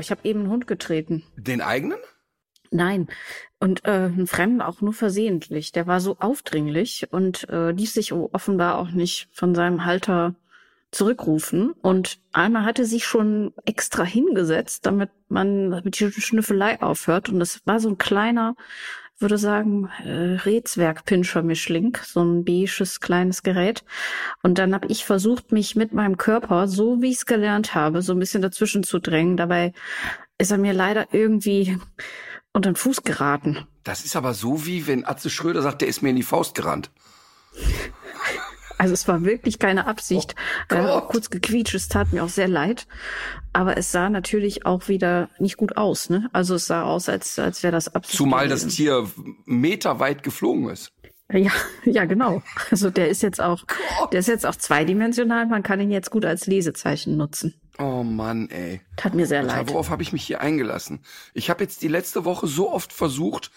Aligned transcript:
Ich 0.00 0.10
habe 0.10 0.20
eben 0.24 0.40
einen 0.40 0.50
Hund 0.50 0.66
getreten. 0.66 1.24
Den 1.36 1.60
eigenen? 1.60 1.98
Nein. 2.70 3.08
Und 3.58 3.84
äh, 3.84 3.90
einen 3.90 4.26
Fremden 4.26 4.62
auch 4.62 4.80
nur 4.80 4.92
versehentlich. 4.92 5.72
Der 5.72 5.86
war 5.86 6.00
so 6.00 6.16
aufdringlich 6.18 7.08
und 7.10 7.48
äh, 7.48 7.72
ließ 7.72 7.94
sich 7.94 8.12
offenbar 8.12 8.78
auch 8.78 8.90
nicht 8.90 9.28
von 9.32 9.54
seinem 9.54 9.84
Halter 9.84 10.34
zurückrufen. 10.92 11.72
Und 11.82 12.18
einmal 12.32 12.64
hatte 12.64 12.84
sich 12.84 13.04
schon 13.04 13.52
extra 13.64 14.04
hingesetzt, 14.04 14.86
damit 14.86 15.10
man 15.28 15.70
damit 15.70 15.98
die 16.00 16.10
Schnüffelei 16.12 16.80
aufhört. 16.80 17.28
Und 17.28 17.40
das 17.40 17.60
war 17.66 17.80
so 17.80 17.88
ein 17.88 17.98
kleiner, 17.98 18.56
würde 19.20 19.38
sagen, 19.38 19.90
äh, 20.04 20.36
Rätswerk-Pinscher-Mischling, 20.36 21.98
so 22.04 22.22
ein 22.22 22.44
beiges 22.44 23.00
kleines 23.00 23.42
Gerät. 23.42 23.84
Und 24.42 24.58
dann 24.58 24.74
habe 24.74 24.88
ich 24.88 25.04
versucht, 25.04 25.52
mich 25.52 25.76
mit 25.76 25.92
meinem 25.92 26.16
Körper, 26.16 26.68
so 26.68 27.02
wie 27.02 27.10
ich 27.10 27.18
es 27.18 27.26
gelernt 27.26 27.74
habe, 27.74 28.02
so 28.02 28.12
ein 28.12 28.18
bisschen 28.18 28.42
dazwischen 28.42 28.82
zu 28.82 28.98
drängen. 28.98 29.36
Dabei 29.36 29.72
ist 30.38 30.50
er 30.50 30.58
mir 30.58 30.72
leider 30.72 31.08
irgendwie 31.12 31.78
unter 32.52 32.70
den 32.70 32.76
Fuß 32.76 33.02
geraten. 33.02 33.66
Das 33.84 34.04
ist 34.04 34.16
aber 34.16 34.34
so 34.34 34.66
wie 34.66 34.86
wenn 34.86 35.06
Atze 35.06 35.30
Schröder 35.30 35.62
sagt, 35.62 35.82
der 35.82 35.88
ist 35.88 36.02
mir 36.02 36.10
in 36.10 36.16
die 36.16 36.22
Faust 36.22 36.54
gerannt. 36.54 36.90
Also 38.80 38.94
es 38.94 39.06
war 39.06 39.22
wirklich 39.24 39.58
keine 39.58 39.86
Absicht. 39.86 40.34
Oh 40.72 40.74
äh, 40.74 41.00
kurz 41.06 41.28
gequietscht, 41.28 41.74
es 41.74 41.88
tat 41.88 42.14
mir 42.14 42.24
auch 42.24 42.30
sehr 42.30 42.48
leid. 42.48 42.86
Aber 43.52 43.76
es 43.76 43.92
sah 43.92 44.08
natürlich 44.08 44.64
auch 44.64 44.88
wieder 44.88 45.28
nicht 45.38 45.58
gut 45.58 45.76
aus. 45.76 46.08
Ne? 46.08 46.30
Also 46.32 46.54
es 46.54 46.66
sah 46.66 46.84
aus, 46.84 47.10
als, 47.10 47.38
als 47.38 47.62
wäre 47.62 47.72
das 47.72 47.94
Absicht. 47.94 48.16
Zumal 48.16 48.48
das. 48.48 48.66
Tier 48.68 49.06
meterweit 49.44 50.22
geflogen 50.22 50.70
ist. 50.70 50.92
Ja, 51.30 51.50
ja, 51.84 52.06
genau. 52.06 52.42
Also 52.70 52.88
der 52.88 53.10
ist 53.10 53.22
jetzt 53.22 53.38
auch, 53.38 53.64
der 54.12 54.20
ist 54.20 54.28
jetzt 54.28 54.46
auch 54.46 54.56
zweidimensional. 54.56 55.44
Man 55.44 55.62
kann 55.62 55.78
ihn 55.80 55.90
jetzt 55.90 56.10
gut 56.10 56.24
als 56.24 56.46
Lesezeichen 56.46 57.18
nutzen. 57.18 57.60
Oh 57.78 58.02
Mann, 58.02 58.48
ey. 58.48 58.80
Tat 58.96 59.12
mir 59.14 59.26
sehr 59.26 59.42
leid. 59.42 59.68
worauf 59.68 59.90
habe 59.90 60.02
ich 60.02 60.14
mich 60.14 60.22
hier 60.22 60.40
eingelassen? 60.40 61.04
Ich 61.34 61.50
habe 61.50 61.62
jetzt 61.62 61.82
die 61.82 61.88
letzte 61.88 62.24
Woche 62.24 62.46
so 62.46 62.72
oft 62.72 62.94
versucht, 62.94 63.50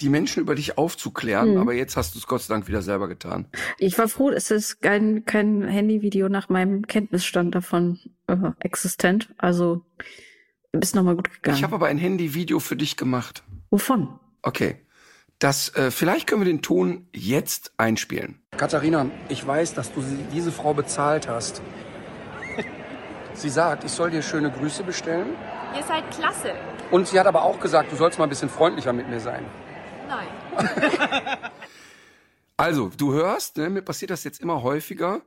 die 0.00 0.08
Menschen 0.08 0.40
über 0.40 0.54
dich 0.54 0.76
aufzuklären, 0.78 1.52
Mhm. 1.52 1.58
aber 1.60 1.72
jetzt 1.74 1.96
hast 1.96 2.14
du 2.14 2.18
es 2.18 2.26
Gott 2.26 2.42
sei 2.42 2.54
Dank 2.54 2.66
wieder 2.68 2.82
selber 2.82 3.08
getan. 3.08 3.46
Ich 3.78 3.96
war 3.98 4.08
froh, 4.08 4.30
es 4.30 4.50
ist 4.50 4.80
kein, 4.82 5.24
kein 5.24 5.62
Handyvideo 5.62 6.28
nach 6.28 6.48
meinem 6.48 6.86
Kenntnisstand 6.86 7.54
davon 7.54 7.98
äh, 8.26 8.36
existent. 8.60 9.32
Also 9.38 9.82
bist 10.72 10.94
nochmal 10.96 11.14
gut 11.14 11.32
gegangen. 11.32 11.56
Ich 11.56 11.62
habe 11.62 11.74
aber 11.76 11.86
ein 11.86 11.98
Handyvideo 11.98 12.58
für 12.58 12.76
dich 12.76 12.96
gemacht. 12.96 13.44
Wovon? 13.70 14.18
Okay. 14.42 14.76
Das, 15.38 15.74
äh, 15.76 15.90
vielleicht 15.90 16.26
können 16.26 16.40
wir 16.40 16.46
den 16.46 16.62
Ton 16.62 17.06
jetzt 17.12 17.72
einspielen. 17.76 18.40
Katharina, 18.56 19.06
ich 19.28 19.46
weiß, 19.46 19.74
dass 19.74 19.92
du 19.92 20.00
sie- 20.00 20.24
diese 20.32 20.50
Frau 20.52 20.74
bezahlt 20.74 21.28
hast. 21.28 21.60
Sie 23.34 23.48
sagt, 23.50 23.82
ich 23.84 23.90
soll 23.90 24.10
dir 24.10 24.22
schöne 24.22 24.50
Grüße 24.50 24.84
bestellen. 24.84 25.26
Ihr 25.76 25.82
seid 25.82 26.08
klasse. 26.12 26.52
Und 26.90 27.08
sie 27.08 27.18
hat 27.18 27.26
aber 27.26 27.42
auch 27.42 27.58
gesagt, 27.58 27.90
du 27.90 27.96
sollst 27.96 28.18
mal 28.18 28.24
ein 28.26 28.30
bisschen 28.30 28.48
freundlicher 28.48 28.92
mit 28.92 29.08
mir 29.08 29.18
sein. 29.18 29.44
Nein. 30.08 30.28
Also, 32.56 32.92
du 32.96 33.12
hörst, 33.12 33.56
ne, 33.56 33.68
mir 33.68 33.82
passiert 33.82 34.12
das 34.12 34.22
jetzt 34.22 34.40
immer 34.40 34.62
häufiger, 34.62 35.22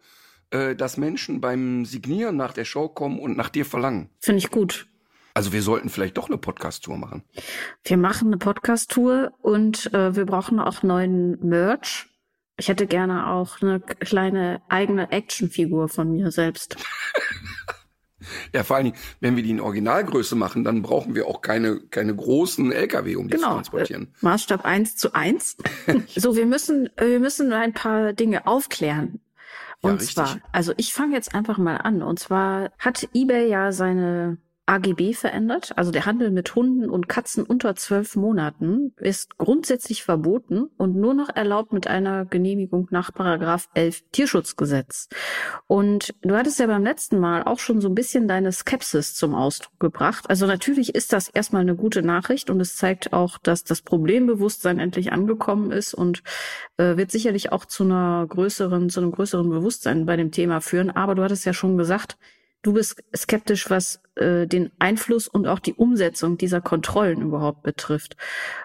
äh, 0.49 0.75
dass 0.75 0.95
Menschen 0.95 1.41
beim 1.41 1.83
Signieren 1.85 2.37
nach 2.37 2.53
der 2.53 2.63
Show 2.63 2.87
kommen 2.87 3.19
und 3.19 3.35
nach 3.35 3.49
dir 3.49 3.65
verlangen. 3.65 4.09
Finde 4.19 4.39
ich 4.39 4.49
gut. 4.49 4.87
Also 5.33 5.51
wir 5.51 5.61
sollten 5.61 5.89
vielleicht 5.89 6.17
doch 6.17 6.29
eine 6.29 6.37
Podcast-Tour 6.37 6.97
machen. 6.97 7.23
Wir 7.83 7.97
machen 7.97 8.29
eine 8.29 8.37
Podcast-Tour 8.37 9.33
und 9.41 9.93
äh, 9.93 10.15
wir 10.15 10.25
brauchen 10.25 10.59
auch 10.59 10.81
neuen 10.83 11.37
Merch. 11.47 12.07
Ich 12.57 12.69
hätte 12.69 12.87
gerne 12.87 13.27
auch 13.27 13.61
eine 13.61 13.79
kleine 13.79 14.61
eigene 14.67 15.11
Actionfigur 15.11 15.89
von 15.89 16.11
mir 16.11 16.31
selbst. 16.31 16.77
Ja, 18.53 18.63
vor 18.63 18.75
allen 18.77 18.85
Dingen, 18.85 18.97
wenn 19.19 19.35
wir 19.35 19.43
die 19.43 19.51
in 19.51 19.59
Originalgröße 19.59 20.35
machen, 20.35 20.63
dann 20.63 20.81
brauchen 20.81 21.13
wir 21.15 21.27
auch 21.27 21.41
keine, 21.41 21.79
keine 21.79 22.15
großen 22.15 22.71
LKW, 22.71 23.15
um 23.15 23.27
die 23.27 23.35
zu 23.37 23.41
Genau. 23.43 23.53
transportieren. 23.55 24.03
Äh, 24.21 24.25
Maßstab 24.25 24.65
eins 24.65 24.95
zu 24.95 25.13
eins. 25.13 25.57
so, 26.15 26.35
wir 26.35 26.45
müssen, 26.45 26.87
äh, 26.97 27.07
wir 27.07 27.19
müssen 27.19 27.53
ein 27.53 27.73
paar 27.73 28.13
Dinge 28.13 28.47
aufklären. 28.47 29.19
Ja, 29.83 29.91
Und 29.91 29.95
richtig. 30.01 30.15
zwar, 30.15 30.37
also 30.51 30.73
ich 30.77 30.93
fange 30.93 31.13
jetzt 31.13 31.35
einfach 31.35 31.57
mal 31.59 31.77
an. 31.77 32.01
Und 32.01 32.17
zwar 32.19 32.71
hat 32.79 33.07
eBay 33.13 33.47
ja 33.49 33.71
seine 33.71 34.37
AGB 34.67 35.13
verändert. 35.13 35.73
Also 35.77 35.91
der 35.91 36.05
Handel 36.05 36.29
mit 36.29 36.53
Hunden 36.53 36.89
und 36.89 37.07
Katzen 37.07 37.43
unter 37.43 37.75
zwölf 37.75 38.15
Monaten 38.15 38.93
ist 38.97 39.37
grundsätzlich 39.37 40.03
verboten 40.03 40.67
und 40.77 40.95
nur 40.95 41.13
noch 41.13 41.29
erlaubt 41.29 41.71
mit 41.71 41.87
einer 41.87 42.25
Genehmigung 42.25 42.87
nach 42.91 43.13
Paragraph 43.13 43.69
11 43.73 44.03
Tierschutzgesetz. 44.11 45.07
Und 45.67 46.13
du 46.21 46.35
hattest 46.35 46.59
ja 46.59 46.67
beim 46.67 46.83
letzten 46.83 47.19
Mal 47.19 47.43
auch 47.43 47.59
schon 47.59 47.79
so 47.81 47.87
ein 47.87 47.95
bisschen 47.95 48.27
deine 48.27 48.51
Skepsis 48.51 49.15
zum 49.15 49.33
Ausdruck 49.33 49.79
gebracht. 49.79 50.29
Also 50.29 50.45
natürlich 50.45 50.93
ist 50.93 51.13
das 51.13 51.29
erstmal 51.29 51.61
eine 51.61 51.75
gute 51.75 52.01
Nachricht 52.01 52.49
und 52.49 52.59
es 52.59 52.75
zeigt 52.75 53.13
auch, 53.13 53.37
dass 53.37 53.63
das 53.63 53.81
Problembewusstsein 53.81 54.79
endlich 54.79 55.13
angekommen 55.13 55.71
ist 55.71 55.93
und 55.93 56.23
äh, 56.75 56.97
wird 56.97 57.11
sicherlich 57.11 57.53
auch 57.53 57.65
zu 57.65 57.85
einer 57.85 58.25
größeren, 58.27 58.89
zu 58.89 58.99
einem 58.99 59.11
größeren 59.11 59.49
Bewusstsein 59.49 60.05
bei 60.05 60.17
dem 60.17 60.31
Thema 60.31 60.59
führen. 60.59 60.89
Aber 60.89 61.15
du 61.15 61.23
hattest 61.23 61.45
ja 61.45 61.53
schon 61.53 61.77
gesagt, 61.77 62.17
du 62.61 62.73
bist 62.73 63.03
skeptisch, 63.15 63.69
was 63.69 64.01
äh, 64.15 64.47
den 64.47 64.71
Einfluss 64.79 65.27
und 65.27 65.47
auch 65.47 65.59
die 65.59 65.73
Umsetzung 65.73 66.37
dieser 66.37 66.61
Kontrollen 66.61 67.21
überhaupt 67.21 67.63
betrifft. 67.63 68.17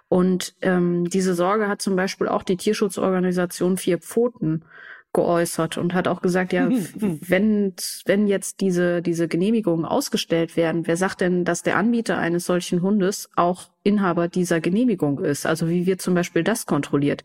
Und 0.09 0.55
ähm, 0.63 1.09
diese 1.09 1.35
Sorge 1.35 1.69
hat 1.69 1.83
zum 1.83 1.97
Beispiel 1.97 2.29
auch 2.29 2.43
die 2.43 2.57
Tierschutzorganisation 2.57 3.77
Vier 3.77 3.99
Pfoten 3.99 4.65
geäußert 5.13 5.77
und 5.77 5.93
hat 5.93 6.09
auch 6.09 6.23
gesagt, 6.23 6.53
ja, 6.53 6.69
wenn, 6.71 7.75
wenn 8.07 8.27
jetzt 8.27 8.61
diese, 8.61 9.03
diese 9.03 9.29
Genehmigungen 9.29 9.85
ausgestellt 9.85 10.57
werden, 10.57 10.87
wer 10.87 10.97
sagt 10.97 11.21
denn, 11.21 11.45
dass 11.45 11.63
der 11.63 11.77
Anbieter 11.77 12.19
eines 12.19 12.47
solchen 12.47 12.81
Hundes 12.83 13.29
auch 13.37 13.69
Inhaber 13.83 14.29
dieser 14.29 14.61
Genehmigung 14.61 15.19
ist? 15.19 15.45
Also 15.45 15.69
wie 15.69 15.87
wird 15.87 16.01
zum 16.01 16.15
Beispiel 16.15 16.43
das 16.43 16.67
kontrolliert? 16.67 17.25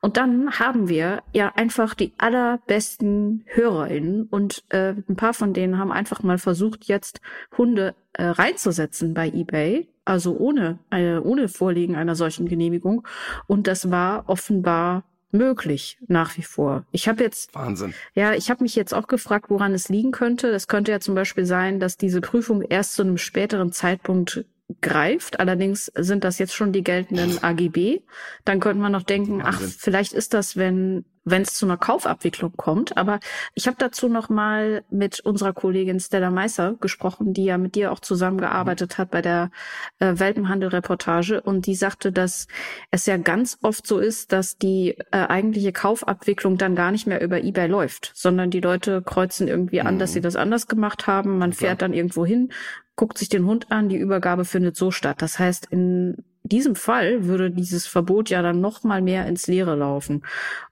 Und 0.00 0.16
dann 0.16 0.58
haben 0.58 0.88
wir 0.88 1.22
ja 1.32 1.52
einfach 1.54 1.94
die 1.94 2.12
allerbesten 2.18 3.44
HörerInnen 3.46 4.24
und 4.24 4.64
äh, 4.70 4.94
ein 5.08 5.16
paar 5.16 5.34
von 5.34 5.52
denen 5.52 5.78
haben 5.78 5.92
einfach 5.92 6.22
mal 6.22 6.38
versucht, 6.38 6.84
jetzt 6.86 7.20
Hunde 7.56 7.94
äh, 8.14 8.24
reinzusetzen 8.24 9.14
bei 9.14 9.28
eBay, 9.28 9.88
also 10.04 10.36
ohne, 10.36 10.78
äh, 10.90 11.18
ohne 11.18 11.48
Vorliegen 11.48 11.94
einer 11.94 12.16
solchen 12.16 12.48
Genehmigung. 12.48 13.06
Und 13.46 13.68
das 13.68 13.90
war 13.90 14.24
offenbar 14.28 15.04
möglich 15.32 15.98
nach 16.06 16.36
wie 16.36 16.42
vor. 16.42 16.84
Ich 16.92 17.08
habe 17.08 17.22
jetzt 17.22 17.54
Wahnsinn. 17.54 17.94
ja, 18.14 18.34
ich 18.34 18.50
habe 18.50 18.62
mich 18.62 18.74
jetzt 18.74 18.94
auch 18.94 19.06
gefragt, 19.06 19.50
woran 19.50 19.72
es 19.74 19.88
liegen 19.88 20.10
könnte. 20.10 20.48
Es 20.48 20.68
könnte 20.68 20.92
ja 20.92 21.00
zum 21.00 21.14
Beispiel 21.14 21.46
sein, 21.46 21.80
dass 21.80 21.96
diese 21.96 22.20
Prüfung 22.20 22.62
erst 22.62 22.94
zu 22.94 23.02
einem 23.02 23.18
späteren 23.18 23.72
Zeitpunkt 23.72 24.44
greift. 24.80 25.40
Allerdings 25.40 25.90
sind 25.96 26.24
das 26.24 26.38
jetzt 26.38 26.54
schon 26.54 26.72
die 26.72 26.84
geltenden 26.84 27.42
AGB. 27.42 28.00
Dann 28.44 28.60
könnte 28.60 28.80
man 28.80 28.92
noch 28.92 29.02
denken, 29.02 29.40
ach, 29.42 29.60
Wahnsinn. 29.60 29.74
vielleicht 29.78 30.12
ist 30.12 30.34
das, 30.34 30.56
wenn 30.56 31.04
wenn 31.24 31.42
es 31.42 31.54
zu 31.54 31.66
einer 31.66 31.76
Kaufabwicklung 31.76 32.52
kommt. 32.56 32.96
Aber 32.96 33.20
ich 33.54 33.66
habe 33.66 33.76
dazu 33.78 34.08
noch 34.08 34.28
mal 34.28 34.84
mit 34.90 35.20
unserer 35.20 35.52
Kollegin 35.52 36.00
Stella 36.00 36.30
Meisser 36.30 36.76
gesprochen, 36.80 37.32
die 37.34 37.44
ja 37.44 37.58
mit 37.58 37.74
dir 37.74 37.92
auch 37.92 38.00
zusammengearbeitet 38.00 38.98
hat 38.98 39.10
bei 39.10 39.22
der 39.22 39.50
äh, 39.98 40.14
Welpenhandel-Reportage. 40.16 41.40
Und 41.40 41.66
die 41.66 41.74
sagte, 41.74 42.12
dass 42.12 42.48
es 42.90 43.06
ja 43.06 43.16
ganz 43.16 43.58
oft 43.62 43.86
so 43.86 43.98
ist, 43.98 44.32
dass 44.32 44.56
die 44.56 44.96
äh, 45.10 45.26
eigentliche 45.26 45.72
Kaufabwicklung 45.72 46.56
dann 46.56 46.74
gar 46.74 46.90
nicht 46.90 47.06
mehr 47.06 47.20
über 47.20 47.42
eBay 47.42 47.66
läuft, 47.66 48.12
sondern 48.14 48.50
die 48.50 48.60
Leute 48.60 49.02
kreuzen 49.02 49.48
irgendwie 49.48 49.80
an, 49.80 49.98
dass 49.98 50.12
sie 50.12 50.20
das 50.20 50.36
anders 50.36 50.66
gemacht 50.66 51.06
haben. 51.06 51.38
Man 51.38 51.52
fährt 51.52 51.82
dann 51.82 51.92
irgendwo 51.92 52.24
hin, 52.24 52.50
guckt 52.96 53.18
sich 53.18 53.28
den 53.28 53.46
Hund 53.46 53.70
an, 53.70 53.88
die 53.88 53.96
Übergabe 53.96 54.44
findet 54.44 54.76
so 54.76 54.90
statt. 54.90 55.22
Das 55.22 55.38
heißt, 55.38 55.66
in 55.70 56.24
diesem 56.42 56.74
Fall 56.74 57.24
würde 57.26 57.50
dieses 57.50 57.86
Verbot 57.86 58.30
ja 58.30 58.42
dann 58.42 58.60
noch 58.60 58.82
mal 58.82 59.02
mehr 59.02 59.26
ins 59.26 59.46
Leere 59.46 59.76
laufen. 59.76 60.22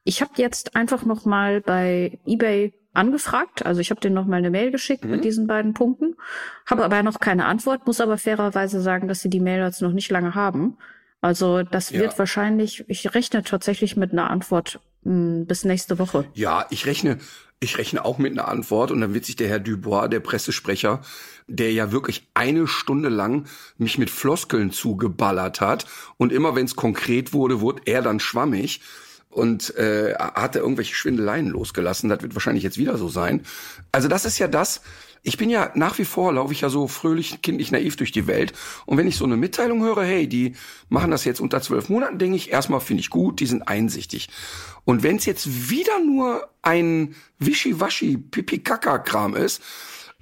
Ich 0.05 0.20
habe 0.23 0.32
jetzt 0.37 0.76
einfach 0.76 1.05
noch 1.05 1.25
mal 1.25 1.61
bei 1.61 2.19
eBay 2.26 2.73
angefragt, 2.94 3.65
also 3.65 3.81
ich 3.81 3.91
habe 3.91 4.00
denen 4.00 4.15
noch 4.15 4.26
mal 4.26 4.37
eine 4.37 4.50
Mail 4.50 4.70
geschickt 4.73 5.05
mit 5.05 5.23
diesen 5.25 5.47
beiden 5.47 5.73
Punkten, 5.75 6.17
habe 6.67 6.85
aber 6.85 7.03
noch 7.03 7.20
keine 7.20 7.44
Antwort, 7.44 7.87
muss 7.87 8.00
aber 8.00 8.19
fairerweise 8.19 8.81
sagen, 8.81 9.06
dass 9.06 9.20
sie 9.20 9.31
die 9.31 9.41
Mail 9.41 9.62
jetzt 9.62 9.82
noch 9.82 9.93
nicht 9.93 10.11
lange 10.11 10.35
haben. 10.35 10.79
Also 11.20 11.62
das 11.62 11.91
Ja. 11.91 12.00
wird 12.00 12.19
wahrscheinlich, 12.19 12.85
ich 12.88 13.15
rechne 13.15 13.43
tatsächlich 13.43 13.97
mit 13.97 14.12
einer 14.12 14.31
Antwort 14.31 14.81
mh, 15.05 15.44
bis 15.44 15.65
nächste 15.65 15.99
Woche. 15.99 16.25
Ja, 16.35 16.67
ich 16.70 16.87
rechne 16.87 17.19
Ich 17.60 17.76
rechne 17.76 18.05
auch 18.05 18.19
mit 18.19 18.32
einer 18.32 18.46
Antwort 18.46 18.90
und 18.93 19.00
dann 19.00 19.14
wird 19.14 19.25
sich 19.25 19.34
der 19.34 19.49
Herr 19.49 19.58
Dubois, 19.58 20.08
der 20.08 20.20
Pressesprecher, 20.20 21.00
der 21.49 21.72
ja 21.72 21.90
wirklich 21.90 22.28
eine 22.34 22.69
Stunde 22.69 23.08
lang 23.08 23.46
mich 23.78 23.99
mit 23.99 24.10
Floskeln 24.10 24.70
zugeballert 24.70 25.60
hat 25.60 25.87
und 26.19 26.32
immer 26.32 26.55
wenn 26.55 26.66
es 26.66 26.76
konkret 26.76 27.32
wurde, 27.32 27.60
wurde 27.60 27.82
er 27.87 28.02
dann 28.02 28.20
schwammig 28.20 28.81
und 29.28 29.76
äh, 29.76 30.14
hat 30.14 30.56
er 30.56 30.62
irgendwelche 30.62 30.94
Schwindeleien 30.94 31.49
losgelassen. 31.49 32.08
Das 32.08 32.22
wird 32.22 32.34
wahrscheinlich 32.34 32.64
jetzt 32.64 32.78
wieder 32.78 32.96
so 32.96 33.08
sein. 33.08 33.43
Also 33.93 34.08
das 34.08 34.25
ist 34.25 34.38
ja 34.38 34.49
das, 34.49 34.81
ich 35.29 35.37
bin 35.37 35.51
ja 35.51 35.71
nach 35.75 35.99
wie 35.99 36.07
vor, 36.07 36.33
laufe 36.33 36.55
ich 36.55 36.63
ja 36.63 36.71
so 36.71 36.89
fröhlich, 36.89 37.43
kindlich 37.43 37.71
naiv 37.71 37.97
durch 37.97 38.13
die 38.13 38.27
Welt. 38.27 38.55
Und 38.87 38.97
wenn 38.97 39.07
ich 39.07 39.17
so 39.17 39.27
eine 39.27 39.37
Mitteilung 39.37 39.83
höre, 39.83 40.03
hey, 40.03 40.27
die 40.27 40.55
machen 40.89 41.11
das 41.11 41.27
jetzt 41.27 41.41
unter 41.41 41.61
zwölf 41.61 41.91
Monaten, 41.91 42.19
denke 42.19 42.37
ich, 42.37 42.51
erstmal 42.51 42.81
finde 42.81 43.03
ich 43.03 43.11
gut, 43.11 43.39
die 43.39 43.47
sind 43.47 43.69
einsichtig. 43.69 44.31
Und 44.87 45.03
wenn 45.03 45.17
es 45.17 45.27
jetzt 45.27 45.71
wieder 45.71 46.01
nur 46.01 46.49
ein 46.63 47.15
Wischiwaschi, 47.39 48.17
Pipi-Kaka-Kram 48.17 49.37
ist, 49.37 49.63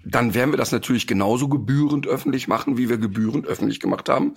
dann 0.04 0.34
werden 0.34 0.52
wir 0.52 0.58
das 0.58 0.72
natürlich 0.72 1.06
genauso 1.06 1.48
gebührend 1.48 2.08
öffentlich 2.08 2.48
machen, 2.48 2.76
wie 2.76 2.88
wir 2.88 2.98
gebührend 2.98 3.46
öffentlich 3.46 3.78
gemacht 3.78 4.08
haben, 4.08 4.34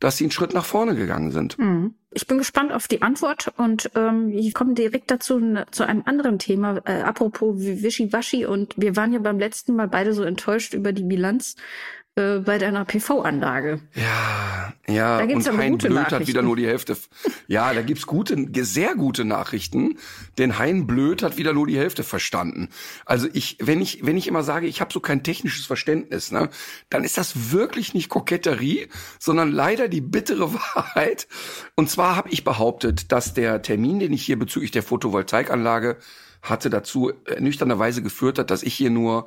dass 0.00 0.16
sie 0.16 0.24
einen 0.24 0.30
Schritt 0.30 0.54
nach 0.54 0.64
vorne 0.64 0.94
gegangen 0.94 1.30
sind. 1.30 1.56
Hm. 1.58 1.94
Ich 2.10 2.26
bin 2.26 2.38
gespannt 2.38 2.72
auf 2.72 2.88
die 2.88 3.02
Antwort 3.02 3.52
und 3.58 3.90
ähm, 3.94 4.30
ich 4.30 4.54
komme 4.54 4.74
direkt 4.74 5.10
dazu 5.10 5.40
zu 5.70 5.86
einem 5.86 6.02
anderen 6.06 6.38
Thema. 6.38 6.80
Äh, 6.84 7.02
apropos 7.02 7.56
Wischiwaschi 7.58 8.46
und 8.46 8.74
wir 8.76 8.96
waren 8.96 9.12
ja 9.12 9.18
beim 9.18 9.38
letzten 9.38 9.76
Mal 9.76 9.88
beide 9.88 10.14
so 10.14 10.22
enttäuscht 10.22 10.72
über 10.72 10.92
die 10.92 11.04
Bilanz 11.04 11.56
äh, 12.18 12.40
bei 12.40 12.58
deiner 12.58 12.84
PV-Anlage. 12.84 13.80
Ja, 13.94 14.72
ja, 14.88 15.18
Da 15.18 15.26
gibt's 15.26 15.46
und 15.46 15.54
aber 15.54 15.62
Hein 15.62 15.72
gute 15.72 15.88
Blöd 15.88 16.10
hat 16.10 16.26
wieder 16.26 16.42
nur 16.42 16.56
die 16.56 16.66
Hälfte. 16.66 16.96
Ja, 17.46 17.72
da 17.72 17.82
gibt's 17.82 18.06
gute, 18.06 18.36
sehr 18.64 18.94
gute 18.94 19.24
Nachrichten, 19.24 19.98
denn 20.38 20.58
Hein 20.58 20.86
Blöd 20.86 21.22
hat 21.22 21.36
wieder 21.36 21.52
nur 21.52 21.66
die 21.66 21.78
Hälfte 21.78 22.02
verstanden. 22.02 22.68
Also 23.04 23.28
ich, 23.32 23.58
wenn 23.60 23.80
ich, 23.80 24.04
wenn 24.04 24.16
ich 24.16 24.26
immer 24.26 24.42
sage, 24.42 24.66
ich 24.66 24.80
habe 24.80 24.92
so 24.92 25.00
kein 25.00 25.22
technisches 25.22 25.66
Verständnis, 25.66 26.32
ne, 26.32 26.48
dann 26.90 27.04
ist 27.04 27.18
das 27.18 27.52
wirklich 27.52 27.94
nicht 27.94 28.08
Koketterie, 28.08 28.88
sondern 29.18 29.52
leider 29.52 29.88
die 29.88 30.00
bittere 30.00 30.52
Wahrheit. 30.74 31.28
Und 31.76 31.88
zwar 31.88 32.16
habe 32.16 32.30
ich 32.30 32.44
behauptet, 32.44 33.12
dass 33.12 33.34
der 33.34 33.62
Termin, 33.62 34.00
den 34.00 34.12
ich 34.12 34.24
hier 34.24 34.38
bezüglich 34.38 34.70
der 34.70 34.82
Photovoltaikanlage 34.82 35.98
hatte, 36.42 36.70
dazu 36.70 37.12
nüchternerweise 37.38 38.02
geführt 38.02 38.38
hat, 38.38 38.50
dass 38.50 38.62
ich 38.62 38.74
hier 38.74 38.90
nur 38.90 39.26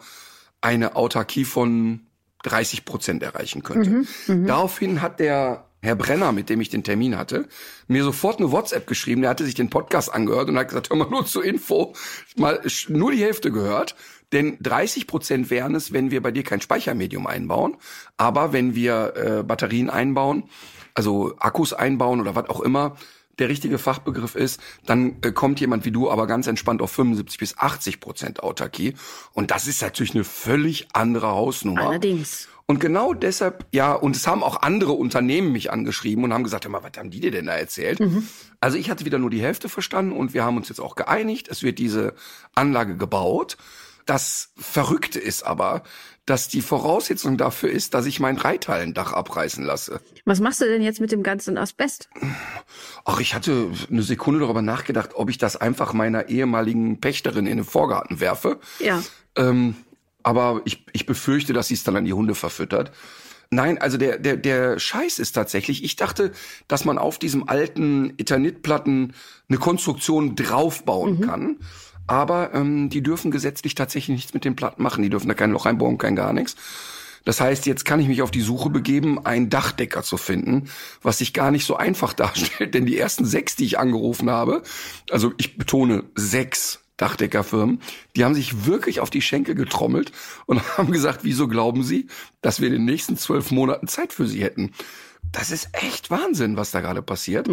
eine 0.62 0.96
Autarkie 0.96 1.46
von 1.46 2.08
30 2.44 2.86
Prozent 2.86 3.24
erreichen 3.24 3.64
könnte. 3.64 4.04
Daraufhin 4.48 5.02
hat 5.02 5.20
der 5.20 5.66
Herr 5.84 5.96
Brenner, 5.96 6.32
mit 6.32 6.50
dem 6.50 6.62
ich 6.62 6.70
den 6.70 6.84
Termin 6.84 7.18
hatte, 7.18 7.48
mir 7.88 8.04
sofort 8.04 8.40
eine 8.40 8.52
WhatsApp 8.52 8.86
geschrieben. 8.86 9.22
Der 9.22 9.32
hatte 9.32 9.46
sich 9.46 9.56
den 9.56 9.70
Podcast 9.70 10.14
angehört 10.14 10.50
und 10.50 10.58
hat 10.58 10.68
gesagt, 10.70 10.90
hör 10.92 10.98
mal 10.98 11.10
nur 11.10 11.26
zur 11.26 11.44
Info, 11.44 11.94
mal 12.36 12.62
nur 12.88 13.12
die 13.12 13.24
Hälfte 13.24 13.52
gehört. 13.52 13.96
Denn 14.32 14.58
30 14.62 15.08
Prozent 15.08 15.50
wären 15.50 15.76
es, 15.76 15.92
wenn 15.92 16.12
wir 16.12 16.22
bei 16.22 16.32
dir 16.32 16.44
kein 16.44 16.62
Speichermedium 16.62 17.28
einbauen. 17.28 17.76
Aber 18.16 18.54
wenn 18.54 18.76
wir 18.76 19.14
äh, 19.16 19.44
Batterien 19.44 19.90
einbauen, 19.90 20.44
also 20.94 21.36
Akkus 21.40 21.74
einbauen 21.74 22.22
oder 22.22 22.36
was 22.36 22.50
auch 22.50 22.62
immer, 22.62 22.96
der 23.40 23.50
richtige 23.50 23.78
Fachbegriff 23.78 24.36
ist, 24.36 24.60
dann 24.86 25.18
äh, 25.22 25.32
kommt 25.32 25.60
jemand 25.60 25.86
wie 25.86 25.92
du 25.92 26.10
aber 26.10 26.28
ganz 26.28 26.48
entspannt 26.48 26.82
auf 26.82 26.92
75 26.92 27.38
bis 27.38 27.58
80 27.58 28.00
Prozent 28.00 28.44
Autarkie. 28.44 28.96
Und 29.34 29.52
das 29.52 29.68
ist 29.68 29.82
natürlich 29.82 30.14
eine 30.16 30.24
völlig 30.24 30.88
andere 30.94 31.28
Hausnummer. 31.28 31.90
Allerdings. 31.90 32.48
Und 32.72 32.80
genau 32.80 33.14
deshalb, 33.14 33.66
ja, 33.74 33.94
und 33.94 34.16
es 34.16 34.28
haben 34.28 34.44
auch 34.44 34.62
andere 34.62 34.94
Unternehmen 34.94 35.52
mich 35.52 35.72
angeschrieben 35.72 36.24
und 36.24 36.34
haben 36.34 36.46
gesagt, 36.46 36.64
hör 36.64 36.72
mal, 36.72 36.84
was 36.84 36.98
haben 36.98 37.10
die 37.10 37.20
dir 37.20 37.32
denn 37.32 37.48
da 37.48 37.54
erzählt? 37.54 38.00
Also 38.62 38.78
ich 38.78 38.90
hatte 38.90 39.04
wieder 39.04 39.20
nur 39.20 39.30
die 39.30 39.42
Hälfte 39.42 39.68
verstanden 39.68 40.14
und 40.14 40.34
wir 40.34 40.46
haben 40.46 40.56
uns 40.56 40.70
jetzt 40.70 40.80
auch 40.80 40.96
geeinigt. 40.96 41.50
Es 41.50 41.64
wird 41.64 41.80
diese 41.80 42.14
Anlage 42.56 42.96
gebaut. 42.96 43.58
Das 44.06 44.50
Verrückte 44.58 45.20
ist 45.20 45.44
aber, 45.44 45.84
dass 46.26 46.48
die 46.48 46.62
Voraussetzung 46.62 47.38
dafür 47.38 47.70
ist, 47.70 47.94
dass 47.94 48.06
ich 48.06 48.20
mein 48.20 48.38
Reithallendach 48.38 49.14
abreißen 49.14 49.64
lasse. 49.64 50.02
Was 50.26 50.40
machst 50.40 50.62
du 50.62 50.66
denn 50.66 50.82
jetzt 50.82 51.02
mit 51.02 51.12
dem 51.12 51.24
ganzen 51.24 51.58
Asbest? 51.58 52.10
Ach, 53.06 53.20
ich 53.20 53.34
hatte 53.34 53.72
eine 53.90 54.04
Sekunde 54.04 54.40
darüber 54.40 54.62
nachgedacht, 54.62 55.12
ob 55.16 55.30
ich 55.30 55.38
das 55.38 55.56
einfach 55.56 55.94
meiner 55.94 56.30
ehemaligen 56.30 57.00
Pächterin 57.02 57.48
in 57.48 57.58
den 57.58 57.66
Vorgarten 57.66 58.20
werfe. 58.20 58.60
Ja. 58.80 59.02
Ähm, 59.36 59.76
aber 60.24 60.62
ich, 60.66 60.86
ich 60.94 61.06
befürchte, 61.06 61.54
dass 61.54 61.68
sie 61.68 61.74
es 61.74 61.84
dann 61.84 61.96
an 61.96 62.06
die 62.06 62.14
Hunde 62.14 62.36
verfüttert. 62.36 62.92
Nein, 63.50 63.80
also 63.80 63.98
der, 63.98 64.18
der, 64.18 64.38
der 64.38 64.80
Scheiß 64.80 65.20
ist 65.20 65.34
tatsächlich, 65.34 65.84
ich 65.84 65.98
dachte, 65.98 66.32
dass 66.70 66.86
man 66.86 66.98
auf 66.98 67.20
diesem 67.20 67.50
alten 67.50 68.14
Eternitplatten 68.18 69.14
eine 69.50 69.58
Konstruktion 69.58 70.38
draufbauen 70.38 71.20
kann. 71.20 71.58
Aber 72.08 72.54
ähm, 72.54 72.90
die 72.90 73.04
dürfen 73.04 73.32
gesetzlich 73.32 73.76
tatsächlich 73.76 74.16
nichts 74.16 74.34
mit 74.34 74.46
den 74.46 74.56
Platten 74.56 74.84
machen. 74.84 75.04
Die 75.04 75.10
dürfen 75.10 75.28
da 75.28 75.34
kein 75.34 75.52
Loch 75.52 75.66
einbauen, 75.66 75.98
kein 75.98 76.16
gar 76.16 76.34
nichts. 76.34 76.56
Das 77.24 77.40
heißt, 77.40 77.66
jetzt 77.66 77.86
kann 77.86 78.00
ich 78.00 78.08
mich 78.08 78.22
auf 78.22 78.32
die 78.32 78.42
Suche 78.42 78.70
begeben, 78.70 79.26
einen 79.26 79.50
Dachdecker 79.50 80.04
zu 80.04 80.18
finden, 80.18 80.70
was 81.02 81.20
sich 81.20 81.34
gar 81.34 81.52
nicht 81.52 81.66
so 81.66 81.76
einfach 81.76 82.14
darstellt, 82.14 82.74
denn 82.74 82.86
die 82.86 82.98
ersten 82.98 83.26
sechs, 83.26 83.56
die 83.56 83.66
ich 83.66 83.80
angerufen 83.80 84.30
habe, 84.30 84.64
also 85.10 85.34
ich 85.38 85.58
betone 85.58 86.04
sechs 86.16 86.80
Dachdeckerfirmen, 86.98 87.82
die 88.16 88.24
haben 88.24 88.36
sich 88.36 88.66
wirklich 88.66 89.00
auf 89.00 89.10
die 89.10 89.22
Schenkel 89.22 89.56
getrommelt 89.56 90.12
und 90.46 90.62
haben 90.78 90.92
gesagt, 90.92 91.24
wieso 91.24 91.48
glauben 91.48 91.84
Sie, 91.84 92.08
dass 92.42 92.60
wir 92.60 92.68
in 92.68 92.74
den 92.74 92.86
nächsten 92.86 93.18
zwölf 93.18 93.52
Monaten 93.52 93.88
Zeit 93.88 94.14
für 94.14 94.28
Sie 94.28 94.44
hätten? 94.44 94.74
Das 95.32 95.52
ist 95.52 95.70
echt 95.74 96.10
Wahnsinn, 96.10 96.58
was 96.58 96.72
da 96.72 96.82
gerade 96.82 97.02
passiert. 97.02 97.48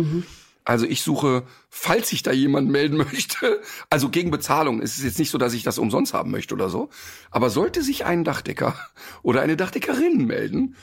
Also 0.68 0.84
ich 0.84 1.00
suche, 1.00 1.44
falls 1.70 2.10
sich 2.10 2.22
da 2.22 2.30
jemand 2.30 2.68
melden 2.68 2.96
möchte, 3.10 3.62
also 3.88 4.10
gegen 4.10 4.30
Bezahlung. 4.30 4.82
Es 4.82 4.98
ist 4.98 5.04
jetzt 5.04 5.18
nicht 5.18 5.30
so, 5.30 5.38
dass 5.38 5.54
ich 5.54 5.62
das 5.62 5.78
umsonst 5.78 6.12
haben 6.12 6.30
möchte 6.30 6.52
oder 6.52 6.68
so. 6.68 6.90
Aber 7.30 7.48
sollte 7.48 7.82
sich 7.82 8.04
ein 8.04 8.22
Dachdecker 8.22 8.78
oder 9.22 9.40
eine 9.40 9.56
Dachdeckerin 9.56 10.26
melden, 10.26 10.76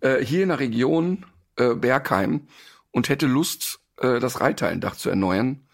äh, 0.00 0.24
hier 0.24 0.42
in 0.42 0.48
der 0.48 0.58
Region 0.58 1.26
äh, 1.56 1.74
Bergheim 1.74 2.48
und 2.92 3.10
hätte 3.10 3.26
Lust, 3.26 3.80
äh, 3.98 4.20
das 4.20 4.40
Reitteilendach 4.40 4.96
zu 4.96 5.10
erneuern, 5.10 5.68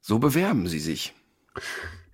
so 0.00 0.20
bewerben 0.20 0.68
sie 0.68 0.78
sich. 0.78 1.14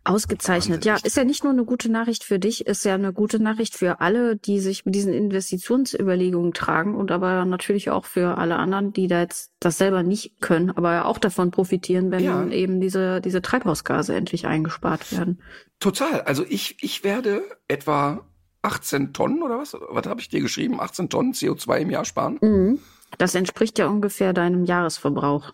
Ausgezeichnet. 0.02 0.84
Ja, 0.86 0.96
ist 1.02 1.16
ja 1.16 1.24
nicht 1.24 1.44
nur 1.44 1.52
eine 1.52 1.64
gute 1.64 1.90
Nachricht 1.90 2.24
für 2.24 2.38
dich, 2.38 2.66
ist 2.66 2.84
ja 2.84 2.94
eine 2.94 3.12
gute 3.12 3.38
Nachricht 3.38 3.76
für 3.76 4.00
alle, 4.00 4.36
die 4.36 4.58
sich 4.60 4.86
mit 4.86 4.94
diesen 4.94 5.12
Investitionsüberlegungen 5.12 6.52
tragen 6.54 6.94
und 6.94 7.10
aber 7.10 7.44
natürlich 7.44 7.90
auch 7.90 8.06
für 8.06 8.38
alle 8.38 8.56
anderen, 8.56 8.92
die 8.92 9.08
da 9.08 9.20
jetzt 9.20 9.52
das 9.60 9.76
selber 9.78 10.02
nicht 10.02 10.40
können, 10.40 10.70
aber 10.70 10.92
ja 10.92 11.04
auch 11.04 11.18
davon 11.18 11.50
profitieren, 11.50 12.10
wenn 12.10 12.24
Ja. 12.24 12.46
eben 12.48 12.80
diese, 12.80 13.20
diese 13.20 13.42
Treibhausgase 13.42 14.14
endlich 14.14 14.46
eingespart 14.46 15.12
werden. 15.12 15.42
Total. 15.80 16.22
Also 16.22 16.44
ich, 16.48 16.76
ich 16.82 17.04
werde 17.04 17.42
etwa 17.68 18.24
18 18.62 19.12
Tonnen 19.12 19.42
oder 19.42 19.58
was? 19.58 19.74
Was 19.90 20.06
habe 20.06 20.20
ich 20.20 20.28
dir 20.28 20.40
geschrieben? 20.40 20.80
18 20.80 21.08
Tonnen 21.10 21.32
CO2 21.32 21.78
im 21.78 21.90
Jahr 21.90 22.04
sparen? 22.04 22.38
Mhm. 22.40 22.78
Das 23.18 23.34
entspricht 23.34 23.78
ja 23.78 23.86
ungefähr 23.88 24.32
deinem 24.32 24.64
Jahresverbrauch. 24.64 25.52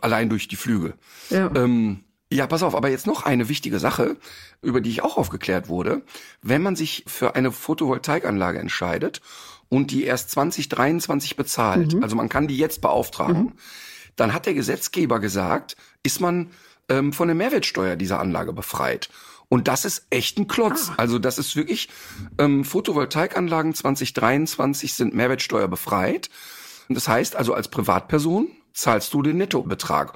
Allein 0.00 0.30
durch 0.30 0.48
die 0.48 0.56
Flüge. 0.56 0.94
Ja. 1.30 1.50
Ähm, 1.54 2.04
ja, 2.30 2.46
pass 2.46 2.62
auf, 2.62 2.74
aber 2.74 2.90
jetzt 2.90 3.06
noch 3.06 3.24
eine 3.24 3.48
wichtige 3.48 3.78
Sache, 3.78 4.16
über 4.60 4.80
die 4.80 4.90
ich 4.90 5.02
auch 5.02 5.16
aufgeklärt 5.16 5.68
wurde. 5.68 6.02
Wenn 6.42 6.62
man 6.62 6.76
sich 6.76 7.04
für 7.06 7.34
eine 7.34 7.52
Photovoltaikanlage 7.52 8.58
entscheidet 8.58 9.22
und 9.68 9.90
die 9.90 10.04
erst 10.04 10.30
2023 10.30 11.36
bezahlt, 11.36 11.96
also 12.02 12.16
man 12.16 12.28
kann 12.28 12.48
die 12.48 12.58
jetzt 12.58 12.82
beauftragen, 12.82 13.54
dann 14.16 14.34
hat 14.34 14.46
der 14.46 14.54
Gesetzgeber 14.54 15.20
gesagt, 15.20 15.76
ist 16.02 16.20
man 16.20 16.50
ähm, 16.88 17.12
von 17.12 17.28
der 17.28 17.34
Mehrwertsteuer 17.34 17.96
dieser 17.96 18.20
Anlage 18.20 18.52
befreit. 18.52 19.08
Und 19.48 19.68
das 19.68 19.86
ist 19.86 20.06
echt 20.10 20.38
ein 20.38 20.48
Klotz. 20.48 20.90
Also 20.98 21.18
das 21.18 21.38
ist 21.38 21.56
wirklich, 21.56 21.88
ähm, 22.38 22.64
Photovoltaikanlagen 22.64 23.74
2023 23.74 24.92
sind 24.92 25.14
Mehrwertsteuer 25.14 25.68
befreit. 25.68 26.28
Das 26.90 27.08
heißt 27.08 27.36
also, 27.36 27.54
als 27.54 27.68
Privatperson 27.68 28.48
zahlst 28.74 29.14
du 29.14 29.22
den 29.22 29.38
Nettobetrag. 29.38 30.14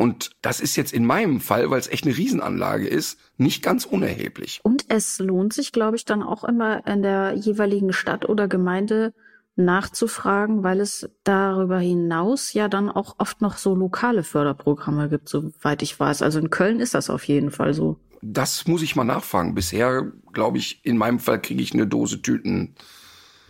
Und 0.00 0.30
das 0.40 0.60
ist 0.60 0.76
jetzt 0.76 0.94
in 0.94 1.04
meinem 1.04 1.42
Fall, 1.42 1.68
weil 1.68 1.78
es 1.78 1.86
echt 1.86 2.06
eine 2.06 2.16
Riesenanlage 2.16 2.88
ist, 2.88 3.18
nicht 3.36 3.62
ganz 3.62 3.84
unerheblich. 3.84 4.60
Und 4.62 4.86
es 4.88 5.18
lohnt 5.18 5.52
sich, 5.52 5.72
glaube 5.72 5.94
ich, 5.98 6.06
dann 6.06 6.22
auch 6.22 6.42
immer 6.42 6.86
in 6.86 7.02
der 7.02 7.34
jeweiligen 7.34 7.92
Stadt 7.92 8.26
oder 8.26 8.48
Gemeinde 8.48 9.12
nachzufragen, 9.56 10.62
weil 10.62 10.80
es 10.80 11.06
darüber 11.22 11.78
hinaus 11.78 12.54
ja 12.54 12.68
dann 12.68 12.88
auch 12.88 13.16
oft 13.18 13.42
noch 13.42 13.58
so 13.58 13.74
lokale 13.74 14.22
Förderprogramme 14.22 15.10
gibt, 15.10 15.28
soweit 15.28 15.82
ich 15.82 16.00
weiß. 16.00 16.22
Also 16.22 16.38
in 16.38 16.48
Köln 16.48 16.80
ist 16.80 16.94
das 16.94 17.10
auf 17.10 17.24
jeden 17.24 17.50
Fall 17.50 17.74
so. 17.74 17.98
Das 18.22 18.66
muss 18.66 18.80
ich 18.80 18.96
mal 18.96 19.04
nachfragen. 19.04 19.54
Bisher, 19.54 20.10
glaube 20.32 20.56
ich, 20.56 20.82
in 20.82 20.96
meinem 20.96 21.18
Fall 21.18 21.42
kriege 21.42 21.62
ich 21.62 21.74
eine 21.74 21.86
Dose 21.86 22.22
Tütensuppen 22.22 22.74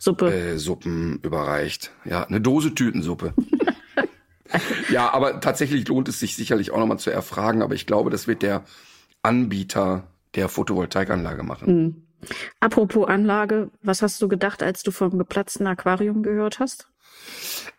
Suppe. 0.00 0.34
äh, 0.34 0.58
Suppen 0.58 1.20
überreicht. 1.22 1.92
Ja, 2.04 2.24
eine 2.24 2.40
Dose 2.40 2.74
Tütensuppe. 2.74 3.34
ja, 4.90 5.12
aber 5.12 5.40
tatsächlich 5.40 5.86
lohnt 5.88 6.08
es 6.08 6.20
sich 6.20 6.36
sicherlich 6.36 6.70
auch 6.70 6.78
nochmal 6.78 6.98
zu 6.98 7.10
erfragen. 7.10 7.62
Aber 7.62 7.74
ich 7.74 7.86
glaube, 7.86 8.10
das 8.10 8.26
wird 8.26 8.42
der 8.42 8.64
Anbieter 9.22 10.04
der 10.34 10.48
Photovoltaikanlage 10.48 11.42
machen. 11.42 11.66
Hm. 11.66 12.02
Apropos 12.60 13.08
Anlage, 13.08 13.70
was 13.82 14.02
hast 14.02 14.20
du 14.20 14.28
gedacht, 14.28 14.62
als 14.62 14.82
du 14.82 14.90
vom 14.90 15.16
geplatzten 15.18 15.66
Aquarium 15.66 16.22
gehört 16.22 16.58
hast? 16.60 16.88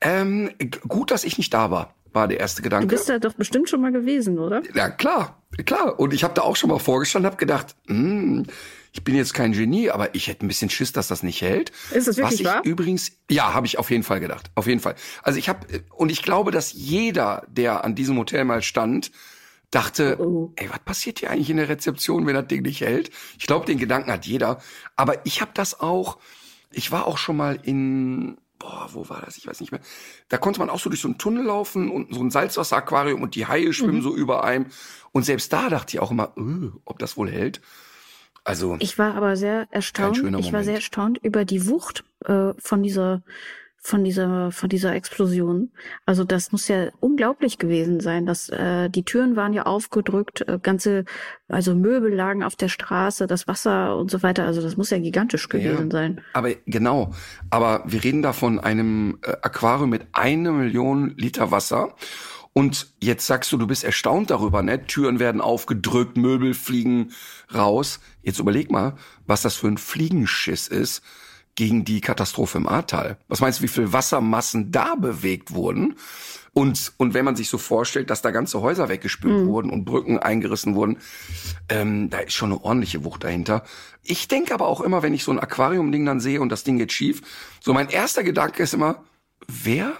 Ähm, 0.01 0.49
gut, 0.87 1.11
dass 1.11 1.23
ich 1.23 1.37
nicht 1.37 1.53
da 1.53 1.69
war. 1.71 1.93
war 2.13 2.27
der 2.27 2.39
erste 2.39 2.61
Du 2.61 2.63
Gedanke. 2.63 2.87
bist 2.87 3.07
da 3.07 3.19
doch 3.19 3.33
bestimmt 3.33 3.69
schon 3.69 3.81
mal 3.81 3.91
gewesen, 3.91 4.39
oder? 4.39 4.61
Ja, 4.73 4.89
klar, 4.89 5.40
klar. 5.65 5.99
Und 5.99 6.13
ich 6.13 6.23
habe 6.23 6.33
da 6.33 6.41
auch 6.41 6.55
schon 6.55 6.69
mal 6.69 6.79
vorgestanden, 6.79 7.27
habe 7.29 7.37
gedacht, 7.39 7.75
hm, 7.87 8.45
ich 8.93 9.03
bin 9.03 9.15
jetzt 9.15 9.33
kein 9.33 9.53
Genie, 9.53 9.89
aber 9.89 10.13
ich 10.15 10.27
hätte 10.27 10.45
ein 10.45 10.49
bisschen 10.49 10.69
Schiss, 10.69 10.91
dass 10.91 11.07
das 11.07 11.23
nicht 11.23 11.41
hält. 11.41 11.71
Ist 11.91 12.07
das 12.07 12.17
wirklich 12.17 12.33
Was 12.33 12.39
ich 12.39 12.45
wahr? 12.45 12.61
übrigens, 12.65 13.13
ja, 13.29 13.53
habe 13.53 13.65
ich 13.65 13.77
auf 13.79 13.89
jeden 13.89 14.03
Fall 14.03 14.19
gedacht, 14.19 14.51
auf 14.55 14.67
jeden 14.67 14.81
Fall. 14.81 14.95
Also 15.23 15.39
ich 15.39 15.47
habe 15.47 15.65
und 15.91 16.11
ich 16.11 16.21
glaube, 16.23 16.51
dass 16.51 16.73
jeder, 16.73 17.45
der 17.47 17.85
an 17.85 17.95
diesem 17.95 18.17
Hotel 18.17 18.43
mal 18.43 18.61
stand, 18.61 19.11
dachte, 19.69 20.17
Oh. 20.19 20.51
ey, 20.57 20.69
was 20.69 20.79
passiert 20.79 21.19
hier 21.19 21.31
eigentlich 21.31 21.49
in 21.49 21.55
der 21.55 21.69
Rezeption, 21.69 22.25
wenn 22.27 22.33
das 22.35 22.47
Ding 22.47 22.63
nicht 22.63 22.81
hält? 22.81 23.09
Ich 23.39 23.47
glaube, 23.47 23.65
den 23.65 23.77
Gedanken 23.77 24.11
hat 24.11 24.25
jeder. 24.25 24.59
Aber 24.97 25.25
ich 25.25 25.39
habe 25.39 25.51
das 25.53 25.79
auch. 25.79 26.17
Ich 26.73 26.91
war 26.91 27.07
auch 27.07 27.17
schon 27.17 27.37
mal 27.37 27.57
in 27.63 28.37
boah, 28.61 28.87
wo 28.93 29.09
war 29.09 29.21
das? 29.25 29.37
Ich 29.37 29.47
weiß 29.47 29.59
nicht 29.59 29.71
mehr. 29.71 29.81
Da 30.29 30.37
konnte 30.37 30.59
man 30.59 30.69
auch 30.69 30.79
so 30.79 30.89
durch 30.89 31.01
so 31.01 31.07
einen 31.07 31.17
Tunnel 31.17 31.45
laufen 31.45 31.89
und 31.89 32.13
so 32.13 32.21
ein 32.21 32.29
Salzwasseraquarium 32.31 33.21
und 33.21 33.35
die 33.35 33.47
Haie 33.47 33.73
schwimmen 33.73 33.97
Mhm. 33.97 34.01
so 34.03 34.15
über 34.15 34.43
einem. 34.43 34.67
Und 35.11 35.23
selbst 35.23 35.51
da 35.51 35.69
dachte 35.69 35.95
ich 35.95 35.99
auch 35.99 36.11
immer, 36.11 36.33
äh, 36.37 36.69
ob 36.85 36.99
das 36.99 37.17
wohl 37.17 37.29
hält. 37.29 37.61
Also, 38.43 38.75
Ich 38.79 38.97
war 38.97 39.15
aber 39.15 39.35
sehr 39.35 39.67
erstaunt. 39.71 40.17
Ich 40.17 40.23
war 40.23 40.31
Moment. 40.31 40.65
sehr 40.65 40.75
erstaunt 40.75 41.19
über 41.21 41.45
die 41.45 41.67
Wucht 41.67 42.03
äh, 42.25 42.53
von 42.57 42.81
dieser 42.81 43.21
von 43.83 44.03
dieser 44.03 44.51
von 44.51 44.69
dieser 44.69 44.93
Explosion. 44.93 45.71
Also 46.05 46.23
das 46.23 46.51
muss 46.51 46.67
ja 46.67 46.89
unglaublich 46.99 47.57
gewesen 47.57 47.99
sein, 47.99 48.27
dass 48.27 48.47
äh, 48.49 48.89
die 48.89 49.03
Türen 49.03 49.35
waren 49.35 49.53
ja 49.53 49.63
aufgedrückt, 49.63 50.47
äh, 50.47 50.59
ganze 50.61 51.03
also 51.47 51.73
Möbel 51.73 52.13
lagen 52.13 52.43
auf 52.43 52.55
der 52.55 52.69
Straße, 52.69 53.25
das 53.25 53.47
Wasser 53.47 53.97
und 53.97 54.11
so 54.11 54.21
weiter. 54.21 54.45
Also 54.45 54.61
das 54.61 54.77
muss 54.77 54.91
ja 54.91 54.99
gigantisch 54.99 55.49
gewesen 55.49 55.89
sein. 55.89 56.21
aber 56.33 56.53
genau. 56.67 57.11
Aber 57.49 57.83
wir 57.87 58.03
reden 58.03 58.21
da 58.21 58.33
von 58.33 58.59
einem 58.59 59.17
äh, 59.23 59.31
Aquarium 59.41 59.89
mit 59.89 60.05
einer 60.13 60.51
Million 60.51 61.15
Liter 61.17 61.49
Wasser. 61.49 61.95
Und 62.53 62.93
jetzt 63.01 63.25
sagst 63.25 63.51
du, 63.51 63.57
du 63.57 63.65
bist 63.65 63.83
erstaunt 63.83 64.29
darüber, 64.29 64.61
ne? 64.61 64.85
Türen 64.85 65.19
werden 65.19 65.41
aufgedrückt, 65.41 66.17
Möbel 66.17 66.53
fliegen 66.53 67.13
raus. 67.51 67.99
Jetzt 68.21 68.39
überleg 68.39 68.69
mal, 68.69 68.95
was 69.25 69.41
das 69.41 69.55
für 69.55 69.67
ein 69.67 69.77
Fliegenschiss 69.77 70.67
ist 70.67 71.01
gegen 71.61 71.85
die 71.85 72.01
Katastrophe 72.01 72.57
im 72.57 72.67
Ahrtal. 72.67 73.19
Was 73.27 73.39
meinst 73.39 73.59
du, 73.59 73.63
wie 73.63 73.67
viel 73.67 73.93
Wassermassen 73.93 74.71
da 74.71 74.95
bewegt 74.95 75.53
wurden? 75.53 75.93
Und, 76.53 76.93
und 76.97 77.13
wenn 77.13 77.23
man 77.23 77.35
sich 77.35 77.49
so 77.49 77.59
vorstellt, 77.59 78.09
dass 78.09 78.23
da 78.23 78.31
ganze 78.31 78.61
Häuser 78.63 78.89
weggespült 78.89 79.45
wurden 79.45 79.69
und 79.69 79.85
Brücken 79.85 80.17
eingerissen 80.17 80.73
wurden, 80.73 80.97
ähm, 81.69 82.09
da 82.09 82.17
ist 82.17 82.33
schon 82.33 82.51
eine 82.51 82.63
ordentliche 82.63 83.03
Wucht 83.03 83.23
dahinter. 83.23 83.63
Ich 84.01 84.27
denke 84.27 84.55
aber 84.55 84.65
auch 84.65 84.81
immer, 84.81 85.03
wenn 85.03 85.13
ich 85.13 85.23
so 85.23 85.31
ein 85.31 85.37
Aquarium-Ding 85.37 86.03
dann 86.03 86.19
sehe 86.19 86.41
und 86.41 86.49
das 86.49 86.63
Ding 86.63 86.79
geht 86.79 86.93
schief, 86.93 87.21
so 87.59 87.73
mein 87.73 87.89
erster 87.89 88.23
Gedanke 88.23 88.63
ist 88.63 88.73
immer, 88.73 89.03
wer 89.47 89.93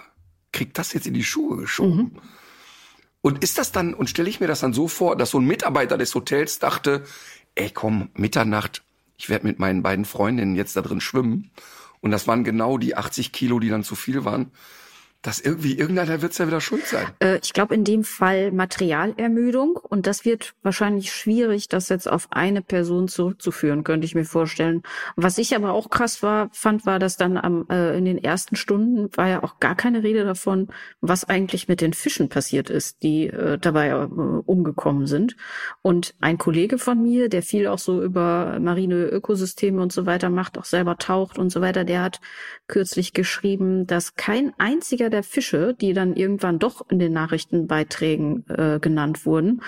kriegt 0.50 0.76
das 0.78 0.92
jetzt 0.92 1.06
in 1.06 1.14
die 1.14 1.22
Schuhe 1.22 1.58
geschoben? 1.58 2.18
Und 3.20 3.44
ist 3.44 3.56
das 3.56 3.70
dann, 3.70 3.94
und 3.94 4.10
stelle 4.10 4.28
ich 4.28 4.40
mir 4.40 4.48
das 4.48 4.58
dann 4.58 4.72
so 4.72 4.88
vor, 4.88 5.14
dass 5.14 5.30
so 5.30 5.38
ein 5.38 5.46
Mitarbeiter 5.46 5.96
des 5.96 6.12
Hotels 6.16 6.58
dachte, 6.58 7.04
ey 7.54 7.70
komm, 7.70 8.10
Mitternacht, 8.14 8.82
ich 9.22 9.28
werde 9.28 9.46
mit 9.46 9.60
meinen 9.60 9.84
beiden 9.84 10.04
Freundinnen 10.04 10.56
jetzt 10.56 10.74
da 10.74 10.82
drin 10.82 11.00
schwimmen. 11.00 11.52
Und 12.00 12.10
das 12.10 12.26
waren 12.26 12.42
genau 12.42 12.76
die 12.76 12.96
80 12.96 13.30
Kilo, 13.30 13.60
die 13.60 13.68
dann 13.68 13.84
zu 13.84 13.94
viel 13.94 14.24
waren. 14.24 14.50
Dass 15.22 15.38
irgendwie, 15.38 15.78
irgendeiner 15.78 16.20
wird's 16.20 16.38
ja 16.38 16.46
wieder 16.46 16.60
schuld 16.60 16.84
sein. 16.84 17.06
Äh, 17.20 17.38
ich 17.42 17.52
glaube 17.52 17.74
in 17.74 17.84
dem 17.84 18.02
Fall 18.02 18.50
Materialermüdung 18.50 19.76
und 19.76 20.06
das 20.06 20.24
wird 20.24 20.54
wahrscheinlich 20.62 21.12
schwierig, 21.12 21.68
das 21.68 21.88
jetzt 21.88 22.10
auf 22.10 22.26
eine 22.30 22.60
Person 22.60 23.06
zurückzuführen, 23.08 23.84
könnte 23.84 24.04
ich 24.04 24.14
mir 24.14 24.24
vorstellen. 24.24 24.82
Was 25.14 25.38
ich 25.38 25.54
aber 25.54 25.72
auch 25.72 25.90
krass 25.90 26.22
war, 26.22 26.48
fand, 26.52 26.86
war, 26.86 26.98
dass 26.98 27.16
dann 27.16 27.36
am 27.36 27.66
äh, 27.70 27.96
in 27.96 28.04
den 28.04 28.18
ersten 28.18 28.56
Stunden 28.56 29.08
war 29.16 29.28
ja 29.28 29.42
auch 29.42 29.60
gar 29.60 29.76
keine 29.76 30.02
Rede 30.02 30.24
davon, 30.24 30.68
was 31.00 31.24
eigentlich 31.24 31.68
mit 31.68 31.80
den 31.80 31.92
Fischen 31.92 32.28
passiert 32.28 32.68
ist, 32.68 33.02
die 33.02 33.28
äh, 33.28 33.58
dabei 33.58 33.88
äh, 33.90 33.94
umgekommen 34.04 35.06
sind. 35.06 35.36
Und 35.82 36.14
ein 36.20 36.38
Kollege 36.38 36.78
von 36.78 37.00
mir, 37.00 37.28
der 37.28 37.42
viel 37.42 37.68
auch 37.68 37.78
so 37.78 38.02
über 38.02 38.58
marine 38.60 39.04
Ökosysteme 39.06 39.80
und 39.80 39.92
so 39.92 40.06
weiter 40.06 40.30
macht, 40.30 40.58
auch 40.58 40.64
selber 40.64 40.96
taucht 40.98 41.38
und 41.38 41.50
so 41.50 41.60
weiter, 41.60 41.84
der 41.84 42.02
hat 42.02 42.20
kürzlich 42.66 43.12
geschrieben, 43.12 43.86
dass 43.86 44.14
kein 44.14 44.52
einziger 44.58 45.10
der 45.12 45.22
Fische, 45.22 45.74
die 45.74 45.92
dann 45.92 46.16
irgendwann 46.16 46.58
doch 46.58 46.88
in 46.90 46.98
den 46.98 47.12
Nachrichtenbeiträgen 47.12 48.44
äh, 48.48 48.78
genannt 48.80 49.24
wurden, 49.26 49.62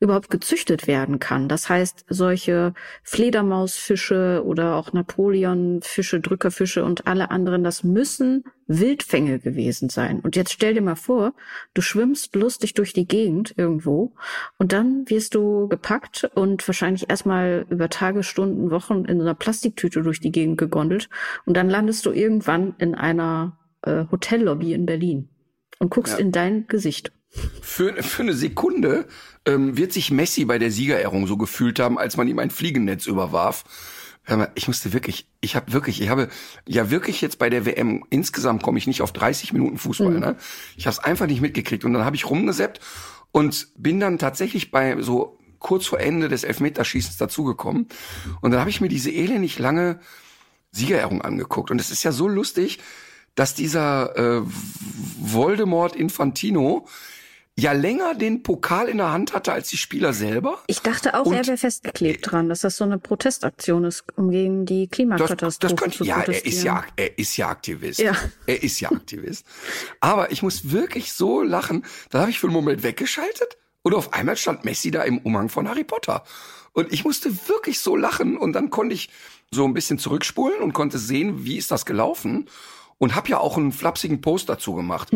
überhaupt 0.00 0.30
gezüchtet 0.30 0.86
werden 0.86 1.18
kann. 1.18 1.48
Das 1.48 1.68
heißt, 1.68 2.06
solche 2.08 2.72
Fledermausfische 3.02 4.42
oder 4.44 4.76
auch 4.76 4.92
Napoleonfische, 4.92 6.20
Drückerfische 6.20 6.84
und 6.84 7.06
alle 7.06 7.30
anderen, 7.30 7.62
das 7.62 7.84
müssen 7.84 8.44
Wildfänge 8.66 9.40
gewesen 9.40 9.90
sein. 9.90 10.20
Und 10.20 10.36
jetzt 10.36 10.52
stell 10.52 10.74
dir 10.74 10.80
mal 10.80 10.94
vor, 10.94 11.34
du 11.74 11.82
schwimmst 11.82 12.34
lustig 12.34 12.72
durch 12.74 12.92
die 12.92 13.06
Gegend 13.06 13.52
irgendwo 13.56 14.12
und 14.58 14.72
dann 14.72 15.04
wirst 15.08 15.34
du 15.34 15.68
gepackt 15.68 16.30
und 16.34 16.66
wahrscheinlich 16.66 17.10
erstmal 17.10 17.66
über 17.68 17.90
Tage, 17.90 18.22
Stunden, 18.22 18.70
Wochen 18.70 19.04
in 19.04 19.20
einer 19.20 19.34
Plastiktüte 19.34 20.02
durch 20.02 20.20
die 20.20 20.32
Gegend 20.32 20.56
gegondelt 20.56 21.10
und 21.44 21.56
dann 21.56 21.68
landest 21.68 22.06
du 22.06 22.12
irgendwann 22.12 22.74
in 22.78 22.94
einer 22.94 23.58
äh, 23.82 24.04
Hotellobby 24.10 24.72
in 24.74 24.86
Berlin 24.86 25.28
und 25.78 25.90
guckst 25.90 26.14
Ja. 26.14 26.18
in 26.18 26.32
dein 26.32 26.66
Gesicht. 26.66 27.12
Für, 27.62 28.02
für 28.02 28.22
eine 28.22 28.34
Sekunde 28.34 29.06
ähm, 29.46 29.76
wird 29.76 29.92
sich 29.92 30.10
Messi 30.10 30.44
bei 30.44 30.58
der 30.58 30.72
Siegerehrung 30.72 31.26
so 31.26 31.36
gefühlt 31.36 31.78
haben, 31.78 31.96
als 31.98 32.16
man 32.16 32.26
ihm 32.26 32.38
ein 32.40 32.50
Fliegennetz 32.50 33.06
überwarf. 33.06 33.64
Mal, 34.28 34.50
ich 34.54 34.68
musste 34.68 34.92
wirklich, 34.92 35.26
ich 35.40 35.56
habe 35.56 35.72
wirklich, 35.72 36.00
ich 36.00 36.08
habe 36.08 36.28
ja 36.66 36.90
wirklich 36.90 37.20
jetzt 37.20 37.38
bei 37.38 37.50
der 37.50 37.66
WM 37.66 38.04
insgesamt 38.10 38.62
komme 38.62 38.78
ich 38.78 38.86
nicht 38.86 39.02
auf 39.02 39.12
30 39.12 39.52
Minuten 39.52 39.78
Fußball. 39.78 40.20
Ne? 40.20 40.36
Ich 40.76 40.86
habe 40.86 40.92
es 40.92 40.98
einfach 41.00 41.26
nicht 41.26 41.40
mitgekriegt 41.40 41.84
und 41.84 41.94
dann 41.94 42.04
habe 42.04 42.14
ich 42.16 42.28
rumgeseppt 42.28 42.80
und 43.32 43.68
bin 43.76 43.98
dann 43.98 44.18
tatsächlich 44.18 44.70
bei 44.70 45.00
so 45.00 45.38
kurz 45.58 45.86
vor 45.86 45.98
Ende 46.00 46.28
des 46.28 46.44
Elfmeterschießens 46.44 47.16
dazugekommen 47.16 47.88
und 48.40 48.50
dann 48.50 48.60
habe 48.60 48.70
ich 48.70 48.80
mir 48.80 48.88
diese 48.88 49.10
elendig 49.10 49.58
lange 49.58 49.98
Siegerehrung 50.70 51.22
angeguckt 51.22 51.70
und 51.70 51.80
es 51.80 51.90
ist 51.90 52.02
ja 52.04 52.12
so 52.12 52.28
lustig, 52.28 52.78
dass 53.34 53.54
dieser 53.54 54.16
äh, 54.16 54.42
Voldemort 55.18 55.96
Infantino 55.96 56.86
ja 57.56 57.72
länger 57.72 58.14
den 58.14 58.42
Pokal 58.42 58.88
in 58.88 58.96
der 58.98 59.12
Hand 59.12 59.34
hatte 59.34 59.52
als 59.52 59.68
die 59.68 59.76
Spieler 59.76 60.12
selber. 60.14 60.62
Ich 60.66 60.80
dachte 60.80 61.18
auch, 61.18 61.26
Und- 61.26 61.34
er 61.34 61.46
wäre 61.46 61.58
festgeklebt 61.58 62.30
dran, 62.30 62.48
dass 62.48 62.60
das 62.60 62.76
so 62.76 62.84
eine 62.84 62.98
Protestaktion 62.98 63.84
ist, 63.84 64.04
um 64.16 64.30
gegen 64.30 64.64
die 64.64 64.86
Das, 64.86 64.96
Klimakatastrophe 64.96 65.74
das 65.74 65.76
könnte, 65.80 65.98
zu 65.98 66.04
ja, 66.04 66.20
er 66.22 66.44
ist 66.46 66.62
ja, 66.62 66.84
er 66.96 67.18
ist 67.18 67.36
ja 67.36 67.48
Aktivist. 67.48 68.00
Ja. 68.00 68.16
Er 68.46 68.62
ist 68.62 68.80
ja 68.80 68.90
Aktivist. 68.90 69.44
Aber 70.00 70.32
ich 70.32 70.42
muss 70.42 70.70
wirklich 70.70 71.12
so 71.12 71.42
lachen. 71.42 71.84
Da 72.08 72.20
habe 72.20 72.30
ich 72.30 72.38
für 72.38 72.46
einen 72.46 72.54
Moment 72.54 72.82
weggeschaltet 72.82 73.58
und 73.82 73.94
auf 73.94 74.14
einmal 74.14 74.36
stand 74.36 74.64
Messi 74.64 74.90
da 74.90 75.02
im 75.02 75.18
Umhang 75.18 75.48
von 75.50 75.68
Harry 75.68 75.84
Potter. 75.84 76.24
Und 76.72 76.92
ich 76.92 77.04
musste 77.04 77.30
wirklich 77.48 77.80
so 77.80 77.94
lachen 77.96 78.38
und 78.38 78.52
dann 78.54 78.70
konnte 78.70 78.94
ich 78.94 79.10
so 79.50 79.64
ein 79.64 79.74
bisschen 79.74 79.98
zurückspulen 79.98 80.60
und 80.60 80.72
konnte 80.72 80.98
sehen, 80.98 81.44
wie 81.44 81.58
ist 81.58 81.70
das 81.72 81.84
gelaufen. 81.84 82.48
Und 83.00 83.16
habe 83.16 83.28
ja 83.30 83.38
auch 83.38 83.56
einen 83.56 83.72
flapsigen 83.72 84.20
Post 84.20 84.48
dazu 84.48 84.74
gemacht. 84.74 85.10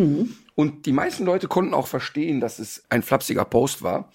Und 0.55 0.87
die 0.87 0.93
meisten 0.93 1.25
Leute 1.25 1.49
konnten 1.49 1.75
auch 1.75 1.87
verstehen, 1.87 2.41
dass 2.41 2.59
es 2.59 2.83
ein 2.89 3.03
flapsiger 3.03 3.45
Post 3.45 3.83
war. 3.83 4.11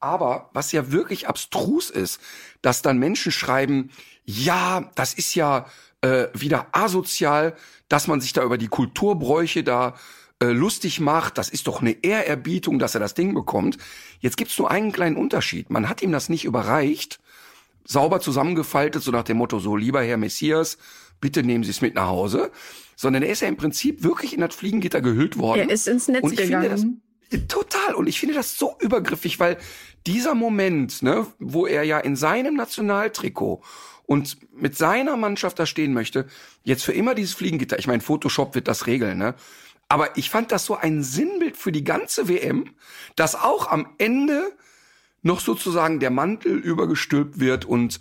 Aber 0.00 0.50
was 0.52 0.72
ja 0.72 0.90
wirklich 0.90 1.28
abstrus 1.28 1.88
ist, 1.88 2.20
dass 2.60 2.82
dann 2.82 2.98
Menschen 2.98 3.30
schreiben, 3.30 3.90
ja, 4.24 4.90
das 4.96 5.14
ist 5.14 5.36
ja 5.36 5.66
äh, 6.00 6.26
wieder 6.34 6.66
asozial, 6.72 7.54
dass 7.88 8.08
man 8.08 8.20
sich 8.20 8.32
da 8.32 8.42
über 8.42 8.58
die 8.58 8.68
Kulturbräuche 8.68 9.62
da 9.62 9.94
äh, 10.42 10.46
lustig 10.46 10.98
macht. 10.98 11.38
Das 11.38 11.48
ist 11.48 11.68
doch 11.68 11.80
eine 11.80 12.02
Ehrerbietung, 12.02 12.80
dass 12.80 12.94
er 12.94 13.00
das 13.00 13.14
Ding 13.14 13.32
bekommt. 13.32 13.78
Jetzt 14.18 14.36
gibt's 14.36 14.58
nur 14.58 14.70
einen 14.70 14.90
kleinen 14.90 15.16
Unterschied. 15.16 15.70
Man 15.70 15.88
hat 15.88 16.02
ihm 16.02 16.10
das 16.10 16.28
nicht 16.28 16.44
überreicht, 16.44 17.20
sauber 17.84 18.20
zusammengefaltet, 18.20 19.04
so 19.04 19.12
nach 19.12 19.22
dem 19.22 19.36
Motto, 19.36 19.60
so 19.60 19.76
lieber 19.76 20.02
Herr 20.02 20.16
Messias, 20.16 20.78
bitte 21.20 21.44
nehmen 21.44 21.62
Sie 21.62 21.70
es 21.70 21.80
mit 21.80 21.94
nach 21.94 22.08
Hause. 22.08 22.50
Sondern 23.02 23.24
er 23.24 23.30
ist 23.30 23.40
ja 23.40 23.48
im 23.48 23.56
Prinzip 23.56 24.04
wirklich 24.04 24.32
in 24.32 24.40
das 24.40 24.54
Fliegengitter 24.54 25.00
gehüllt 25.00 25.36
worden. 25.36 25.68
Er 25.68 25.74
ist 25.74 25.88
ins 25.88 26.06
Netz 26.06 26.22
Und 26.22 26.34
ich 26.34 26.40
finde 26.40 26.68
das, 26.68 26.82
gegangen. 26.82 27.48
Total. 27.48 27.96
Und 27.96 28.06
ich 28.06 28.20
finde 28.20 28.34
das 28.34 28.56
so 28.56 28.76
übergriffig, 28.78 29.40
weil 29.40 29.58
dieser 30.06 30.36
Moment, 30.36 31.02
ne, 31.02 31.26
wo 31.40 31.66
er 31.66 31.82
ja 31.82 31.98
in 31.98 32.14
seinem 32.14 32.54
Nationaltrikot 32.54 33.60
und 34.06 34.36
mit 34.54 34.76
seiner 34.76 35.16
Mannschaft 35.16 35.58
da 35.58 35.66
stehen 35.66 35.92
möchte, 35.92 36.28
jetzt 36.62 36.84
für 36.84 36.92
immer 36.92 37.16
dieses 37.16 37.34
Fliegengitter. 37.34 37.76
Ich 37.76 37.88
meine, 37.88 38.02
Photoshop 38.02 38.54
wird 38.54 38.68
das 38.68 38.86
regeln, 38.86 39.18
ne? 39.18 39.34
Aber 39.88 40.16
ich 40.16 40.30
fand 40.30 40.52
das 40.52 40.64
so 40.64 40.76
ein 40.76 41.02
Sinnbild 41.02 41.56
für 41.56 41.72
die 41.72 41.82
ganze 41.82 42.28
WM, 42.28 42.66
dass 43.16 43.34
auch 43.34 43.68
am 43.68 43.88
Ende 43.98 44.52
noch 45.22 45.40
sozusagen 45.40 45.98
der 45.98 46.10
Mantel 46.10 46.56
übergestülpt 46.56 47.40
wird 47.40 47.64
und 47.64 47.98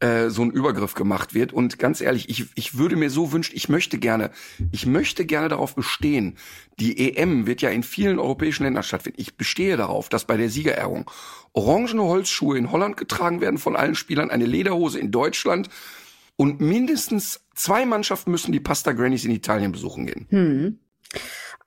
äh, 0.00 0.28
so 0.28 0.42
ein 0.42 0.50
Übergriff 0.50 0.94
gemacht 0.94 1.34
wird. 1.34 1.52
Und 1.52 1.78
ganz 1.78 2.00
ehrlich, 2.00 2.28
ich, 2.28 2.46
ich 2.54 2.76
würde 2.76 2.96
mir 2.96 3.10
so 3.10 3.32
wünschen, 3.32 3.56
ich 3.56 3.68
möchte 3.68 3.98
gerne, 3.98 4.30
ich 4.72 4.86
möchte 4.86 5.24
gerne 5.24 5.48
darauf 5.48 5.74
bestehen. 5.74 6.36
Die 6.78 7.16
EM 7.16 7.46
wird 7.46 7.62
ja 7.62 7.70
in 7.70 7.82
vielen 7.82 8.18
europäischen 8.18 8.64
Ländern 8.64 8.82
stattfinden. 8.82 9.20
Ich 9.20 9.36
bestehe 9.36 9.76
darauf, 9.76 10.08
dass 10.08 10.24
bei 10.24 10.36
der 10.36 10.50
Siegerehrung 10.50 11.10
orangene 11.52 12.02
Holzschuhe 12.02 12.58
in 12.58 12.70
Holland 12.70 12.96
getragen 12.96 13.40
werden 13.40 13.58
von 13.58 13.76
allen 13.76 13.94
Spielern, 13.94 14.30
eine 14.30 14.46
Lederhose 14.46 14.98
in 14.98 15.10
Deutschland 15.10 15.68
und 16.36 16.60
mindestens 16.60 17.40
zwei 17.54 17.86
Mannschaften 17.86 18.30
müssen 18.30 18.52
die 18.52 18.60
Pasta 18.60 18.92
Grannies 18.92 19.24
in 19.24 19.30
Italien 19.30 19.72
besuchen 19.72 20.06
gehen. 20.06 20.26
Hm. 20.28 20.78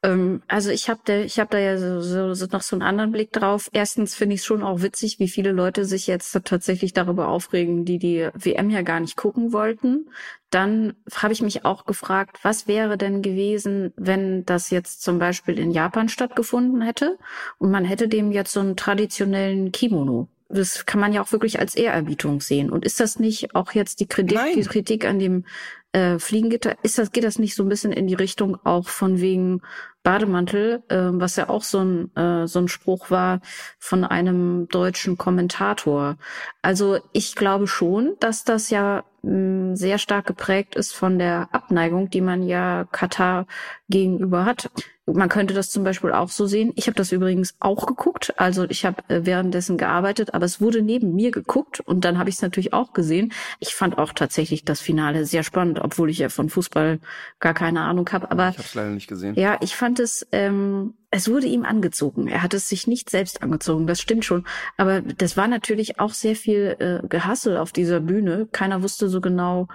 Ähm, 0.01 0.41
also 0.47 0.69
ich 0.69 0.89
habe 0.89 1.01
da, 1.03 1.17
ich 1.19 1.39
habe 1.39 1.49
da 1.51 1.59
ja 1.59 1.77
so, 1.77 2.01
so, 2.01 2.33
so 2.33 2.45
noch 2.51 2.61
so 2.61 2.75
einen 2.75 2.83
anderen 2.83 3.11
Blick 3.11 3.31
drauf. 3.33 3.69
Erstens 3.73 4.15
finde 4.15 4.35
ich 4.35 4.41
es 4.41 4.45
schon 4.45 4.63
auch 4.63 4.81
witzig, 4.81 5.19
wie 5.19 5.27
viele 5.27 5.51
Leute 5.51 5.85
sich 5.85 6.07
jetzt 6.07 6.31
tatsächlich 6.45 6.93
darüber 6.93 7.27
aufregen, 7.27 7.85
die 7.85 7.99
die 7.99 8.29
WM 8.33 8.69
ja 8.69 8.81
gar 8.81 8.99
nicht 8.99 9.17
gucken 9.17 9.51
wollten. 9.51 10.09
Dann 10.49 10.93
habe 11.13 11.33
ich 11.33 11.41
mich 11.41 11.65
auch 11.65 11.85
gefragt, 11.85 12.39
was 12.43 12.67
wäre 12.67 12.97
denn 12.97 13.21
gewesen, 13.21 13.93
wenn 13.97 14.45
das 14.45 14.69
jetzt 14.69 15.03
zum 15.03 15.19
Beispiel 15.19 15.59
in 15.59 15.71
Japan 15.71 16.09
stattgefunden 16.09 16.81
hätte 16.81 17.17
und 17.57 17.69
man 17.69 17.85
hätte 17.85 18.07
dem 18.07 18.31
jetzt 18.31 18.53
so 18.53 18.61
einen 18.61 18.77
traditionellen 18.77 19.71
Kimono 19.71 20.27
das 20.49 20.87
kann 20.87 20.99
man 20.99 21.13
ja 21.13 21.21
auch 21.21 21.31
wirklich 21.31 21.59
als 21.59 21.75
Ehrerbietung 21.75 22.41
sehen. 22.41 22.71
Und 22.71 22.83
ist 22.83 22.99
das 22.99 23.19
nicht 23.19 23.53
auch 23.53 23.71
jetzt 23.73 23.99
die 23.99 24.07
Kritik, 24.07 24.39
die 24.55 24.63
Kritik 24.63 25.05
an 25.05 25.19
dem 25.19 25.45
äh, 25.91 26.19
Fliegengitter, 26.19 26.75
ist 26.83 26.97
das, 26.97 27.11
geht 27.11 27.23
das 27.23 27.39
nicht 27.39 27.55
so 27.55 27.63
ein 27.63 27.69
bisschen 27.69 27.91
in 27.91 28.07
die 28.07 28.13
Richtung 28.15 28.57
auch 28.63 28.87
von 28.87 29.19
wegen 29.21 29.61
Bademantel, 30.03 30.83
äh, 30.89 30.97
was 31.11 31.35
ja 31.35 31.49
auch 31.49 31.63
so 31.63 31.79
ein, 31.79 32.15
äh, 32.15 32.47
so 32.47 32.59
ein 32.59 32.67
Spruch 32.67 33.11
war 33.11 33.41
von 33.79 34.03
einem 34.03 34.67
deutschen 34.69 35.17
Kommentator. 35.17 36.17
Also 36.61 36.99
ich 37.11 37.35
glaube 37.35 37.67
schon, 37.67 38.15
dass 38.19 38.43
das 38.43 38.69
ja 38.69 39.03
mh, 39.23 39.75
sehr 39.75 39.97
stark 39.97 40.25
geprägt 40.27 40.75
ist 40.75 40.93
von 40.93 41.19
der 41.19 41.49
Abneigung, 41.51 42.09
die 42.09 42.21
man 42.21 42.43
ja 42.43 42.85
Katar 42.91 43.45
gegenüber 43.89 44.45
hat. 44.45 44.69
Man 45.13 45.29
könnte 45.29 45.53
das 45.53 45.69
zum 45.69 45.83
Beispiel 45.83 46.11
auch 46.11 46.29
so 46.29 46.45
sehen. 46.45 46.71
Ich 46.75 46.87
habe 46.87 46.95
das 46.95 47.11
übrigens 47.11 47.55
auch 47.59 47.85
geguckt. 47.85 48.33
Also 48.37 48.65
ich 48.69 48.85
habe 48.85 49.03
äh, 49.07 49.25
währenddessen 49.25 49.77
gearbeitet, 49.77 50.33
aber 50.33 50.45
es 50.45 50.61
wurde 50.61 50.81
neben 50.81 51.15
mir 51.15 51.31
geguckt 51.31 51.79
und 51.79 52.05
dann 52.05 52.17
habe 52.17 52.29
ich 52.29 52.35
es 52.35 52.41
natürlich 52.41 52.73
auch 52.73 52.93
gesehen. 52.93 53.33
Ich 53.59 53.75
fand 53.75 53.97
auch 53.97 54.13
tatsächlich 54.13 54.65
das 54.65 54.81
Finale 54.81 55.25
sehr 55.25 55.43
spannend, 55.43 55.79
obwohl 55.79 56.09
ich 56.09 56.19
ja 56.19 56.29
von 56.29 56.49
Fußball 56.49 56.99
gar 57.39 57.53
keine 57.53 57.81
Ahnung 57.81 58.09
habe. 58.11 58.31
Aber 58.31 58.49
ich 58.49 58.57
habe 58.57 58.67
es 58.67 58.75
leider 58.75 58.91
nicht 58.91 59.07
gesehen. 59.07 59.35
Ja, 59.35 59.57
ich 59.61 59.75
fand 59.75 59.99
es. 59.99 60.27
Ähm, 60.31 60.93
es 61.11 61.27
wurde 61.27 61.47
ihm 61.47 61.65
angezogen. 61.65 62.27
Er 62.27 62.43
hat 62.43 62.53
es 62.53 62.69
sich 62.69 62.85
nicht 62.85 63.09
selbst 63.09 63.41
angezogen. 63.41 63.87
Das 63.87 63.99
stimmt 63.99 64.25
schon. 64.25 64.45
Aber 64.77 65.01
das 65.01 65.37
war 65.37 65.47
natürlich 65.47 65.99
auch 65.99 66.13
sehr 66.13 66.35
viel 66.35 66.75
äh, 66.79 67.07
Gehassel 67.07 67.57
auf 67.57 67.71
dieser 67.71 67.99
Bühne. 67.99 68.47
Keiner 68.51 68.83
wusste 68.83 69.09
so 69.09 69.19
genau, 69.19 69.67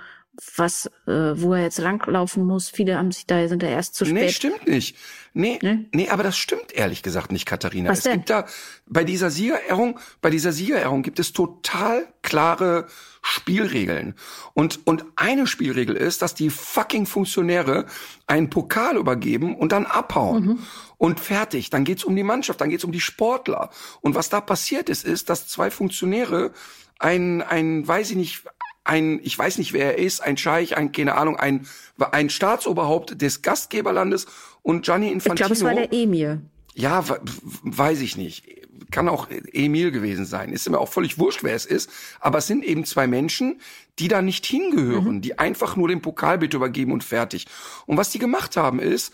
was, 0.56 0.86
äh, 1.06 1.12
wo 1.12 1.54
er 1.54 1.62
jetzt 1.62 1.78
langlaufen 1.78 2.44
muss. 2.44 2.68
Viele 2.68 2.96
haben 2.96 3.12
sich 3.12 3.26
da, 3.26 3.46
sind 3.48 3.62
da 3.62 3.68
erst 3.68 3.94
zu 3.94 4.04
spät. 4.04 4.14
Nee, 4.14 4.28
stimmt 4.30 4.66
nicht. 4.66 4.96
Nee, 5.32 5.58
nee, 5.62 5.86
nee 5.92 6.08
aber 6.08 6.22
das 6.22 6.36
stimmt 6.36 6.72
ehrlich 6.72 7.02
gesagt 7.02 7.32
nicht, 7.32 7.44
Katharina. 7.44 7.90
Was 7.90 7.98
es 7.98 8.04
denn? 8.04 8.14
gibt 8.14 8.30
da, 8.30 8.46
bei 8.86 9.04
dieser 9.04 9.30
Siegerehrung, 9.30 9.98
bei 10.20 10.30
dieser 10.30 10.52
Siegerehrung 10.52 11.02
gibt 11.02 11.18
es 11.18 11.32
total 11.32 12.06
klare 12.22 12.86
Spielregeln. 13.22 14.14
Und, 14.52 14.86
und 14.86 15.04
eine 15.16 15.46
Spielregel 15.46 15.96
ist, 15.96 16.22
dass 16.22 16.34
die 16.34 16.50
fucking 16.50 17.06
Funktionäre 17.06 17.86
einen 18.26 18.50
Pokal 18.50 18.96
übergeben 18.96 19.56
und 19.56 19.72
dann 19.72 19.86
abhauen. 19.86 20.44
Mhm. 20.44 20.58
Und 20.98 21.20
fertig. 21.20 21.70
Dann 21.70 21.84
geht's 21.84 22.04
um 22.04 22.14
die 22.14 22.22
Mannschaft, 22.22 22.60
dann 22.60 22.70
geht's 22.70 22.84
um 22.84 22.92
die 22.92 23.00
Sportler. 23.00 23.70
Und 24.00 24.14
was 24.14 24.28
da 24.28 24.40
passiert 24.40 24.88
ist, 24.88 25.04
ist, 25.04 25.30
dass 25.30 25.48
zwei 25.48 25.70
Funktionäre 25.70 26.52
ein, 26.98 27.42
ein, 27.42 27.86
weiß 27.86 28.10
ich 28.10 28.16
nicht, 28.16 28.42
ein, 28.84 29.18
ich 29.22 29.38
weiß 29.38 29.58
nicht, 29.58 29.72
wer 29.72 29.96
er 29.96 29.98
ist, 29.98 30.20
ein 30.20 30.36
Scheich, 30.36 30.76
ein, 30.76 30.92
keine 30.92 31.14
Ahnung, 31.16 31.36
ein, 31.36 31.66
ein 32.12 32.30
Staatsoberhaupt 32.30 33.20
des 33.20 33.42
Gastgeberlandes 33.42 34.26
und 34.62 34.84
Gianni 34.84 35.10
Infantino. 35.10 35.52
Ich 35.52 35.58
glaube, 35.58 35.74
es 35.74 35.78
war 35.78 35.88
der 35.88 35.92
Emir. 35.92 36.42
Ja, 36.74 37.08
we- 37.08 37.20
weiß 37.62 38.00
ich 38.00 38.16
nicht. 38.16 38.44
Kann 38.90 39.08
auch 39.08 39.28
Emil 39.52 39.90
gewesen 39.90 40.24
sein. 40.26 40.52
Ist 40.52 40.68
mir 40.68 40.78
auch 40.78 40.92
völlig 40.92 41.18
wurscht, 41.18 41.42
wer 41.42 41.54
es 41.54 41.66
ist. 41.66 41.90
Aber 42.20 42.38
es 42.38 42.46
sind 42.46 42.62
eben 42.64 42.84
zwei 42.84 43.06
Menschen, 43.06 43.60
die 43.98 44.08
da 44.08 44.22
nicht 44.22 44.44
hingehören, 44.46 45.20
die 45.20 45.38
einfach 45.38 45.76
nur 45.76 45.88
den 45.88 46.02
Pokal 46.02 46.38
bitte 46.38 46.56
übergeben 46.58 46.92
und 46.92 47.02
fertig. 47.02 47.46
Und 47.86 47.96
was 47.96 48.10
die 48.10 48.18
gemacht 48.18 48.56
haben 48.56 48.78
ist, 48.80 49.12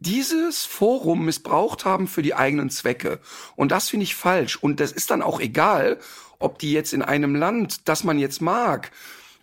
dieses 0.00 0.64
Forum 0.64 1.24
missbraucht 1.24 1.84
haben 1.84 2.06
für 2.06 2.22
die 2.22 2.34
eigenen 2.34 2.70
Zwecke. 2.70 3.18
Und 3.56 3.72
das 3.72 3.88
finde 3.88 4.04
ich 4.04 4.14
falsch. 4.14 4.56
Und 4.56 4.78
das 4.78 4.92
ist 4.92 5.10
dann 5.10 5.22
auch 5.22 5.40
egal, 5.40 5.98
ob 6.38 6.58
die 6.58 6.72
jetzt 6.72 6.92
in 6.92 7.02
einem 7.02 7.34
Land, 7.34 7.88
das 7.88 8.04
man 8.04 8.18
jetzt 8.18 8.40
mag, 8.40 8.90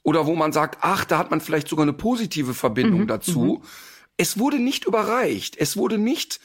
oder 0.03 0.27
wo 0.27 0.35
man 0.35 0.53
sagt, 0.53 0.79
ach, 0.81 1.03
da 1.03 1.17
hat 1.17 1.31
man 1.31 1.41
vielleicht 1.41 1.67
sogar 1.67 1.83
eine 1.83 1.93
positive 1.93 2.53
Verbindung 2.53 3.07
dazu. 3.07 3.63
Es 4.17 4.37
wurde 4.37 4.59
nicht 4.59 4.85
überreicht. 4.85 5.57
Es 5.57 5.77
wurde 5.77 5.97
nicht, 5.97 6.39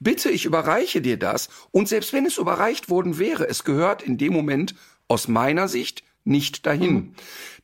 bitte, 0.00 0.30
ich 0.30 0.44
überreiche 0.44 1.00
dir 1.00 1.16
das. 1.16 1.48
Und 1.70 1.88
selbst 1.88 2.12
wenn 2.12 2.26
es 2.26 2.38
überreicht 2.38 2.90
worden 2.90 3.18
wäre, 3.18 3.48
es 3.48 3.62
gehört 3.62 4.02
in 4.02 4.18
dem 4.18 4.32
Moment 4.32 4.74
aus 5.06 5.28
meiner 5.28 5.68
Sicht 5.68 6.02
nicht 6.24 6.66
dahin. 6.66 7.14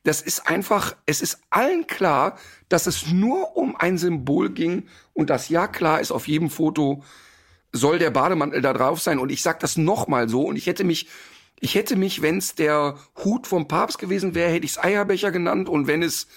Das 0.03 0.21
ist 0.21 0.47
einfach, 0.47 0.95
es 1.05 1.21
ist 1.21 1.39
allen 1.49 1.85
klar, 1.85 2.37
dass 2.69 2.87
es 2.87 3.07
nur 3.07 3.57
um 3.57 3.75
ein 3.75 3.97
Symbol 3.97 4.51
ging 4.51 4.87
und 5.13 5.29
das 5.29 5.49
ja 5.49 5.67
klar 5.67 5.99
ist 5.99 6.11
auf 6.11 6.27
jedem 6.27 6.49
Foto 6.49 7.03
soll 7.73 7.99
der 7.99 8.09
Bademantel 8.11 8.61
da 8.61 8.73
drauf 8.73 9.01
sein. 9.01 9.19
Und 9.19 9.31
ich 9.31 9.41
sag 9.41 9.59
das 9.59 9.77
nochmal 9.77 10.29
so 10.29 10.43
und 10.43 10.55
ich 10.55 10.67
hätte 10.67 10.83
mich, 10.83 11.07
ich 11.61 11.75
hätte 11.75 11.95
mich, 11.95 12.21
wenn 12.21 12.39
es 12.39 12.55
der 12.55 12.97
Hut 13.23 13.47
vom 13.47 13.67
Papst 13.67 13.99
gewesen 13.99 14.35
wäre, 14.35 14.51
hätte 14.51 14.65
ich 14.65 14.71
es 14.71 14.83
Eierbecher 14.83 15.31
genannt 15.31 15.69
und 15.69 15.87
wenn 15.87 16.01
es 16.03 16.27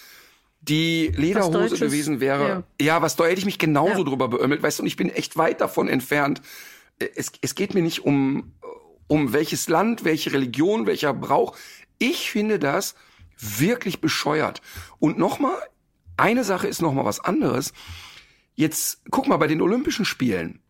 die 0.60 1.08
Lederhose 1.16 1.76
gewesen 1.78 2.20
wäre, 2.20 2.64
ja, 2.80 3.02
was 3.02 3.16
da 3.16 3.24
hätte 3.24 3.38
ich 3.38 3.44
mich 3.44 3.58
genauso 3.58 3.98
Ja. 3.98 4.04
drüber 4.04 4.28
beömmelt, 4.28 4.62
weißt 4.62 4.78
du, 4.78 4.82
und 4.82 4.86
ich 4.86 4.96
bin 4.96 5.10
echt 5.10 5.36
weit 5.36 5.60
davon 5.60 5.88
entfernt. 5.88 6.42
Es, 6.98 7.32
es 7.40 7.54
geht 7.54 7.74
mir 7.74 7.82
nicht 7.82 8.04
um, 8.04 8.52
um 9.06 9.32
welches 9.32 9.68
Land, 9.68 10.04
welche 10.04 10.32
Religion, 10.32 10.86
welcher 10.86 11.12
Brauch. 11.14 11.56
Ich 11.98 12.30
finde 12.30 12.58
das 12.58 12.94
wirklich 13.38 14.00
bescheuert. 14.00 14.60
Und 14.98 15.18
nochmal, 15.18 15.56
eine 16.16 16.44
Sache 16.44 16.68
ist 16.68 16.82
nochmal 16.82 17.04
was 17.04 17.20
anderes. 17.20 17.72
Jetzt 18.54 19.02
guck 19.10 19.26
mal 19.26 19.38
bei 19.38 19.46
den 19.48 19.60
Olympischen 19.60 20.04
Spielen. 20.04 20.60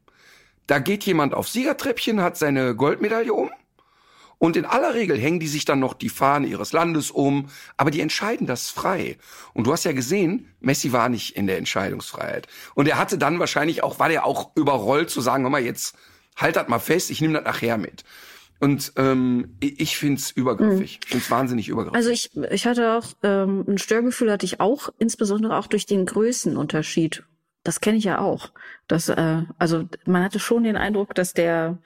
Da 0.66 0.78
geht 0.78 1.04
jemand 1.04 1.34
auf 1.34 1.48
Siegertreppchen, 1.48 2.20
hat 2.22 2.36
seine 2.36 2.74
Goldmedaille 2.74 3.34
um. 3.34 3.50
Und 4.38 4.56
in 4.56 4.64
aller 4.64 4.94
Regel 4.94 5.18
hängen 5.18 5.40
die 5.40 5.46
sich 5.46 5.64
dann 5.64 5.80
noch 5.80 5.94
die 5.94 6.08
Fahne 6.08 6.46
ihres 6.46 6.72
Landes 6.72 7.10
um, 7.10 7.48
aber 7.76 7.90
die 7.90 8.00
entscheiden 8.00 8.46
das 8.46 8.70
frei. 8.70 9.16
Und 9.52 9.66
du 9.66 9.72
hast 9.72 9.84
ja 9.84 9.92
gesehen, 9.92 10.48
Messi 10.60 10.92
war 10.92 11.08
nicht 11.08 11.36
in 11.36 11.46
der 11.46 11.58
Entscheidungsfreiheit. 11.58 12.46
Und 12.74 12.88
er 12.88 12.98
hatte 12.98 13.18
dann 13.18 13.38
wahrscheinlich 13.38 13.82
auch, 13.82 13.98
war 13.98 14.08
der 14.08 14.24
auch 14.24 14.50
überrollt 14.56 15.10
zu 15.10 15.20
sagen, 15.20 15.44
hör 15.44 15.50
mal, 15.50 15.62
jetzt 15.62 15.96
halt 16.36 16.56
das 16.56 16.68
mal 16.68 16.78
fest, 16.78 17.10
ich 17.10 17.20
nehme 17.20 17.34
das 17.34 17.44
nachher 17.44 17.78
mit. 17.78 18.04
Und 18.60 18.92
ähm, 18.96 19.56
ich 19.60 19.96
find's 19.96 20.30
übergriffig. 20.30 21.00
Ich 21.04 21.10
find's 21.10 21.30
wahnsinnig 21.30 21.68
übergriffig. 21.68 21.96
Also 21.96 22.10
ich, 22.10 22.30
ich 22.50 22.66
hatte 22.66 22.96
auch, 22.96 23.06
ähm, 23.22 23.64
ein 23.68 23.78
Störgefühl 23.78 24.30
hatte 24.30 24.46
ich 24.46 24.60
auch, 24.60 24.88
insbesondere 24.98 25.58
auch 25.58 25.66
durch 25.66 25.86
den 25.86 26.06
Größenunterschied. 26.06 27.24
Das 27.62 27.80
kenne 27.80 27.98
ich 27.98 28.04
ja 28.04 28.20
auch. 28.20 28.52
Das, 28.86 29.08
äh, 29.08 29.42
also 29.58 29.88
man 30.06 30.22
hatte 30.22 30.38
schon 30.38 30.64
den 30.64 30.76
Eindruck, 30.76 31.14
dass 31.14 31.34
der 31.34 31.78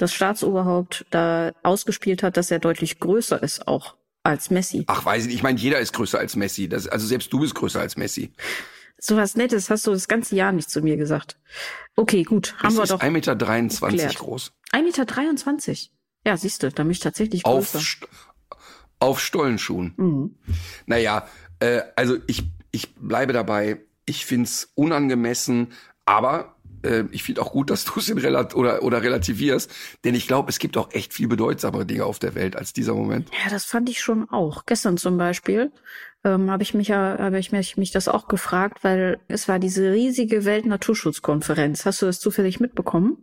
das 0.00 0.12
Staatsoberhaupt 0.14 1.06
da 1.10 1.52
ausgespielt 1.62 2.22
hat, 2.22 2.36
dass 2.36 2.50
er 2.50 2.58
deutlich 2.58 2.98
größer 3.00 3.42
ist 3.42 3.66
auch 3.68 3.96
als 4.22 4.50
Messi. 4.50 4.84
Ach, 4.86 5.04
weiß 5.04 5.22
ich 5.22 5.26
nicht. 5.28 5.36
Ich 5.36 5.42
meine, 5.42 5.58
jeder 5.58 5.78
ist 5.80 5.92
größer 5.92 6.18
als 6.18 6.36
Messi. 6.36 6.68
Das, 6.68 6.86
also 6.86 7.06
selbst 7.06 7.32
du 7.32 7.40
bist 7.40 7.54
größer 7.54 7.80
als 7.80 7.96
Messi. 7.96 8.32
So 8.98 9.16
was 9.16 9.34
Nettes 9.34 9.70
hast 9.70 9.86
du 9.86 9.92
das 9.92 10.08
ganze 10.08 10.36
Jahr 10.36 10.52
nicht 10.52 10.68
zu 10.70 10.82
mir 10.82 10.96
gesagt. 10.98 11.38
Okay, 11.96 12.22
gut, 12.22 12.54
haben 12.58 12.68
Es 12.68 12.76
wir 12.76 12.82
ist 12.82 12.90
doch. 12.92 13.00
1,23 13.00 13.10
Meter 13.10 13.88
geklärt. 13.88 14.18
groß. 14.18 14.52
1,23 14.72 15.68
Meter. 15.68 15.78
Ja, 16.26 16.36
siehst 16.36 16.62
du, 16.62 16.70
da 16.70 16.82
bin 16.82 16.92
ich 16.92 17.00
tatsächlich 17.00 17.46
Auf, 17.46 17.72
größer. 17.72 17.78
St- 17.78 18.06
auf 18.98 19.20
Stollenschuhen. 19.20 19.94
Mhm. 19.96 20.34
Naja, 20.84 21.26
äh, 21.60 21.80
also 21.96 22.18
ich, 22.26 22.42
ich 22.72 22.94
bleibe 22.96 23.32
dabei. 23.32 23.78
Ich 24.04 24.26
find's 24.26 24.70
unangemessen, 24.74 25.72
aber 26.04 26.56
äh, 26.82 27.04
ich 27.10 27.22
finde 27.22 27.42
auch 27.42 27.52
gut, 27.52 27.70
dass 27.70 27.84
du 27.84 27.98
es 27.98 28.08
in 28.08 28.18
relat 28.18 28.54
oder, 28.54 28.82
oder 28.82 29.02
relativierst, 29.02 29.70
denn 30.04 30.14
ich 30.14 30.26
glaube, 30.26 30.50
es 30.50 30.58
gibt 30.58 30.76
auch 30.76 30.92
echt 30.92 31.12
viel 31.12 31.28
bedeutsamere 31.28 31.86
Dinge 31.86 32.04
auf 32.04 32.18
der 32.18 32.34
Welt 32.34 32.56
als 32.56 32.72
dieser 32.72 32.94
Moment. 32.94 33.28
Ja, 33.30 33.50
das 33.50 33.64
fand 33.64 33.88
ich 33.88 34.00
schon 34.00 34.28
auch. 34.30 34.66
Gestern 34.66 34.96
zum 34.96 35.16
Beispiel 35.18 35.72
ähm, 36.24 36.50
habe 36.50 36.62
ich 36.62 36.74
mich 36.74 36.88
ja, 36.88 37.16
habe 37.18 37.38
ich 37.38 37.52
mich, 37.52 37.76
mich 37.76 37.90
das 37.90 38.08
auch 38.08 38.28
gefragt, 38.28 38.84
weil 38.84 39.18
es 39.28 39.48
war 39.48 39.58
diese 39.58 39.92
riesige 39.92 40.44
Weltnaturschutzkonferenz. 40.44 41.86
Hast 41.86 42.02
du 42.02 42.06
das 42.06 42.20
zufällig 42.20 42.60
mitbekommen? 42.60 43.18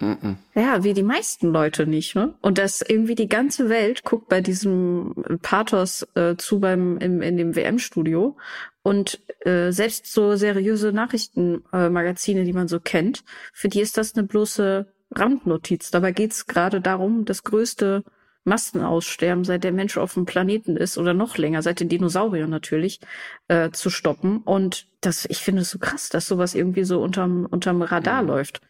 Mhm. 0.00 0.38
Ja, 0.54 0.84
wie 0.84 0.94
die 0.94 1.02
meisten 1.02 1.52
Leute 1.52 1.86
nicht, 1.86 2.14
ne? 2.14 2.34
Und 2.40 2.58
dass 2.58 2.80
irgendwie 2.80 3.14
die 3.14 3.28
ganze 3.28 3.68
Welt 3.68 4.04
guckt 4.04 4.28
bei 4.28 4.40
diesem 4.40 5.14
Pathos 5.42 6.06
äh, 6.14 6.36
zu 6.36 6.60
beim 6.60 6.96
im, 6.98 7.20
in 7.20 7.36
dem 7.36 7.54
WM-Studio 7.54 8.36
und 8.82 9.20
äh, 9.40 9.70
selbst 9.70 10.12
so 10.12 10.36
seriöse 10.36 10.92
Nachrichtenmagazine, 10.92 12.40
äh, 12.40 12.44
die 12.44 12.52
man 12.52 12.68
so 12.68 12.80
kennt, 12.80 13.24
für 13.52 13.68
die 13.68 13.80
ist 13.80 13.96
das 13.96 14.14
eine 14.14 14.26
bloße 14.26 14.86
Randnotiz. 15.12 15.90
Dabei 15.90 16.12
geht's 16.12 16.46
gerade 16.46 16.80
darum, 16.80 17.24
das 17.24 17.42
größte 17.44 18.04
Massenaussterben, 18.44 19.44
seit 19.44 19.62
der 19.62 19.72
Mensch 19.72 19.96
auf 19.96 20.14
dem 20.14 20.24
Planeten 20.24 20.76
ist 20.76 20.98
oder 20.98 21.14
noch 21.14 21.38
länger, 21.38 21.62
seit 21.62 21.80
den 21.80 21.88
Dinosauriern 21.88 22.50
natürlich, 22.50 23.00
äh, 23.48 23.70
zu 23.70 23.88
stoppen. 23.88 24.38
Und 24.38 24.86
das, 25.00 25.26
ich 25.26 25.38
finde 25.38 25.62
es 25.62 25.70
so 25.70 25.78
krass, 25.78 26.08
dass 26.08 26.26
sowas 26.26 26.54
irgendwie 26.54 26.84
so 26.84 27.00
unterm, 27.00 27.46
unterm 27.46 27.82
Radar 27.82 28.22
läuft. 28.22 28.60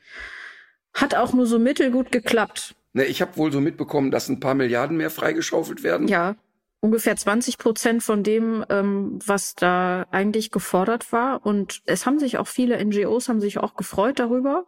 Hat 0.92 1.14
auch 1.14 1.32
nur 1.32 1.46
so 1.46 1.58
mittelgut 1.58 2.12
geklappt. 2.12 2.74
Ne, 2.92 3.04
ich 3.04 3.22
habe 3.22 3.36
wohl 3.38 3.50
so 3.50 3.60
mitbekommen, 3.62 4.10
dass 4.10 4.28
ein 4.28 4.40
paar 4.40 4.54
Milliarden 4.54 4.98
mehr 4.98 5.10
freigeschaufelt 5.10 5.82
werden. 5.82 6.06
Ja. 6.08 6.36
Ungefähr 6.82 7.14
20 7.14 7.58
Prozent 7.58 8.02
von 8.02 8.24
dem, 8.24 8.64
ähm, 8.68 9.20
was 9.24 9.54
da 9.54 10.04
eigentlich 10.10 10.50
gefordert 10.50 11.12
war. 11.12 11.46
Und 11.46 11.80
es 11.86 12.06
haben 12.06 12.18
sich 12.18 12.38
auch 12.38 12.48
viele 12.48 12.84
NGOs 12.84 13.28
haben 13.28 13.40
sich 13.40 13.58
auch 13.58 13.76
gefreut 13.76 14.18
darüber, 14.18 14.66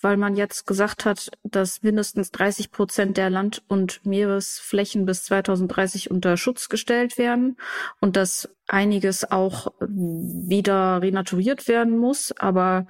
weil 0.00 0.16
man 0.16 0.36
jetzt 0.36 0.68
gesagt 0.68 1.04
hat, 1.04 1.30
dass 1.42 1.82
mindestens 1.82 2.30
30 2.30 2.70
Prozent 2.70 3.16
der 3.16 3.28
Land- 3.28 3.64
und 3.66 4.06
Meeresflächen 4.06 5.04
bis 5.04 5.24
2030 5.24 6.12
unter 6.12 6.36
Schutz 6.36 6.68
gestellt 6.68 7.18
werden 7.18 7.56
und 8.00 8.14
dass 8.14 8.48
einiges 8.68 9.28
auch 9.28 9.72
wieder 9.80 11.02
renaturiert 11.02 11.66
werden 11.66 11.98
muss. 11.98 12.32
Aber 12.38 12.86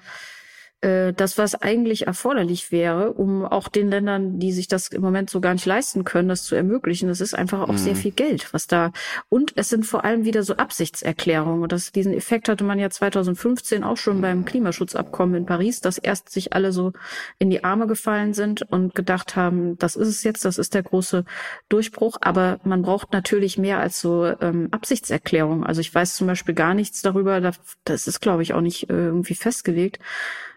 äh, 0.80 1.12
das, 1.12 1.38
was 1.38 1.56
eigentlich 1.56 2.06
erforderlich 2.06 2.70
wäre, 2.70 3.12
um 3.12 3.44
auch 3.44 3.66
den 3.66 3.88
Ländern, 3.88 4.38
die 4.38 4.52
sich 4.52 4.68
das 4.68 4.88
im 4.88 5.02
Moment 5.02 5.28
so 5.28 5.40
gar 5.40 5.52
nicht 5.52 5.66
leisten 5.66 6.04
können, 6.04 6.28
das 6.28 6.44
zu 6.44 6.54
ermöglichen. 6.54 7.08
Das 7.08 7.20
ist 7.20 7.34
einfach 7.34 7.62
auch 7.62 7.72
mhm. 7.72 7.78
sehr 7.78 7.96
viel 7.96 8.12
Geld, 8.12 8.54
was 8.54 8.68
da. 8.68 8.92
Und 9.28 9.52
es 9.56 9.70
sind 9.70 9.86
vor 9.86 10.04
allem 10.04 10.24
wieder 10.24 10.44
so 10.44 10.54
Absichtserklärungen. 10.54 11.62
Und 11.62 11.72
das, 11.72 11.90
diesen 11.90 12.12
Effekt 12.12 12.48
hatte 12.48 12.62
man 12.62 12.78
ja 12.78 12.90
2015 12.90 13.82
auch 13.82 13.96
schon 13.96 14.20
beim 14.20 14.44
Klimaschutzabkommen 14.44 15.34
in 15.34 15.46
Paris, 15.46 15.80
dass 15.80 15.98
erst 15.98 16.30
sich 16.30 16.52
alle 16.52 16.70
so 16.70 16.92
in 17.40 17.50
die 17.50 17.64
Arme 17.64 17.88
gefallen 17.88 18.32
sind 18.32 18.62
und 18.62 18.94
gedacht 18.94 19.34
haben, 19.34 19.78
das 19.78 19.96
ist 19.96 20.08
es 20.08 20.22
jetzt, 20.22 20.44
das 20.44 20.58
ist 20.58 20.74
der 20.74 20.84
große 20.84 21.24
Durchbruch. 21.68 22.18
Aber 22.20 22.60
man 22.62 22.82
braucht 22.82 23.12
natürlich 23.12 23.58
mehr 23.58 23.80
als 23.80 24.00
so 24.00 24.26
ähm, 24.40 24.68
Absichtserklärungen. 24.70 25.64
Also 25.64 25.80
ich 25.80 25.92
weiß 25.92 26.14
zum 26.14 26.28
Beispiel 26.28 26.54
gar 26.54 26.74
nichts 26.74 27.02
darüber, 27.02 27.40
das 27.84 28.06
ist, 28.06 28.20
glaube 28.20 28.44
ich, 28.44 28.54
auch 28.54 28.60
nicht 28.60 28.90
äh, 28.90 28.92
irgendwie 28.92 29.34
festgelegt 29.34 29.98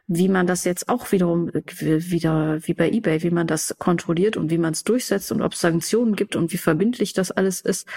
wie 0.08 0.30
man 0.30 0.48
das 0.48 0.64
jetzt 0.66 0.90
auch 0.90 1.12
wiederum 1.12 1.50
äh, 1.50 1.62
wieder 1.80 2.60
wie 2.68 2.74
bei 2.74 2.90
eBay, 2.90 3.24
wie 3.24 3.32
man 3.32 3.48
das 3.48 3.76
kontrolliert 3.80 4.38
und 4.38 4.50
wie 4.50 4.58
man 4.58 4.74
es 4.74 4.84
durchsetzt 4.84 5.32
und 5.32 5.42
ob 5.42 5.54
es 5.54 5.60
Sanktionen 5.62 6.16
gibt 6.16 6.36
und 6.36 6.52
wie 6.54 6.58
verbindlich 6.58 7.14
das 7.14 7.32
alles 7.32 7.62
ist. 7.62 7.88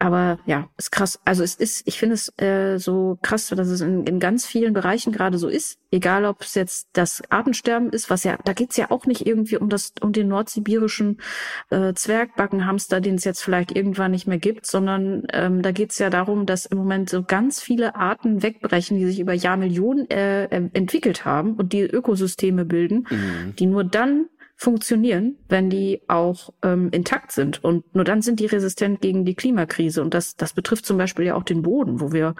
Aber 0.00 0.38
ja, 0.46 0.70
ist 0.78 0.92
krass. 0.92 1.20
Also 1.26 1.42
es 1.42 1.54
ist, 1.54 1.86
ich 1.86 1.98
finde 1.98 2.14
es 2.14 2.32
äh, 2.40 2.78
so 2.78 3.18
krass, 3.20 3.48
dass 3.48 3.68
es 3.68 3.82
in, 3.82 4.04
in 4.06 4.18
ganz 4.18 4.46
vielen 4.46 4.72
Bereichen 4.72 5.12
gerade 5.12 5.36
so 5.36 5.46
ist. 5.46 5.78
Egal, 5.90 6.24
ob 6.24 6.40
es 6.40 6.54
jetzt 6.54 6.88
das 6.94 7.22
Artensterben 7.28 7.90
ist, 7.90 8.08
was 8.08 8.24
ja, 8.24 8.38
da 8.46 8.54
geht's 8.54 8.78
ja 8.78 8.90
auch 8.90 9.04
nicht 9.04 9.26
irgendwie 9.26 9.58
um 9.58 9.68
das, 9.68 9.92
um 10.00 10.12
den 10.12 10.28
nordsibirischen 10.28 11.20
äh, 11.68 11.92
Zwergbackenhamster, 11.92 13.02
den 13.02 13.16
es 13.16 13.24
jetzt 13.24 13.42
vielleicht 13.42 13.76
irgendwann 13.76 14.12
nicht 14.12 14.26
mehr 14.26 14.38
gibt, 14.38 14.64
sondern 14.64 15.24
ähm, 15.34 15.60
da 15.60 15.70
geht's 15.70 15.98
ja 15.98 16.08
darum, 16.08 16.46
dass 16.46 16.64
im 16.64 16.78
Moment 16.78 17.10
so 17.10 17.22
ganz 17.22 17.60
viele 17.60 17.94
Arten 17.94 18.42
wegbrechen, 18.42 18.96
die 18.96 19.04
sich 19.04 19.20
über 19.20 19.34
Jahrmillionen 19.34 20.08
äh, 20.08 20.46
entwickelt 20.46 21.26
haben 21.26 21.56
und 21.56 21.74
die 21.74 21.82
Ökosysteme 21.82 22.64
bilden, 22.64 23.06
mhm. 23.10 23.54
die 23.58 23.66
nur 23.66 23.84
dann 23.84 24.30
funktionieren, 24.60 25.38
wenn 25.48 25.70
die 25.70 26.02
auch 26.06 26.52
ähm, 26.62 26.90
intakt 26.90 27.32
sind. 27.32 27.64
Und 27.64 27.94
nur 27.94 28.04
dann 28.04 28.20
sind 28.20 28.40
die 28.40 28.46
resistent 28.46 29.00
gegen 29.00 29.24
die 29.24 29.34
Klimakrise. 29.34 30.02
Und 30.02 30.12
das, 30.12 30.36
das 30.36 30.52
betrifft 30.52 30.84
zum 30.84 30.98
Beispiel 30.98 31.24
ja 31.24 31.34
auch 31.34 31.44
den 31.44 31.62
Boden, 31.62 31.98
wo 31.98 32.12
wir 32.12 32.34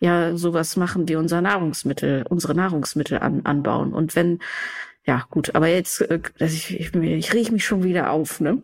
ja 0.00 0.34
sowas 0.38 0.76
machen 0.76 1.06
wie 1.06 1.16
unser 1.16 1.42
Nahrungsmittel, 1.42 2.24
unsere 2.30 2.54
Nahrungsmittel 2.54 3.18
an, 3.18 3.42
anbauen. 3.44 3.92
Und 3.92 4.16
wenn, 4.16 4.38
ja 5.04 5.26
gut, 5.30 5.54
aber 5.54 5.66
jetzt, 5.66 6.00
äh, 6.00 6.18
ich, 6.38 6.80
ich, 6.80 6.94
ich 6.94 7.34
rieche 7.34 7.52
mich 7.52 7.66
schon 7.66 7.84
wieder 7.84 8.10
auf, 8.10 8.40
ne? 8.40 8.62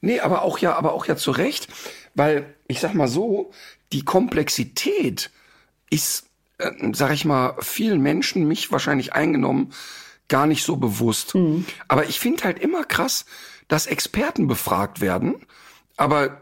Nee, 0.00 0.18
aber 0.18 0.42
auch 0.42 0.58
ja, 0.58 0.74
aber 0.74 0.92
auch 0.92 1.06
ja 1.06 1.14
zu 1.14 1.30
Recht, 1.30 1.68
weil 2.16 2.52
ich 2.66 2.80
sag 2.80 2.94
mal 2.94 3.06
so, 3.06 3.52
die 3.92 4.04
Komplexität 4.04 5.30
ist, 5.88 6.26
äh, 6.58 6.72
sag 6.94 7.12
ich 7.12 7.24
mal, 7.24 7.54
vielen 7.60 8.00
Menschen, 8.00 8.48
mich 8.48 8.72
wahrscheinlich 8.72 9.12
eingenommen, 9.12 9.72
gar 10.30 10.46
nicht 10.46 10.64
so 10.64 10.76
bewusst. 10.76 11.34
Mhm. 11.34 11.66
Aber 11.88 12.08
ich 12.08 12.18
finde 12.18 12.44
halt 12.44 12.58
immer 12.58 12.84
krass, 12.84 13.26
dass 13.68 13.86
Experten 13.86 14.46
befragt 14.46 15.02
werden, 15.02 15.46
aber 15.98 16.40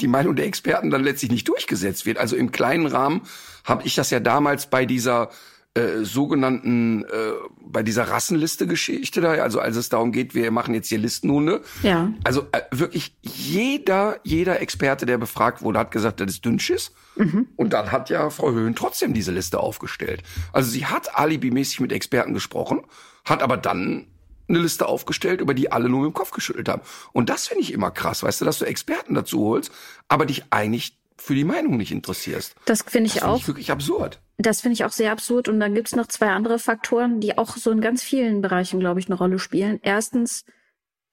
die 0.00 0.06
Meinung 0.06 0.36
der 0.36 0.46
Experten 0.46 0.90
dann 0.90 1.02
letztlich 1.02 1.30
nicht 1.30 1.48
durchgesetzt 1.48 2.06
wird. 2.06 2.18
Also 2.18 2.36
im 2.36 2.52
kleinen 2.52 2.86
Rahmen 2.86 3.22
habe 3.64 3.84
ich 3.84 3.94
das 3.94 4.10
ja 4.10 4.20
damals 4.20 4.68
bei 4.68 4.86
dieser 4.86 5.30
äh, 5.76 6.04
sogenannten, 6.04 7.04
äh, 7.04 7.32
bei 7.60 7.82
dieser 7.82 8.08
Rassenliste-Geschichte 8.08 9.20
da, 9.20 9.32
also 9.32 9.60
als 9.60 9.76
es 9.76 9.88
darum 9.88 10.10
geht, 10.10 10.34
wir 10.34 10.50
machen 10.50 10.74
jetzt 10.74 10.88
hier 10.88 10.98
Listenhunde. 10.98 11.62
Ja. 11.82 12.12
Also 12.24 12.46
äh, 12.52 12.62
wirklich 12.70 13.14
jeder, 13.22 14.18
jeder 14.24 14.60
Experte, 14.60 15.06
der 15.06 15.18
befragt 15.18 15.62
wurde, 15.62 15.78
hat 15.78 15.90
gesagt, 15.90 16.20
das 16.20 16.30
ist 16.30 16.44
Dünnschiss. 16.44 16.92
Mhm. 17.16 17.48
Und 17.56 17.72
dann 17.72 17.92
hat 17.92 18.10
ja 18.10 18.30
Frau 18.30 18.52
Höhen 18.52 18.74
trotzdem 18.74 19.12
diese 19.14 19.32
Liste 19.32 19.60
aufgestellt. 19.60 20.22
Also 20.52 20.70
sie 20.70 20.86
hat 20.86 21.18
alibimäßig 21.18 21.80
mit 21.80 21.92
Experten 21.92 22.34
gesprochen, 22.34 22.82
hat 23.24 23.42
aber 23.42 23.56
dann 23.56 24.06
eine 24.48 24.58
Liste 24.60 24.86
aufgestellt, 24.86 25.40
über 25.40 25.54
die 25.54 25.72
alle 25.72 25.88
nur 25.88 26.02
mit 26.02 26.12
dem 26.12 26.14
Kopf 26.14 26.30
geschüttelt 26.30 26.68
haben. 26.68 26.82
Und 27.12 27.28
das 27.28 27.48
finde 27.48 27.62
ich 27.62 27.72
immer 27.72 27.90
krass, 27.90 28.22
weißt 28.22 28.40
du, 28.40 28.44
dass 28.44 28.58
du 28.58 28.64
Experten 28.64 29.14
dazu 29.14 29.40
holst, 29.40 29.72
aber 30.08 30.26
dich 30.26 30.44
eigentlich 30.50 30.96
für 31.18 31.34
die 31.34 31.44
Meinung 31.44 31.76
nicht 31.76 31.92
interessierst. 31.92 32.54
Das 32.66 32.82
finde 32.82 33.06
ich 33.06 33.14
das 33.14 33.22
find 33.22 33.32
auch. 33.32 33.38
Ich 33.38 33.48
wirklich 33.48 33.70
absurd. 33.70 34.20
Das 34.38 34.60
finde 34.60 34.74
ich 34.74 34.84
auch 34.84 34.92
sehr 34.92 35.12
absurd. 35.12 35.48
Und 35.48 35.60
dann 35.60 35.74
gibt's 35.74 35.96
noch 35.96 36.06
zwei 36.06 36.28
andere 36.28 36.58
Faktoren, 36.58 37.20
die 37.20 37.38
auch 37.38 37.56
so 37.56 37.70
in 37.70 37.80
ganz 37.80 38.02
vielen 38.02 38.42
Bereichen, 38.42 38.80
glaube 38.80 39.00
ich, 39.00 39.06
eine 39.06 39.16
Rolle 39.16 39.38
spielen. 39.38 39.80
Erstens, 39.82 40.44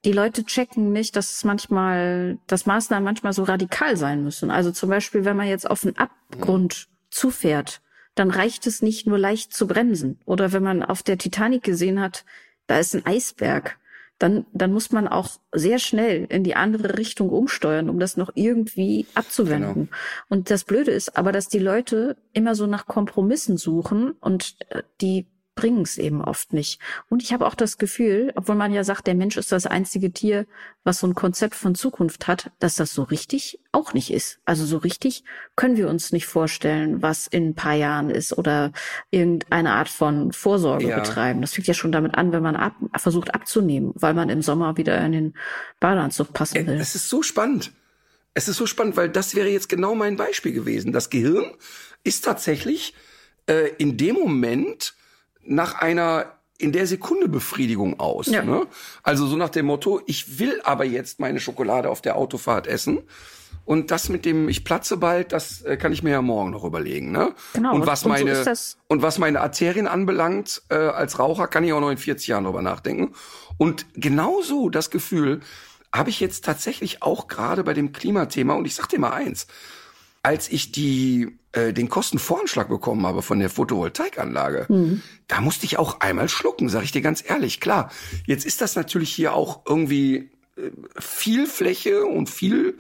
die 0.06 0.12
Leute 0.12 0.44
checken 0.44 0.92
nicht, 0.92 1.16
dass 1.16 1.32
es 1.32 1.44
manchmal, 1.46 2.38
dass 2.48 2.66
Maßnahmen 2.66 3.06
manchmal 3.06 3.34
so 3.34 3.44
radikal 3.44 3.96
sein 3.96 4.24
müssen. 4.24 4.52
Also 4.52 4.72
zum 4.72 4.90
Beispiel, 4.90 5.24
wenn 5.24 5.38
man 5.38 5.48
jetzt 5.48 5.70
auf 5.70 5.84
einen 5.84 5.96
Abgrund 5.96 6.88
mhm. 6.90 6.96
zufährt, 7.10 7.82
dann 8.16 8.30
reicht 8.30 8.68
es 8.68 8.82
nicht 8.82 9.08
nur 9.08 9.18
leicht 9.18 9.54
zu 9.54 9.68
bremsen. 9.68 10.20
Oder 10.26 10.52
wenn 10.52 10.64
man 10.64 10.84
auf 10.84 11.04
der 11.04 11.18
Titanic 11.18 11.64
gesehen 11.64 12.00
hat, 12.00 12.26
da 12.68 12.78
ist 12.78 12.94
ein 12.94 13.06
Eisberg 13.06 13.80
dann, 14.24 14.46
dann 14.54 14.72
muss 14.72 14.94
man 14.94 15.10
auch 15.10 15.32
sehr 15.52 15.80
schnell 15.80 16.26
in 16.30 16.46
die 16.46 16.56
andere 16.56 16.98
Richtung 16.98 17.30
umsteuern, 17.30 17.90
um 17.90 18.00
das 18.00 18.16
noch 18.16 18.32
irgendwie 18.36 19.06
abzuwenden. 19.16 19.74
Genau. 19.74 19.88
Und 20.30 20.50
das 20.50 20.64
Blöde 20.64 20.92
ist 20.92 21.18
aber, 21.18 21.34
dass 21.34 21.50
die 21.50 21.60
Leute 21.60 22.16
immer 22.32 22.56
so 22.56 22.66
nach 22.66 22.86
Kompromissen 22.86 23.58
suchen 23.58 24.12
und 24.22 24.56
äh, 24.70 24.84
die 25.02 25.28
bringen 25.56 25.84
es 25.84 25.98
eben 25.98 26.24
oft 26.24 26.54
nicht. 26.54 26.80
Und 27.10 27.22
ich 27.22 27.32
habe 27.34 27.46
auch 27.46 27.56
das 27.56 27.78
Gefühl, 27.78 28.32
obwohl 28.36 28.56
man 28.56 28.74
ja 28.74 28.84
sagt, 28.84 29.08
der 29.08 29.16
Mensch 29.16 29.38
ist 29.38 29.52
das 29.52 29.66
einzige 29.66 30.12
Tier, 30.12 30.46
was 30.84 31.00
so 31.00 31.08
ein 31.08 31.14
Konzept 31.14 31.56
von 31.56 31.76
Zukunft 31.76 32.28
hat, 32.28 32.52
dass 32.60 32.76
das 32.76 32.94
so 32.94 33.04
richtig 33.04 33.60
auch 33.72 33.94
nicht 33.94 34.12
ist. 34.12 34.40
Also 34.46 34.66
so 34.66 34.78
richtig 34.78 35.24
können 35.56 35.78
wir 35.78 35.90
uns 35.90 36.12
nicht 36.12 36.26
vorstellen, 36.26 37.02
was 37.02 37.28
in 37.28 37.50
ein 37.50 37.56
paar 37.56 37.76
Jahren 37.76 38.10
ist 38.10 38.38
oder 38.38 38.72
irgendeine 39.12 39.74
Art 39.74 39.90
von 39.90 40.32
Vorsorge 40.32 40.90
ja. 40.90 41.00
betreiben. 41.00 41.42
Das 41.42 41.54
fängt 41.54 41.68
ja 41.68 41.74
schon 41.74 41.92
damit 41.92 42.16
an, 42.16 42.32
wenn 42.32 42.44
man 42.44 42.56
ab, 42.56 42.76
versucht 42.96 43.34
abzunehmen, 43.36 43.92
weil 43.96 44.14
man 44.14 44.30
im 44.30 44.42
Sommer 44.42 44.78
wieder 44.78 45.00
in 45.06 45.12
den 45.12 45.34
Badeanzug 45.80 46.34
passen 46.34 46.66
will. 46.66 46.80
Es 46.80 46.96
ist 46.96 47.10
so 47.10 47.22
spannend. 47.22 47.72
Es 48.34 48.48
ist 48.48 48.58
so 48.58 48.66
spannend, 48.66 48.98
weil 48.98 49.10
das 49.10 49.36
wäre 49.36 49.50
jetzt 49.50 49.70
genau 49.70 49.94
mein 49.94 50.18
Beispiel 50.18 50.54
gewesen. 50.54 50.92
Das 50.92 51.12
Gehirn 51.12 51.54
ist 52.04 52.24
tatsächlich 52.24 52.96
äh, 53.48 53.70
in 53.78 53.98
dem 53.98 54.16
Moment 54.16 54.96
nach 55.46 55.76
einer 55.76 56.26
in 56.58 56.72
der 56.72 56.88
Sekunde 56.88 57.28
Befriedigung 57.28 58.00
aus. 58.00 58.28
Ja. 58.28 58.44
Ne? 58.44 58.68
Also 59.02 59.26
so 59.26 59.36
nach 59.36 59.50
dem 59.50 59.66
Motto, 59.66 60.02
ich 60.06 60.40
will 60.40 60.62
aber 60.64 60.86
jetzt 60.86 61.20
meine 61.20 61.40
Schokolade 61.40 61.90
auf 61.90 62.02
der 62.02 62.16
Autofahrt 62.16 62.68
essen. 62.68 63.04
Und 63.66 63.92
das 63.92 64.10
mit 64.10 64.26
dem 64.26 64.50
ich 64.50 64.66
platze 64.66 64.98
bald, 64.98 65.32
das 65.32 65.62
äh, 65.62 65.78
kann 65.78 65.94
ich 65.94 66.04
mir 66.04 66.12
ja 66.12 66.22
morgen 66.22 66.52
noch 66.52 66.64
überlegen. 66.66 67.12
Ne? 67.12 67.34
Genau. 67.54 67.74
Und 67.74 67.88
was 67.88 68.04
und 68.04 68.10
meine 68.10 68.44
so 68.44 68.78
und 68.88 69.02
was 69.02 69.20
meine 69.20 69.40
Arterien 69.42 69.88
anbelangt 69.88 70.64
äh, 70.70 70.76
als 70.76 71.18
Raucher, 71.18 71.48
kann 71.48 71.64
ich 71.64 71.72
auch 71.72 71.80
noch 71.80 71.90
in 71.90 71.98
40 71.98 72.28
Jahren 72.28 72.44
drüber 72.44 72.62
nachdenken. 72.62 73.14
Und 73.58 73.86
genauso 73.94 74.70
das 74.70 74.90
Gefühl 74.90 75.40
habe 75.94 76.10
ich 76.10 76.20
jetzt 76.20 76.44
tatsächlich 76.44 77.04
auch 77.04 77.28
gerade 77.28 77.64
bei 77.64 77.74
dem 77.74 77.94
Klimathema. 77.94 78.54
Und 78.54 78.66
ich 78.66 78.76
sag 78.76 78.90
dir 78.90 79.00
mal 79.00 79.14
eins: 79.14 79.48
Als 80.24 80.50
ich 80.50 80.72
die 80.72 81.38
äh, 81.52 81.74
den 81.74 81.90
Kostenvoranschlag 81.90 82.70
bekommen 82.70 83.06
habe 83.06 83.22
von 83.22 83.40
der 83.40 83.50
Photovoltaikanlage, 83.50 84.66
mhm. 84.70 85.02
da 85.28 85.42
musste 85.42 85.66
ich 85.66 85.78
auch 85.78 86.00
einmal 86.00 86.30
schlucken, 86.30 86.70
sag 86.70 86.84
ich 86.84 86.92
dir 86.92 87.02
ganz 87.02 87.24
ehrlich. 87.28 87.60
Klar, 87.60 87.92
jetzt 88.26 88.46
ist 88.46 88.62
das 88.62 88.76
natürlich 88.76 89.14
hier 89.14 89.34
auch 89.34 89.62
irgendwie 89.68 90.32
äh, 90.56 90.72
viel 90.98 91.46
Fläche 91.46 92.06
und 92.06 92.30
viel 92.30 92.78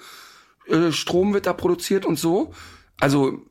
äh, 0.67 0.91
Strom 0.91 1.33
wird 1.33 1.45
da 1.45 1.53
produziert 1.53 2.05
und 2.05 2.17
so. 2.17 2.53
Also 2.99 3.41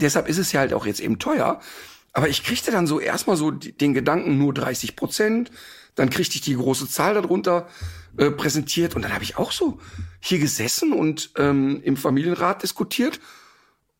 deshalb 0.00 0.28
ist 0.28 0.38
es 0.38 0.52
ja 0.52 0.60
halt 0.60 0.72
auch 0.72 0.86
jetzt 0.86 1.00
eben 1.00 1.18
teuer. 1.18 1.60
Aber 2.12 2.28
ich 2.28 2.42
kriegte 2.42 2.70
dann 2.70 2.86
so 2.86 2.98
erstmal 2.98 3.36
so 3.36 3.50
den 3.50 3.94
Gedanken 3.94 4.38
nur 4.38 4.52
30 4.52 4.96
Prozent. 4.96 5.50
Dann 5.94 6.10
kriegte 6.10 6.36
ich 6.36 6.40
die 6.40 6.54
große 6.54 6.88
Zahl 6.88 7.14
darunter 7.14 7.68
äh, 8.16 8.30
präsentiert 8.30 8.96
und 8.96 9.02
dann 9.02 9.12
habe 9.12 9.24
ich 9.24 9.36
auch 9.36 9.52
so 9.52 9.78
hier 10.20 10.38
gesessen 10.38 10.92
und 10.92 11.30
ähm, 11.36 11.80
im 11.82 11.96
Familienrat 11.96 12.62
diskutiert 12.62 13.20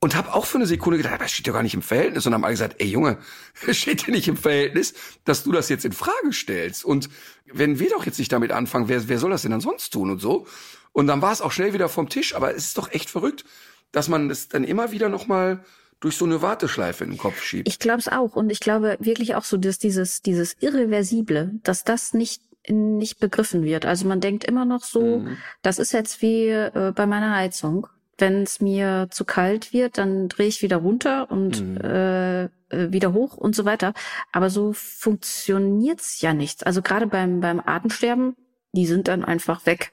und 0.03 0.17
habe 0.17 0.33
auch 0.33 0.47
für 0.47 0.57
eine 0.57 0.67
Sekunde 0.67 0.97
gedacht, 0.97 1.21
das 1.21 1.31
steht 1.31 1.47
ja 1.47 1.53
gar 1.53 1.63
nicht 1.63 1.75
im 1.75 1.83
Verhältnis. 1.83 2.27
Und 2.27 2.33
haben 2.33 2.45
alle 2.45 2.55
gesagt, 2.55 2.77
ey 2.79 2.89
Junge, 2.89 3.19
das 3.67 3.77
steht 3.77 4.07
ja 4.07 4.11
nicht 4.13 4.29
im 4.29 4.37
Verhältnis, 4.37 4.95
dass 5.25 5.45
du 5.45 5.53
das 5.53 5.69
jetzt 5.69 5.85
in 5.85 5.93
Frage 5.93 6.33
stellst. 6.33 6.85
Und 6.85 7.11
wenn 7.53 7.79
wir 7.79 7.91
doch 7.91 8.07
jetzt 8.07 8.19
nicht 8.19 8.33
damit 8.33 8.51
anfangen, 8.51 8.89
wer, 8.89 9.09
wer 9.09 9.19
soll 9.19 9.31
das 9.31 9.43
denn 9.43 9.51
dann 9.51 9.61
sonst 9.61 9.91
tun 9.91 10.11
und 10.11 10.21
so? 10.21 10.47
Und 10.93 11.07
dann 11.07 11.23
war 11.23 11.33
es 11.33 11.43
auch 11.43 11.53
schnell 11.53 11.75
wieder 11.75 11.89
vom 11.89 12.09
Tisch. 12.09 12.35
Aber 12.35 12.55
es 12.55 12.67
ist 12.67 12.79
doch 12.79 12.91
echt 12.91 13.11
verrückt, 13.11 13.45
dass 13.93 14.09
man 14.09 14.31
es 14.31 14.49
dann 14.49 14.65
immer 14.65 14.91
wieder 14.91 15.11
noch 15.11 15.27
mal 15.27 15.65
durch 16.01 16.17
so 16.17 16.25
eine 16.25 16.43
Warteschleife 16.43 17.05
in 17.05 17.11
den 17.11 17.19
Kopf 17.19 17.43
schiebt. 17.43 17.69
Ich 17.69 17.79
glaube 17.79 17.99
es 17.99 18.09
auch. 18.09 18.35
Und 18.35 18.51
ich 18.51 18.61
glaube 18.61 18.97
wirklich 19.01 19.35
auch 19.35 19.45
so, 19.45 19.57
dass 19.57 19.79
dieses, 19.79 20.23
dieses 20.23 20.57
Irreversible, 20.61 21.53
dass 21.63 21.85
das 21.85 22.15
nicht 22.15 22.43
nicht 22.69 23.19
begriffen 23.21 23.65
wird. 23.65 23.87
Also 23.87 24.07
man 24.07 24.21
denkt 24.21 24.45
immer 24.45 24.67
noch 24.67 24.83
so, 24.85 25.21
mhm. 25.21 25.39
das 25.63 25.79
ist 25.79 25.93
jetzt 25.93 26.21
wie 26.21 26.49
äh, 26.49 26.93
bei 26.95 27.07
meiner 27.07 27.35
Heizung 27.35 27.87
Wenn 28.19 28.43
es 28.43 28.61
mir 28.61 29.09
zu 29.11 29.25
kalt 29.25 29.73
wird, 29.73 29.97
dann 29.97 30.29
drehe 30.29 30.47
ich 30.49 30.61
wieder 30.61 30.77
runter 30.77 31.31
und 31.31 31.63
Mhm. 31.63 31.77
äh, 31.79 32.45
äh, 32.45 32.49
wieder 32.69 33.15
hoch 33.15 33.37
und 33.37 33.57
so 33.57 33.65
weiter. 33.65 33.95
Aber 34.31 34.51
so 34.51 34.73
funktioniert's 34.75 36.21
ja 36.21 36.35
nicht. 36.35 36.67
Also 36.67 36.83
gerade 36.83 37.07
beim, 37.07 37.41
beim 37.41 37.61
Artensterben, 37.61 38.37
die 38.73 38.87
sind 38.87 39.09
dann 39.09 39.25
einfach 39.25 39.65
weg. 39.65 39.93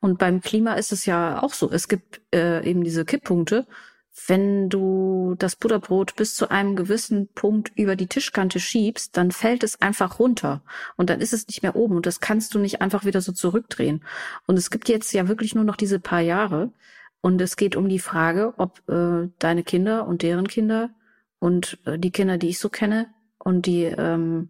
Und 0.00 0.18
beim 0.18 0.40
Klima 0.40 0.74
ist 0.74 0.92
es 0.92 1.04
ja 1.04 1.42
auch 1.42 1.52
so. 1.52 1.70
Es 1.70 1.88
gibt 1.88 2.22
äh, 2.34 2.64
eben 2.68 2.84
diese 2.84 3.04
Kipppunkte. 3.04 3.66
Wenn 4.26 4.68
du 4.68 5.34
das 5.38 5.56
Butterbrot 5.56 6.16
bis 6.16 6.34
zu 6.34 6.50
einem 6.50 6.76
gewissen 6.76 7.28
Punkt 7.28 7.72
über 7.76 7.96
die 7.96 8.06
Tischkante 8.06 8.58
schiebst, 8.58 9.16
dann 9.16 9.30
fällt 9.30 9.62
es 9.62 9.80
einfach 9.80 10.18
runter 10.18 10.62
und 10.96 11.10
dann 11.10 11.20
ist 11.20 11.32
es 11.32 11.46
nicht 11.46 11.62
mehr 11.62 11.76
oben 11.76 11.96
und 11.96 12.06
das 12.06 12.20
kannst 12.20 12.54
du 12.54 12.58
nicht 12.58 12.80
einfach 12.80 13.04
wieder 13.04 13.20
so 13.20 13.32
zurückdrehen. 13.32 14.04
Und 14.46 14.58
es 14.58 14.70
gibt 14.70 14.88
jetzt 14.88 15.12
ja 15.12 15.28
wirklich 15.28 15.54
nur 15.54 15.64
noch 15.64 15.76
diese 15.76 16.00
paar 16.00 16.20
Jahre 16.20 16.72
und 17.20 17.40
es 17.40 17.56
geht 17.56 17.76
um 17.76 17.88
die 17.88 17.98
Frage, 17.98 18.54
ob 18.56 18.82
äh, 18.88 19.28
deine 19.38 19.62
Kinder 19.62 20.06
und 20.06 20.22
deren 20.22 20.48
Kinder 20.48 20.90
und 21.38 21.78
äh, 21.84 21.98
die 21.98 22.10
Kinder, 22.10 22.38
die 22.38 22.48
ich 22.48 22.58
so 22.58 22.68
kenne 22.68 23.06
und 23.38 23.66
die 23.66 23.84
ähm, 23.84 24.48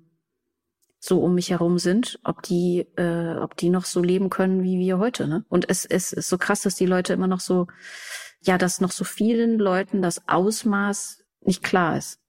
so 1.01 1.23
um 1.23 1.35
mich 1.35 1.51
herum 1.51 1.79
sind, 1.79 2.19
ob 2.25 2.43
die, 2.43 2.87
äh, 2.97 3.37
ob 3.37 3.57
die 3.57 3.71
noch 3.71 3.85
so 3.85 4.03
leben 4.03 4.31
können 4.31 4.63
wie 4.63 4.79
wir 4.79 4.99
heute. 4.99 5.29
Ne? 5.29 5.45
Und 5.49 5.69
es, 5.71 5.85
es 5.85 6.13
ist 6.13 6.29
so 6.29 6.39
krass, 6.39 6.63
dass 6.63 6.75
die 6.75 6.87
Leute 6.87 7.13
immer 7.13 7.29
noch 7.29 7.41
so, 7.41 7.69
ja, 8.41 8.59
dass 8.59 8.81
noch 8.81 8.93
so 8.93 9.05
vielen 9.05 9.59
Leuten 9.59 10.03
das 10.03 10.27
Ausmaß 10.29 11.25
nicht 11.43 11.63
klar 11.63 11.97
ist. 11.97 12.21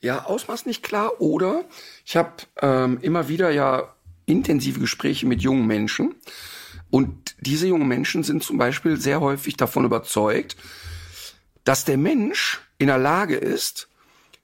Ja, 0.00 0.24
Ausmaß 0.24 0.66
nicht 0.66 0.82
klar. 0.82 1.20
Oder 1.20 1.64
ich 2.04 2.16
habe 2.16 2.30
ähm, 2.60 2.98
immer 3.02 3.28
wieder 3.28 3.50
ja 3.50 3.94
intensive 4.26 4.80
Gespräche 4.80 5.26
mit 5.26 5.42
jungen 5.42 5.66
Menschen. 5.66 6.14
Und 6.90 7.36
diese 7.40 7.66
jungen 7.68 7.88
Menschen 7.88 8.22
sind 8.22 8.42
zum 8.42 8.58
Beispiel 8.58 8.96
sehr 8.96 9.20
häufig 9.20 9.56
davon 9.56 9.84
überzeugt, 9.84 10.56
dass 11.64 11.84
der 11.84 11.96
Mensch 11.96 12.60
in 12.78 12.88
der 12.88 12.98
Lage 12.98 13.36
ist, 13.36 13.88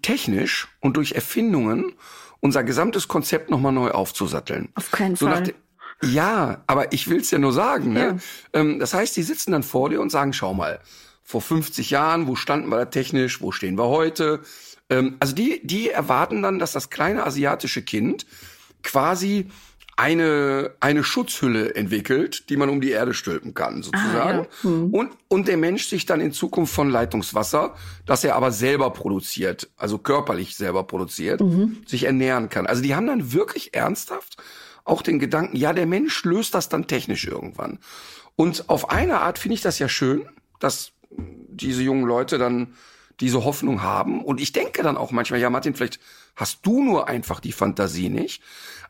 technisch 0.03 0.69
und 0.81 0.97
durch 0.97 1.13
Erfindungen 1.13 1.93
unser 2.41 2.63
gesamtes 2.63 3.09
Konzept 3.09 3.51
nochmal 3.51 3.73
neu 3.73 3.91
aufzusatteln. 3.91 4.69
Auf 4.77 4.93
keinen 4.93 5.17
So 5.17 5.27
Fall. 5.27 5.53
ja, 6.05 6.63
aber 6.69 6.93
ich 6.93 7.09
will's 7.09 7.31
ja 7.33 7.39
nur 7.39 7.53
sagen. 7.53 7.93
Ne? 7.93 8.19
Ja. 8.55 8.61
Ähm, 8.61 8.79
das 8.79 8.95
heißt, 8.95 9.17
die 9.17 9.25
sitzen 9.25 9.51
dann 9.53 9.65
vor 9.65 9.91
dir 9.91 10.01
und 10.01 10.11
sagen, 10.11 10.33
schau 10.33 10.55
mal, 10.55 10.81
vor 11.29 11.43
50 11.43 11.91
Jahren, 11.91 12.27
wo 12.27 12.37
standen 12.37 12.71
wir 12.71 12.79
da 12.79 12.85
technisch, 12.87 13.43
wo 13.43 13.53
stehen 13.53 13.77
wir 13.77 13.89
heute? 13.89 14.41
Ähm, 14.89 15.19
also 15.21 15.35
die, 15.35 15.61
die 15.63 15.91
erwarten 15.91 16.41
dann, 16.41 16.59
dass 16.59 16.73
das 16.73 16.89
kleine 16.89 17.27
asiatische 17.27 17.83
Kind 17.83 18.25
quasi 18.83 19.49
eine, 19.99 20.71
eine 20.81 21.05
Schutzhülle 21.05 21.75
entwickelt, 21.75 22.49
die 22.49 22.57
man 22.57 22.71
um 22.71 22.81
die 22.81 22.93
Erde 22.93 23.13
stülpen 23.13 23.53
kann, 23.53 23.83
sozusagen. 23.83 24.39
Ah, 24.39 24.49
ja. 24.63 24.71
Hm. 24.71 24.95
Und, 24.95 25.11
und 25.29 25.49
der 25.49 25.59
Mensch 25.59 25.89
sich 25.89 26.07
dann 26.07 26.23
in 26.23 26.33
Zukunft 26.33 26.73
von 26.73 26.89
Leitungswasser, 26.89 27.75
das 28.07 28.25
er 28.25 28.35
aber 28.35 28.51
selber 28.51 28.89
produziert, 28.91 29.69
also 29.77 29.99
körperlich 29.99 30.57
selber 30.57 30.85
produziert, 30.85 31.43
Mhm. 31.43 31.83
sich 31.87 32.05
ernähren 32.05 32.49
kann. 32.49 32.67
Also 32.67 32.81
die 32.81 32.95
haben 32.95 33.07
dann 33.07 33.35
wirklich 33.35 33.75
ernsthaft 33.75 34.39
auch 34.85 35.03
den 35.03 35.19
Gedanken, 35.19 35.59
ja, 35.59 35.75
der 35.75 35.85
Mensch 35.85 36.25
löst 36.25 36.55
das 36.55 36.71
dann 36.71 36.87
technisch 36.87 37.27
irgendwann. 37.27 37.81
Und 38.35 38.71
auf 38.71 38.89
eine 38.89 39.21
Art 39.21 39.39
finde 39.39 39.57
ich 39.57 39.61
das 39.61 39.79
ja 39.79 39.91
schön, 39.91 40.27
dass 40.59 40.93
diese 41.11 41.83
jungen 41.83 42.07
Leute 42.07 42.39
dann 42.39 42.75
diese 43.21 43.45
Hoffnung 43.45 43.83
haben. 43.83 44.25
Und 44.25 44.41
ich 44.41 44.53
denke 44.53 44.83
dann 44.83 44.97
auch 44.97 45.11
manchmal, 45.11 45.41
ja, 45.41 45.51
Martin, 45.51 45.75
vielleicht 45.75 45.99
hast 46.37 46.65
du 46.65 46.83
nur 46.83 47.09
einfach 47.09 47.41
die 47.41 47.53
Fantasie 47.53 48.09
nicht. 48.09 48.43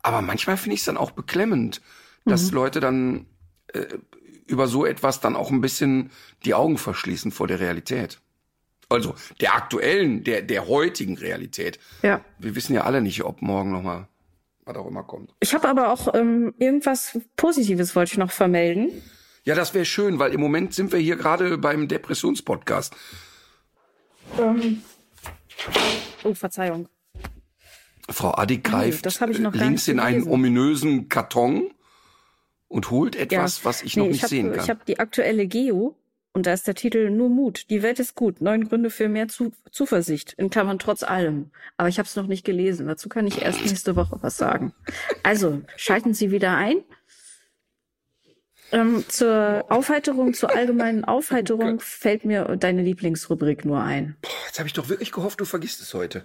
Aber 0.02 0.22
manchmal 0.22 0.56
finde 0.56 0.74
ich 0.74 0.80
es 0.80 0.86
dann 0.86 0.96
auch 0.96 1.12
beklemmend, 1.12 1.80
dass 2.24 2.52
Leute 2.52 2.80
dann 2.80 3.26
äh, 3.72 3.86
über 4.46 4.66
so 4.66 4.84
etwas 4.84 5.20
dann 5.20 5.36
auch 5.36 5.50
ein 5.50 5.60
bisschen 5.60 6.10
die 6.44 6.54
Augen 6.54 6.78
verschließen 6.78 7.30
vor 7.30 7.46
der 7.46 7.60
Realität. 7.60 8.20
Also 8.88 9.14
der 9.40 9.54
aktuellen, 9.54 10.24
der, 10.24 10.42
der 10.42 10.66
heutigen 10.66 11.18
Realität. 11.18 11.78
Ja. 12.02 12.24
Wir 12.38 12.54
wissen 12.54 12.74
ja 12.74 12.84
alle 12.84 13.02
nicht, 13.02 13.24
ob 13.24 13.42
morgen 13.42 13.72
noch 13.72 13.82
mal 13.82 14.08
was 14.64 14.76
auch 14.76 14.86
immer 14.86 15.02
kommt. 15.02 15.34
Ich 15.40 15.54
habe 15.54 15.68
aber 15.68 15.92
auch 15.92 16.14
ähm, 16.14 16.54
irgendwas 16.58 17.18
Positives 17.36 17.96
wollte 17.96 18.12
ich 18.12 18.18
noch 18.18 18.30
vermelden. 18.30 18.90
Ja, 19.48 19.54
das 19.54 19.72
wäre 19.72 19.86
schön, 19.86 20.18
weil 20.18 20.34
im 20.34 20.40
Moment 20.42 20.74
sind 20.74 20.92
wir 20.92 20.98
hier 20.98 21.16
gerade 21.16 21.56
beim 21.56 21.88
Depressionspodcast. 21.88 22.94
Oh, 26.22 26.34
Verzeihung. 26.34 26.90
Frau 28.10 28.32
Addig 28.32 28.62
greift 28.62 29.06
das 29.06 29.22
hab 29.22 29.30
ich 29.30 29.38
noch 29.38 29.54
gar 29.54 29.64
links 29.64 29.88
in 29.88 30.00
einen 30.00 30.16
gelesen. 30.16 30.32
ominösen 30.32 31.08
Karton 31.08 31.70
und 32.68 32.90
holt 32.90 33.16
etwas, 33.16 33.64
was 33.64 33.82
ich 33.82 33.96
noch 33.96 34.04
nee, 34.04 34.10
nicht 34.10 34.22
hab, 34.24 34.28
sehen 34.28 34.52
kann. 34.52 34.64
Ich 34.64 34.68
habe 34.68 34.80
die 34.86 34.98
aktuelle 34.98 35.46
Geo 35.46 35.96
und 36.34 36.44
da 36.44 36.52
ist 36.52 36.66
der 36.66 36.74
Titel 36.74 37.08
Nur 37.08 37.30
Mut. 37.30 37.70
Die 37.70 37.82
Welt 37.82 38.00
ist 38.00 38.14
gut. 38.14 38.42
Neun 38.42 38.68
Gründe 38.68 38.90
für 38.90 39.08
mehr 39.08 39.28
Zu 39.28 39.52
Zuversicht. 39.70 40.34
In 40.34 40.50
Klammern 40.50 40.78
trotz 40.78 41.02
allem. 41.02 41.52
Aber 41.78 41.88
ich 41.88 41.98
habe 41.98 42.06
es 42.06 42.16
noch 42.16 42.26
nicht 42.26 42.44
gelesen. 42.44 42.86
Dazu 42.86 43.08
kann 43.08 43.26
ich 43.26 43.40
erst 43.40 43.64
nächste 43.64 43.96
Woche 43.96 44.18
was 44.20 44.36
sagen. 44.36 44.74
Also, 45.22 45.62
schalten 45.76 46.12
Sie 46.12 46.30
wieder 46.32 46.54
ein. 46.54 46.84
Ähm, 48.72 49.04
zur 49.08 49.64
Aufheiterung, 49.68 50.34
zur 50.34 50.54
allgemeinen 50.54 51.04
Aufheiterung 51.04 51.80
fällt 51.80 52.24
mir 52.24 52.44
deine 52.58 52.82
Lieblingsrubrik 52.82 53.64
nur 53.64 53.80
ein. 53.82 54.16
Jetzt 54.46 54.58
habe 54.58 54.66
ich 54.66 54.74
doch 54.74 54.88
wirklich 54.88 55.10
gehofft, 55.12 55.40
du 55.40 55.44
vergisst 55.44 55.80
es 55.80 55.94
heute. 55.94 56.24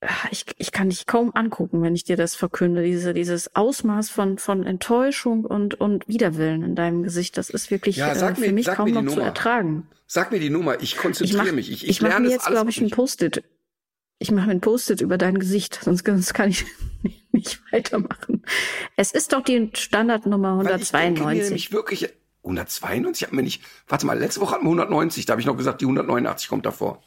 Ah, 0.00 0.28
Ich, 0.30 0.44
ich 0.58 0.70
kann 0.70 0.90
dich 0.90 1.06
kaum 1.06 1.34
angucken, 1.34 1.82
wenn 1.82 1.94
ich 1.94 2.04
dir 2.04 2.16
das 2.16 2.34
verkünde. 2.36 2.82
Diese, 2.84 3.14
dieses 3.14 3.56
Ausmaß 3.56 4.10
von, 4.10 4.38
von 4.38 4.64
Enttäuschung 4.64 5.44
und, 5.44 5.74
und 5.80 6.06
Widerwillen 6.06 6.62
in 6.62 6.74
deinem 6.76 7.02
Gesicht, 7.02 7.36
das 7.38 7.50
ist 7.50 7.70
wirklich 7.70 7.96
Ja, 7.96 8.12
äh, 8.12 8.34
für 8.34 8.40
mir- 8.40 8.52
mich 8.52 8.66
kaum 8.66 8.90
noch 8.90 9.00
zu 9.00 9.06
Nummer. 9.16 9.22
ertragen. 9.24 9.88
Sag 10.06 10.30
mir 10.30 10.38
die 10.40 10.50
Nummer, 10.50 10.76
ich 10.76 10.82
Ich 10.82 10.96
konzentriere 10.98 11.44
mach, 11.46 11.52
mich. 11.52 11.70
Ich, 11.72 11.84
ich, 11.84 11.88
ich 11.90 12.02
mach 12.02 12.10
lerne 12.10 12.26
mir 12.28 12.32
jetzt, 12.34 12.46
glaube 12.46 12.70
ich, 12.70 12.80
ein. 12.80 12.90
Post-it. 12.90 13.42
Ich 14.18 14.30
mache 14.30 14.46
mir 14.46 14.52
ein 14.52 14.60
Post-it 14.60 15.00
über 15.00 15.18
dein 15.18 15.38
Gesicht, 15.38 15.80
sonst, 15.82 16.06
sonst 16.06 16.34
kann 16.34 16.50
ich 16.50 16.64
nicht 17.32 17.60
weitermachen. 17.72 18.44
Es 18.96 19.12
ist 19.12 19.32
doch 19.32 19.42
die 19.42 19.70
Standardnummer 19.74 20.58
Weil 20.64 20.80
ich 20.80 20.90
denke 20.90 21.20
mir 21.22 21.26
192. 21.28 21.44
nämlich 21.44 21.72
wirklich 21.72 22.08
192 22.44 23.26
hatten 23.26 23.36
wir 23.36 23.42
nicht. 23.42 23.62
Warte 23.88 24.06
mal, 24.06 24.18
letzte 24.18 24.40
Woche 24.40 24.54
hatten 24.54 24.64
wir 24.64 24.70
190, 24.70 25.26
da 25.26 25.32
habe 25.32 25.40
ich 25.40 25.46
noch 25.46 25.56
gesagt, 25.56 25.80
die 25.80 25.86
189 25.86 26.48
kommt 26.48 26.64
davor. 26.66 27.02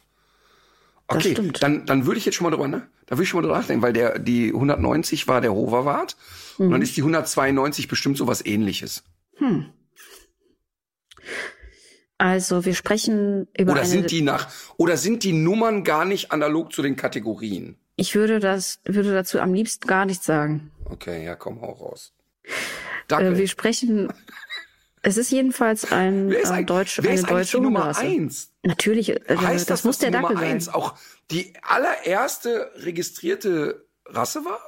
Okay, 1.10 1.32
dann 1.60 1.86
dann 1.86 2.04
würde 2.04 2.18
ich 2.18 2.26
jetzt 2.26 2.34
schon 2.34 2.44
mal 2.44 2.50
drüber, 2.50 2.68
ne? 2.68 2.86
Da 3.06 3.16
würde 3.16 3.22
ich 3.22 3.30
schon 3.30 3.38
mal 3.40 3.46
drüber 3.48 3.58
nachdenken, 3.58 3.80
weil 3.82 3.94
der 3.94 4.18
die 4.18 4.48
190 4.52 5.26
war 5.26 5.40
der 5.40 5.54
Hoverwart 5.54 6.16
und 6.58 6.66
Mhm. 6.66 6.72
dann 6.72 6.82
ist 6.82 6.96
die 6.98 7.02
192 7.02 7.88
bestimmt 7.88 8.18
sowas 8.18 8.44
ähnliches. 8.44 9.04
Also 12.18 12.64
wir 12.64 12.74
sprechen 12.74 13.46
über 13.56 13.72
Oder 13.72 13.84
sind 13.84 14.10
die 14.10 14.22
nach 14.22 14.48
oder 14.76 14.96
sind 14.96 15.22
die 15.22 15.32
Nummern 15.32 15.84
gar 15.84 16.04
nicht 16.04 16.32
analog 16.32 16.72
zu 16.72 16.82
den 16.82 16.96
Kategorien? 16.96 17.76
ich 17.98 18.14
würde 18.14 18.38
das, 18.38 18.78
würde 18.84 19.12
dazu 19.12 19.40
am 19.40 19.52
liebsten 19.52 19.86
gar 19.86 20.06
nichts 20.06 20.24
sagen. 20.24 20.70
Okay, 20.84 21.24
ja, 21.24 21.34
komm 21.34 21.62
auch 21.62 21.80
raus. 21.80 22.14
Äh, 23.10 23.36
wir 23.36 23.48
sprechen, 23.48 24.12
es 25.02 25.16
ist 25.16 25.32
jedenfalls 25.32 25.90
ein 25.90 26.30
wer 26.30 26.40
ist, 26.40 26.50
äh, 26.50 26.52
eigentlich, 26.52 26.66
Deutsch, 26.66 26.98
wer 27.02 27.10
eine 27.10 27.20
ist 27.20 27.28
deutsche 27.30 27.58
Nummer 27.58 27.80
Hunderasse. 27.80 28.00
eins? 28.02 28.52
Natürlich, 28.62 29.10
äh, 29.10 29.36
Heißt 29.36 29.68
das, 29.68 29.80
das, 29.80 29.84
muss 29.84 29.98
der 29.98 30.12
Nummer 30.12 30.28
Dackel 30.28 30.38
sein. 30.38 30.52
eins 30.52 30.68
auch 30.68 30.96
die 31.32 31.52
allererste 31.62 32.70
registrierte 32.76 33.84
Rasse 34.06 34.44
war? 34.44 34.60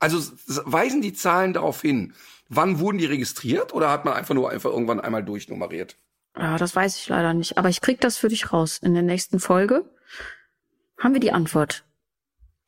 Also 0.00 0.18
weisen 0.64 1.02
die 1.02 1.12
Zahlen 1.12 1.52
darauf 1.52 1.82
hin, 1.82 2.14
wann 2.48 2.78
wurden 2.78 2.98
die 2.98 3.06
registriert 3.06 3.74
oder 3.74 3.90
hat 3.90 4.06
man 4.06 4.14
einfach 4.14 4.34
nur 4.34 4.48
einfach 4.48 4.70
irgendwann 4.70 5.00
einmal 5.00 5.24
durchnummeriert? 5.24 5.96
Ja, 6.36 6.56
das 6.56 6.74
weiß 6.74 6.96
ich 6.96 7.08
leider 7.08 7.34
nicht. 7.34 7.58
Aber 7.58 7.68
ich 7.68 7.80
krieg 7.80 8.00
das 8.00 8.16
für 8.16 8.28
dich 8.28 8.52
raus. 8.52 8.78
In 8.82 8.94
der 8.94 9.02
nächsten 9.02 9.40
Folge 9.40 9.84
haben 10.98 11.14
wir 11.14 11.20
die 11.20 11.32
Antwort. 11.32 11.84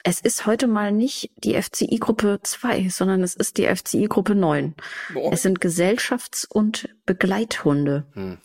Es 0.03 0.21
ist 0.21 0.47
heute 0.47 0.67
mal 0.67 0.93
nicht 0.93 1.31
die 1.37 1.61
FCI-Gruppe 1.61 2.41
2, 2.43 2.89
sondern 2.89 3.23
es 3.23 3.35
ist 3.35 3.59
die 3.59 3.67
FCI-Gruppe 3.67 4.35
9. 4.35 4.75
Boah. 5.13 5.33
Es 5.33 5.43
sind 5.43 5.61
Gesellschafts- 5.61 6.47
und 6.49 6.89
Begleithunde. 7.05 8.07
Hm. 8.15 8.39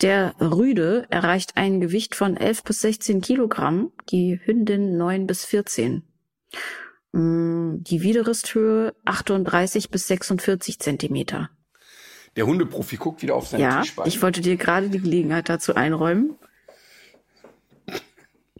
Der 0.00 0.34
Rüde 0.40 1.06
erreicht 1.10 1.56
ein 1.56 1.80
Gewicht 1.80 2.14
von 2.14 2.36
11 2.36 2.64
bis 2.64 2.80
16 2.80 3.20
Kilogramm, 3.20 3.92
die 4.10 4.40
Hündin 4.44 4.96
9 4.96 5.26
bis 5.26 5.44
14. 5.44 6.02
Mm, 7.12 7.76
Die 7.82 8.02
Widerristhöhe 8.02 8.94
38 9.04 9.90
bis 9.90 10.06
46 10.08 10.78
Zentimeter. 10.78 11.50
Der 12.38 12.46
Hundeprofi 12.46 12.96
guckt 12.96 13.20
wieder 13.20 13.34
auf 13.34 13.48
seine 13.48 13.64
Ja, 13.64 13.80
Tischbein. 13.82 14.06
ich 14.06 14.22
wollte 14.22 14.40
dir 14.40 14.56
gerade 14.56 14.88
die 14.90 15.00
Gelegenheit 15.00 15.48
dazu 15.48 15.74
einräumen. 15.74 16.36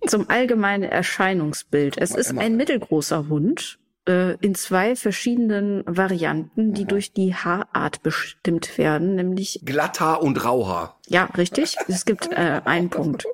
Zum 0.06 0.28
allgemeinen 0.28 0.82
Erscheinungsbild. 0.82 1.96
Es 1.96 2.10
ist 2.10 2.36
ein 2.36 2.56
mittelgroßer 2.56 3.28
Hund 3.28 3.78
äh, 4.08 4.34
in 4.40 4.56
zwei 4.56 4.96
verschiedenen 4.96 5.84
Varianten, 5.86 6.74
die 6.74 6.86
durch 6.86 7.12
die 7.12 7.36
Haarart 7.36 8.02
bestimmt 8.02 8.78
werden, 8.78 9.14
nämlich 9.14 9.60
Glatthaar 9.64 10.22
und 10.24 10.44
Rauhaar. 10.44 10.98
ja, 11.06 11.26
richtig. 11.36 11.76
Es 11.86 12.04
gibt 12.04 12.32
äh, 12.32 12.62
einen 12.64 12.90
Punkt. 12.90 13.26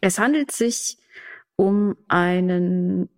Es 0.00 0.18
handelt 0.18 0.50
sich 0.50 0.98
um 1.54 1.94
einen 2.08 3.08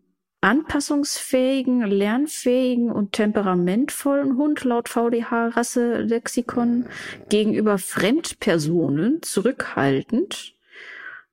anpassungsfähigen, 0.47 1.83
lernfähigen 1.83 2.93
und 2.93 3.11
temperamentvollen 3.13 4.37
Hund 4.37 4.63
laut 4.63 4.89
VDH-Rasse-Lexikon 4.89 6.87
gegenüber 7.29 7.79
Fremdpersonen 7.79 9.23
zurückhaltend, 9.23 10.55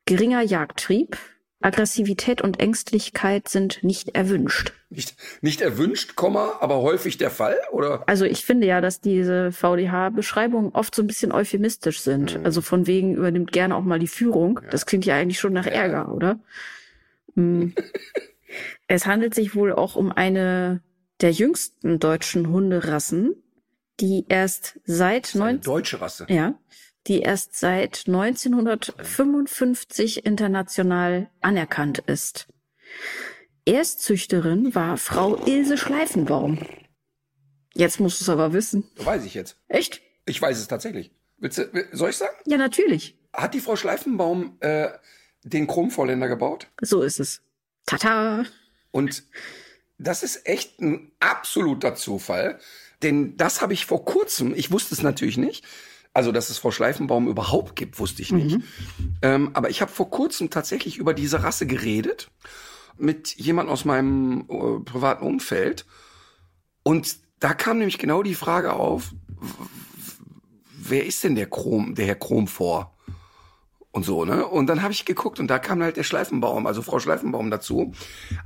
geringer 0.06 0.42
Jagdtrieb, 0.42 1.16
Aggressivität 1.62 2.42
und 2.42 2.60
Ängstlichkeit 2.60 3.48
sind 3.48 3.84
nicht 3.84 4.16
erwünscht. 4.16 4.74
Nicht, 4.90 5.16
nicht 5.42 5.62
erwünscht, 5.62 6.16
Komma, 6.16 6.58
aber 6.60 6.78
häufig 6.78 7.18
der 7.18 7.30
Fall, 7.30 7.58
oder? 7.72 8.02
Also 8.08 8.26
ich 8.26 8.44
finde 8.44 8.66
ja, 8.66 8.82
dass 8.82 9.00
diese 9.00 9.52
VDH-Beschreibungen 9.52 10.72
oft 10.74 10.96
so 10.96 11.04
ein 11.04 11.08
bisschen 11.08 11.32
euphemistisch 11.32 12.02
sind. 12.02 12.40
Mhm. 12.40 12.46
Also 12.46 12.62
von 12.62 12.88
wegen 12.88 13.14
übernimmt 13.14 13.52
gerne 13.52 13.76
auch 13.76 13.84
mal 13.84 14.00
die 14.00 14.08
Führung. 14.08 14.60
Das 14.72 14.88
klingt 14.88 15.06
ja 15.06 15.16
eigentlich 15.16 15.40
schon 15.40 15.54
nach 15.54 15.68
Ärger, 15.68 16.12
oder? 16.12 16.40
Hm. 17.36 17.76
es 18.88 19.06
handelt 19.06 19.36
sich 19.36 19.56
wohl 19.56 19.72
auch 19.74 19.96
um 19.96 20.12
eine 20.12 20.82
der 21.22 21.32
jüngsten 21.32 22.00
deutschen 22.00 22.50
Hunderassen, 22.50 23.36
die 24.00 24.26
erst 24.30 24.80
seit 24.86 25.36
Eine 25.36 25.44
neun 25.44 25.62
deutsche 25.62 26.02
Rasse. 26.02 26.26
ja, 26.30 26.56
die 27.08 27.22
erst 27.22 27.60
seit 27.60 28.06
1955 28.08 30.26
international 30.26 31.30
anerkannt 31.42 32.00
ist. 32.00 32.48
Erstzüchterin 33.66 34.76
war 34.76 34.98
Frau 34.98 35.38
Ilse 35.46 35.78
Schleifenbaum. 35.78 36.60
Jetzt 37.74 38.00
musst 38.00 38.20
du 38.20 38.26
es 38.26 38.30
aber 38.30 38.54
wissen. 38.54 38.84
Weiß 38.98 39.26
ich 39.26 39.34
jetzt. 39.34 39.58
Echt? 39.68 40.02
Ich 40.26 40.42
weiß 40.42 40.60
es 40.60 40.68
tatsächlich. 40.68 41.12
Willst 41.38 41.58
du, 41.58 41.70
soll 41.92 42.12
ich 42.12 42.18
sagen? 42.18 42.36
Ja, 42.46 42.58
natürlich. 42.58 43.18
Hat 43.34 43.54
die 43.54 43.60
Frau 43.60 43.76
Schleifenbaum 43.76 44.58
äh, 44.60 44.90
den 45.44 45.68
Chromvorländer 45.68 46.28
gebaut? 46.28 46.68
So 46.82 47.02
ist 47.02 47.20
es. 47.20 47.42
Tata. 47.86 48.46
Und 48.92 49.24
das 49.98 50.24
ist 50.24 50.48
echt 50.48 50.80
ein 50.82 51.12
absoluter 51.20 51.96
Zufall, 51.96 52.60
denn 53.02 53.38
das 53.38 53.62
habe 53.62 53.74
ich 53.74 53.86
vor 53.86 54.06
kurzem, 54.06 54.54
ich 54.56 54.72
wusste 54.72 54.96
es 54.96 55.02
natürlich 55.02 55.38
nicht, 55.38 55.66
also 56.14 56.32
dass 56.32 56.50
es 56.50 56.58
Frau 56.58 56.72
Schleifenbaum 56.72 57.28
überhaupt 57.28 57.76
gibt, 57.76 58.00
wusste 58.00 58.22
ich 58.22 58.32
nicht. 58.32 58.60
Ähm, 59.22 59.52
aber 59.54 59.70
ich 59.70 59.82
habe 59.82 59.92
vor 59.92 60.10
kurzem 60.10 60.50
tatsächlich 60.50 60.98
über 60.98 61.14
diese 61.14 61.44
Rasse 61.44 61.66
geredet 61.66 62.30
mit 62.98 63.36
jemand 63.36 63.70
aus 63.70 63.86
meinem 63.86 64.42
äh, 64.42 64.80
privaten 64.84 65.26
Umfeld. 65.26 65.86
Und 66.84 67.18
da 67.40 67.54
kam 67.54 67.80
nämlich 67.80 67.98
genau 67.98 68.22
die 68.22 68.36
Frage 68.36 68.74
auf, 68.74 69.14
wer 70.78 71.06
ist 71.06 71.24
denn 71.24 71.36
der 71.36 71.50
Chrom, 71.50 71.96
der 71.96 72.06
Herr 72.06 72.16
Chrom 72.16 72.48
vor? 72.48 72.93
Und 73.94 74.04
so, 74.04 74.26
ne? 74.26 74.46
Und 74.46 74.68
dann 74.68 74.82
habe 74.82 74.92
ich 74.92 75.06
geguckt 75.06 75.40
und 75.40 75.48
da 75.48 75.60
kam 75.60 75.82
halt 75.82 75.98
der 75.98 76.04
Schleifenbaum, 76.04 76.66
also 76.68 76.82
Frau 76.82 77.00
Schleifenbaum 77.00 77.52
dazu. 77.52 77.94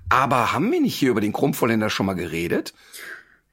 Aber 0.10 0.52
haben 0.54 0.72
wir 0.72 0.82
nicht 0.82 0.96
hier 0.96 1.10
über 1.10 1.22
den 1.22 1.34
Chromvorländer 1.34 1.90
schon 1.90 2.06
mal 2.06 2.14
geredet? 2.14 2.74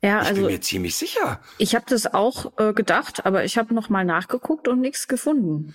Ja, 0.02 0.20
Ich 0.20 0.28
also 0.28 0.42
bin 0.42 0.50
mir 0.50 0.60
ziemlich 0.60 0.96
sicher. 0.96 1.40
ich 1.56 1.74
habe 1.74 1.86
das 1.88 2.12
auch 2.12 2.58
äh, 2.58 2.74
gedacht, 2.74 3.24
aber 3.24 3.44
ich 3.44 3.56
habe 3.56 3.72
noch 3.72 3.88
mal 3.88 4.04
nachgeguckt 4.04 4.68
und 4.68 4.80
nichts 4.80 5.08
gefunden. 5.08 5.72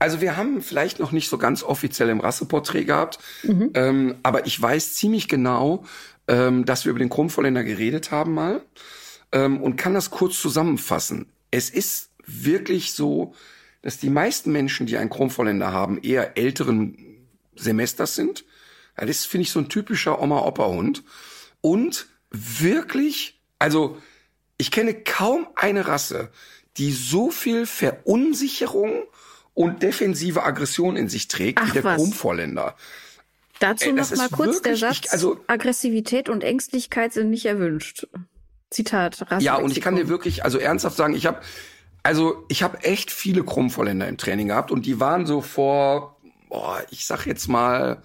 Also 0.00 0.20
wir 0.20 0.36
haben 0.36 0.62
vielleicht 0.62 0.98
noch 0.98 1.12
nicht 1.12 1.28
so 1.28 1.38
ganz 1.38 1.62
offiziell 1.62 2.08
im 2.08 2.18
Rasseporträt 2.18 2.84
gehabt, 2.84 3.20
ähm, 3.44 4.16
aber 4.24 4.46
ich 4.46 4.60
weiß 4.60 4.94
ziemlich 4.94 5.28
genau, 5.28 5.84
ähm, 6.26 6.64
dass 6.64 6.86
wir 6.86 6.90
über 6.90 6.98
den 6.98 7.10
Chromvorländer 7.10 7.62
geredet 7.62 8.10
haben 8.10 8.32
mal 8.34 8.62
ähm, 9.32 9.60
und 9.60 9.76
kann 9.76 9.94
das 9.94 10.10
kurz 10.10 10.40
zusammenfassen. 10.40 11.26
Es 11.52 11.70
ist 11.70 12.10
wirklich 12.26 12.94
so, 12.94 13.34
dass 13.82 13.98
die 13.98 14.10
meisten 14.10 14.52
Menschen, 14.52 14.86
die 14.86 14.96
einen 14.96 15.10
Chromvorländer 15.10 15.72
haben, 15.72 15.98
eher 16.02 16.36
älteren 16.38 16.96
Semesters 17.54 18.14
sind. 18.14 18.44
Ja, 18.98 19.06
das 19.06 19.24
finde 19.24 19.42
ich 19.42 19.50
so 19.50 19.58
ein 19.60 19.68
typischer 19.68 20.20
Oma-Opa-Hund. 20.22 21.02
Und 21.60 22.06
wirklich, 22.30 23.40
also 23.58 23.98
ich 24.56 24.70
kenne 24.70 24.94
kaum 24.94 25.46
eine 25.56 25.86
Rasse, 25.86 26.30
die 26.76 26.92
so 26.92 27.30
viel 27.30 27.66
Verunsicherung 27.66 29.02
und 29.54 29.82
defensive 29.82 30.42
Aggression 30.44 30.96
in 30.96 31.08
sich 31.08 31.28
trägt 31.28 31.58
Ach, 31.60 31.68
wie 31.74 31.80
der. 31.80 31.96
Chromvorländer. 31.96 32.76
Dazu 33.58 33.86
Ey, 33.86 33.92
noch 33.92 34.10
mal 34.16 34.28
kurz 34.28 34.62
der 34.62 34.76
Satz: 34.76 35.00
ich- 35.04 35.12
also- 35.12 35.38
Aggressivität 35.46 36.28
und 36.28 36.42
Ängstlichkeit 36.42 37.12
sind 37.12 37.30
nicht 37.30 37.46
erwünscht. 37.46 38.06
Zitat. 38.70 39.26
Ja, 39.40 39.56
und 39.56 39.70
ich 39.70 39.82
kann 39.82 39.96
dir 39.96 40.08
wirklich, 40.08 40.44
also 40.44 40.58
ernsthaft 40.58 40.96
sagen, 40.96 41.14
ich 41.14 41.26
habe, 41.26 41.40
also 42.02 42.44
ich 42.48 42.62
habe 42.62 42.82
echt 42.82 43.10
viele 43.10 43.44
Chromvorländer 43.44 44.08
im 44.08 44.18
Training 44.18 44.48
gehabt 44.48 44.70
und 44.70 44.86
die 44.86 44.98
waren 45.00 45.26
so 45.26 45.40
vor, 45.40 46.16
boah, 46.48 46.82
ich 46.90 47.06
sag 47.06 47.26
jetzt 47.26 47.48
mal 47.48 48.02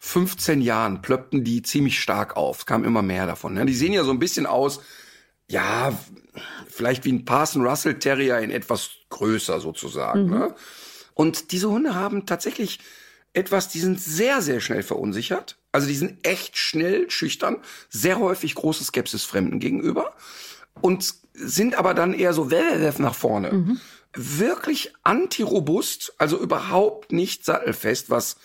15 0.00 0.60
Jahren 0.62 1.02
plöppten 1.02 1.44
die 1.44 1.62
ziemlich 1.62 2.00
stark 2.00 2.36
auf. 2.36 2.60
Es 2.60 2.66
kam 2.66 2.84
immer 2.84 3.02
mehr 3.02 3.26
davon. 3.26 3.54
Ne? 3.54 3.66
Die 3.66 3.74
sehen 3.74 3.92
ja 3.92 4.02
so 4.02 4.10
ein 4.10 4.18
bisschen 4.18 4.46
aus, 4.46 4.80
ja, 5.48 5.92
vielleicht 6.68 7.04
wie 7.04 7.12
ein 7.12 7.24
Parson 7.24 7.66
Russell 7.66 7.98
Terrier 7.98 8.38
in 8.38 8.50
etwas 8.50 8.90
größer 9.10 9.60
sozusagen. 9.60 10.30
Ne? 10.30 10.54
Und 11.14 11.52
diese 11.52 11.68
Hunde 11.68 11.94
haben 11.94 12.24
tatsächlich 12.24 12.80
etwas, 13.32 13.68
die 13.68 13.80
sind 13.80 14.00
sehr, 14.00 14.42
sehr 14.42 14.60
schnell 14.60 14.82
verunsichert. 14.82 15.58
Also 15.70 15.86
die 15.86 15.94
sind 15.94 16.26
echt 16.26 16.56
schnell 16.56 17.10
schüchtern, 17.10 17.58
sehr 17.88 18.18
häufig 18.18 18.54
große 18.54 18.84
Skepsis 18.84 19.24
Fremden 19.24 19.60
gegenüber 19.60 20.14
und 20.80 21.14
sind 21.32 21.76
aber 21.76 21.94
dann 21.94 22.14
eher 22.14 22.32
so 22.32 22.50
nach 22.98 23.14
vorne. 23.14 23.78
Wirklich 24.12 24.92
antirobust, 25.02 26.14
also 26.18 26.38
überhaupt 26.38 27.12
nicht 27.12 27.44
sattelfest, 27.44 28.10
was 28.10 28.36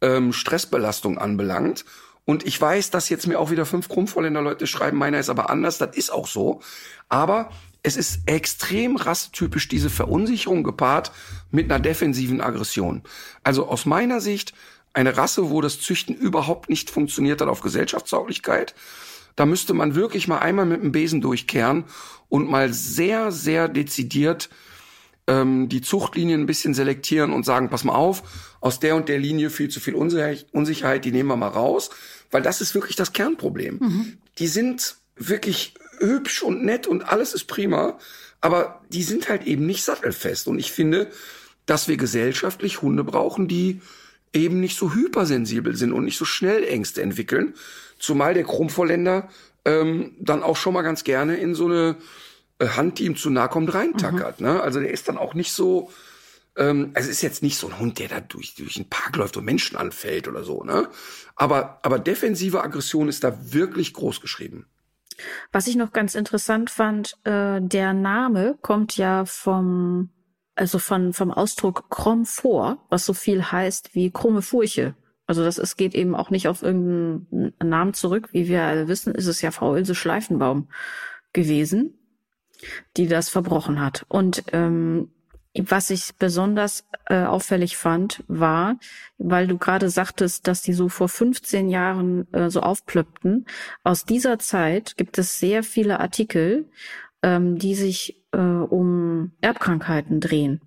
ähm, 0.00 0.32
Stressbelastung 0.32 1.18
anbelangt. 1.18 1.84
Und 2.24 2.46
ich 2.46 2.60
weiß, 2.60 2.90
dass 2.90 3.08
jetzt 3.10 3.26
mir 3.26 3.38
auch 3.38 3.50
wieder 3.50 3.66
fünf 3.66 3.88
Krummvolländer 3.88 4.42
Leute 4.42 4.66
schreiben, 4.66 4.96
meiner 4.96 5.18
ist 5.18 5.28
aber 5.28 5.50
anders, 5.50 5.78
das 5.78 5.96
ist 5.96 6.10
auch 6.10 6.26
so. 6.26 6.60
Aber 7.08 7.50
es 7.82 7.96
ist 7.96 8.20
extrem 8.26 8.96
rassetypisch, 8.96 9.68
diese 9.68 9.90
Verunsicherung 9.90 10.64
gepaart 10.64 11.12
mit 11.50 11.70
einer 11.70 11.80
defensiven 11.80 12.40
Aggression. 12.40 13.02
Also 13.42 13.68
aus 13.68 13.84
meiner 13.84 14.22
Sicht 14.22 14.54
eine 14.94 15.16
Rasse, 15.16 15.50
wo 15.50 15.60
das 15.60 15.80
Züchten 15.80 16.14
überhaupt 16.14 16.70
nicht 16.70 16.88
funktioniert 16.90 17.42
hat 17.42 17.48
auf 17.48 17.60
Gesellschaftstauglichkeit. 17.60 18.74
Da 19.36 19.46
müsste 19.46 19.74
man 19.74 19.94
wirklich 19.94 20.28
mal 20.28 20.38
einmal 20.38 20.66
mit 20.66 20.82
dem 20.82 20.92
Besen 20.92 21.20
durchkehren 21.20 21.84
und 22.28 22.48
mal 22.48 22.72
sehr, 22.72 23.32
sehr 23.32 23.68
dezidiert 23.68 24.48
ähm, 25.26 25.68
die 25.68 25.80
Zuchtlinien 25.80 26.42
ein 26.42 26.46
bisschen 26.46 26.74
selektieren 26.74 27.32
und 27.32 27.44
sagen, 27.44 27.70
pass 27.70 27.84
mal 27.84 27.94
auf, 27.94 28.22
aus 28.60 28.80
der 28.80 28.96
und 28.96 29.08
der 29.08 29.18
Linie 29.18 29.50
viel 29.50 29.68
zu 29.68 29.80
viel 29.80 29.94
Unsicherheit, 29.94 30.46
Unsicherheit, 30.52 31.04
die 31.04 31.12
nehmen 31.12 31.28
wir 31.28 31.36
mal 31.36 31.48
raus, 31.48 31.90
weil 32.30 32.42
das 32.42 32.60
ist 32.60 32.74
wirklich 32.74 32.96
das 32.96 33.12
Kernproblem. 33.12 33.78
Die 34.38 34.46
sind 34.46 34.96
wirklich 35.16 35.74
hübsch 35.98 36.42
und 36.42 36.64
nett 36.64 36.86
und 36.86 37.02
alles 37.02 37.34
ist 37.34 37.44
prima, 37.44 37.98
aber 38.40 38.82
die 38.90 39.02
sind 39.02 39.28
halt 39.28 39.46
eben 39.46 39.66
nicht 39.66 39.84
sattelfest. 39.84 40.48
Und 40.48 40.58
ich 40.58 40.72
finde, 40.72 41.10
dass 41.66 41.88
wir 41.88 41.96
gesellschaftlich 41.96 42.82
Hunde 42.82 43.04
brauchen, 43.04 43.48
die 43.48 43.80
eben 44.34 44.60
nicht 44.60 44.76
so 44.76 44.92
hypersensibel 44.92 45.76
sind 45.76 45.92
und 45.92 46.04
nicht 46.04 46.18
so 46.18 46.24
schnell 46.24 46.64
Ängste 46.64 47.00
entwickeln. 47.00 47.54
Zumal 48.04 48.34
der 48.34 48.44
Chromvorländer 48.44 49.28
ähm, 49.64 50.16
dann 50.20 50.42
auch 50.42 50.56
schon 50.56 50.74
mal 50.74 50.82
ganz 50.82 51.04
gerne 51.04 51.36
in 51.36 51.54
so 51.54 51.66
eine 51.66 51.96
äh, 52.58 52.68
Hand, 52.68 52.98
die 52.98 53.06
ihm 53.06 53.16
zu 53.16 53.30
nahe 53.30 53.48
kommt, 53.48 53.72
reintackert. 53.72 54.40
Ne? 54.40 54.60
Also 54.60 54.80
der 54.80 54.90
ist 54.90 55.08
dann 55.08 55.16
auch 55.16 55.34
nicht 55.34 55.52
so, 55.52 55.90
ähm, 56.56 56.90
also 56.94 57.08
es 57.08 57.16
ist 57.16 57.22
jetzt 57.22 57.42
nicht 57.42 57.56
so 57.56 57.68
ein 57.68 57.78
Hund, 57.78 57.98
der 57.98 58.08
da 58.08 58.20
durch, 58.20 58.54
durch 58.54 58.74
den 58.74 58.90
Park 58.90 59.16
läuft 59.16 59.36
und 59.36 59.44
Menschen 59.44 59.76
anfällt 59.76 60.28
oder 60.28 60.44
so. 60.44 60.64
Ne? 60.64 60.88
Aber, 61.34 61.80
aber 61.82 61.98
defensive 61.98 62.62
Aggression 62.62 63.08
ist 63.08 63.24
da 63.24 63.52
wirklich 63.52 63.94
groß 63.94 64.20
geschrieben. 64.20 64.66
Was 65.50 65.66
ich 65.66 65.76
noch 65.76 65.92
ganz 65.92 66.14
interessant 66.14 66.70
fand, 66.70 67.16
äh, 67.24 67.60
der 67.60 67.94
Name 67.94 68.58
kommt 68.60 68.96
ja 68.96 69.24
vom, 69.24 70.10
also 70.56 70.78
von, 70.78 71.12
vom 71.12 71.30
Ausdruck 71.30 71.88
krumm 71.88 72.26
vor, 72.26 72.84
was 72.90 73.06
so 73.06 73.14
viel 73.14 73.50
heißt 73.50 73.94
wie 73.94 74.10
krumme 74.10 74.42
Furche. 74.42 74.94
Also 75.26 75.42
das 75.42 75.58
ist, 75.58 75.76
geht 75.76 75.94
eben 75.94 76.14
auch 76.14 76.30
nicht 76.30 76.48
auf 76.48 76.62
irgendeinen 76.62 77.54
Namen 77.62 77.94
zurück. 77.94 78.28
Wie 78.32 78.48
wir 78.48 78.62
alle 78.62 78.88
wissen, 78.88 79.14
ist 79.14 79.26
es 79.26 79.40
ja 79.40 79.50
Frau 79.50 79.74
Ilse 79.74 79.94
Schleifenbaum 79.94 80.68
gewesen, 81.32 81.94
die 82.96 83.08
das 83.08 83.28
verbrochen 83.30 83.80
hat. 83.80 84.04
Und 84.08 84.44
ähm, 84.52 85.10
was 85.56 85.90
ich 85.90 86.16
besonders 86.18 86.84
äh, 87.06 87.22
auffällig 87.22 87.76
fand, 87.76 88.24
war, 88.26 88.76
weil 89.18 89.46
du 89.46 89.56
gerade 89.56 89.88
sagtest, 89.88 90.48
dass 90.48 90.62
die 90.62 90.72
so 90.72 90.88
vor 90.88 91.08
15 91.08 91.68
Jahren 91.68 92.32
äh, 92.32 92.50
so 92.50 92.60
aufplöppten. 92.60 93.46
Aus 93.84 94.04
dieser 94.04 94.38
Zeit 94.40 94.96
gibt 94.96 95.16
es 95.16 95.38
sehr 95.38 95.62
viele 95.62 96.00
Artikel, 96.00 96.68
ähm, 97.22 97.56
die 97.56 97.76
sich 97.76 98.24
äh, 98.32 98.38
um 98.38 99.32
Erbkrankheiten 99.40 100.20
drehen. 100.20 100.60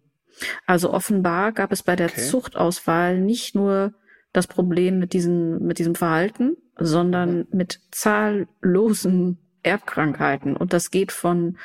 Also 0.65 0.93
offenbar 0.93 1.51
gab 1.51 1.71
es 1.71 1.83
bei 1.83 1.95
der 1.95 2.07
Okay. 2.07 2.21
Zuchtauswahl 2.21 3.19
nicht 3.19 3.55
nur 3.55 3.93
das 4.33 4.47
Problem 4.47 4.99
mit 4.99 5.13
diesem, 5.13 5.59
mit 5.59 5.79
diesem 5.79 5.95
Verhalten, 5.95 6.57
sondern 6.77 7.47
mit 7.51 7.81
zahllosen 7.91 9.39
Erbkrankheiten. 9.67 10.55
Und 10.55 10.73
das 10.73 10.91
geht 10.91 11.11
von 11.11 11.57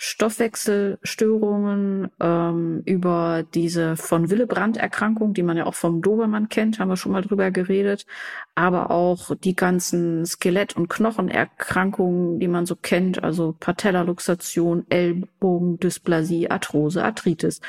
Stoffwechselstörungen 0.00 2.12
ähm, 2.20 2.82
über 2.84 3.44
diese 3.52 3.96
von 3.96 4.30
Willebrand-Erkrankung, 4.30 5.34
die 5.34 5.42
man 5.42 5.56
ja 5.56 5.66
auch 5.66 5.74
vom 5.74 6.02
Dobermann 6.02 6.48
kennt, 6.48 6.78
haben 6.78 6.88
wir 6.88 6.96
schon 6.96 7.10
mal 7.10 7.22
drüber 7.22 7.50
geredet, 7.50 8.06
aber 8.54 8.92
auch 8.92 9.34
die 9.34 9.56
ganzen 9.56 10.24
Skelett- 10.24 10.76
und 10.76 10.88
Knochenerkrankungen, 10.88 12.38
die 12.38 12.46
man 12.46 12.64
so 12.64 12.76
kennt, 12.76 13.24
also 13.24 13.56
Patellaluxation, 13.58 14.86
Ellbogendysplasie, 14.88 16.48
Arthrose, 16.48 17.02
Arthritis 17.02 17.60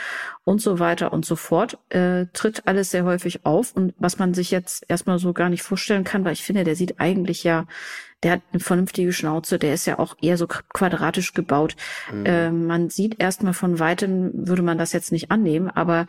und 0.44 0.62
so 0.62 0.78
weiter 0.78 1.12
und 1.12 1.26
so 1.26 1.36
fort, 1.36 1.80
äh, 1.90 2.28
tritt 2.34 2.68
alles 2.68 2.92
sehr 2.92 3.06
häufig 3.06 3.44
auf. 3.44 3.76
Und 3.76 3.96
was 3.98 4.20
man 4.20 4.36
sich 4.36 4.52
jetzt 4.52 4.86
erstmal 4.88 5.18
so 5.18 5.34
gar 5.34 5.50
nicht 5.50 5.64
vorstellen 5.64 6.04
kann, 6.04 6.26
weil 6.26 6.34
ich 6.34 6.44
finde, 6.44 6.64
der 6.64 6.76
sieht 6.76 7.00
eigentlich 7.00 7.44
ja 7.44 7.66
der 8.24 8.34
hat 8.34 8.42
eine 8.52 8.60
vernünftige 8.60 9.14
Schnauze, 9.14 9.60
der 9.60 9.74
ist 9.74 9.86
ja 9.86 9.98
auch 9.98 10.16
eher 10.22 10.38
so 10.38 10.46
quadratisch 10.48 11.34
gebaut. 11.34 11.76
Mhm. 12.12 12.26
Äh, 12.26 12.52
man 12.52 12.90
sieht 12.90 13.22
erstmal 13.22 13.54
von 13.54 13.80
weitem, 13.80 14.32
würde 14.34 14.62
man 14.62 14.78
das 14.78 14.92
jetzt 14.92 15.12
nicht 15.12 15.32
annehmen, 15.32 15.70
aber 15.70 16.06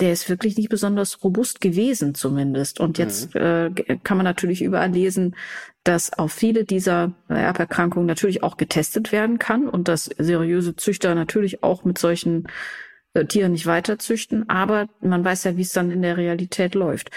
der 0.00 0.12
ist 0.12 0.28
wirklich 0.28 0.56
nicht 0.56 0.68
besonders 0.68 1.24
robust 1.24 1.60
gewesen 1.60 2.14
zumindest. 2.14 2.78
Und 2.78 2.98
jetzt 2.98 3.34
mhm. 3.34 3.40
äh, 3.40 3.70
kann 4.02 4.18
man 4.18 4.24
natürlich 4.24 4.62
überall 4.62 4.90
lesen, 4.90 5.34
dass 5.82 6.12
auf 6.12 6.32
viele 6.32 6.64
dieser 6.64 7.12
Erberkrankungen 7.28 8.06
natürlich 8.06 8.42
auch 8.42 8.56
getestet 8.56 9.12
werden 9.12 9.38
kann 9.38 9.68
und 9.68 9.88
dass 9.88 10.10
seriöse 10.18 10.76
Züchter 10.76 11.14
natürlich 11.14 11.62
auch 11.62 11.84
mit 11.84 11.96
solchen 11.96 12.48
äh, 13.14 13.24
Tieren 13.24 13.52
nicht 13.52 13.66
weiter 13.66 13.98
züchten, 13.98 14.48
aber 14.48 14.88
man 15.00 15.24
weiß 15.24 15.44
ja, 15.44 15.56
wie 15.56 15.62
es 15.62 15.72
dann 15.72 15.90
in 15.90 16.02
der 16.02 16.16
Realität 16.16 16.74
läuft. 16.74 17.10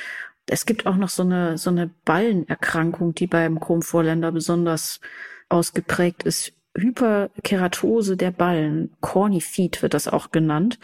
Es 0.49 0.65
gibt 0.65 0.85
auch 0.85 0.95
noch 0.95 1.09
so 1.09 1.23
eine, 1.23 1.57
so 1.57 1.69
eine 1.69 1.89
Ballenerkrankung, 2.05 3.15
die 3.15 3.27
beim 3.27 3.59
Chromvorländer 3.59 4.31
besonders 4.31 4.99
ausgeprägt 5.49 6.23
ist. 6.23 6.53
Hyperkeratose 6.75 8.15
der 8.15 8.31
Ballen, 8.31 8.95
Corny 9.01 9.41
Feet 9.41 9.81
wird 9.81 9.93
das 9.93 10.07
auch 10.07 10.31
genannt. 10.31 10.79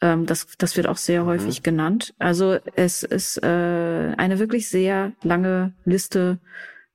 Ähm, 0.00 0.26
das, 0.26 0.46
das 0.58 0.76
wird 0.76 0.86
auch 0.86 0.96
sehr 0.96 1.22
mhm. 1.22 1.26
häufig 1.26 1.62
genannt. 1.62 2.14
Also 2.18 2.58
es 2.76 3.02
ist 3.02 3.42
äh, 3.42 4.14
eine 4.16 4.38
wirklich 4.38 4.68
sehr 4.68 5.12
lange 5.22 5.72
Liste 5.84 6.38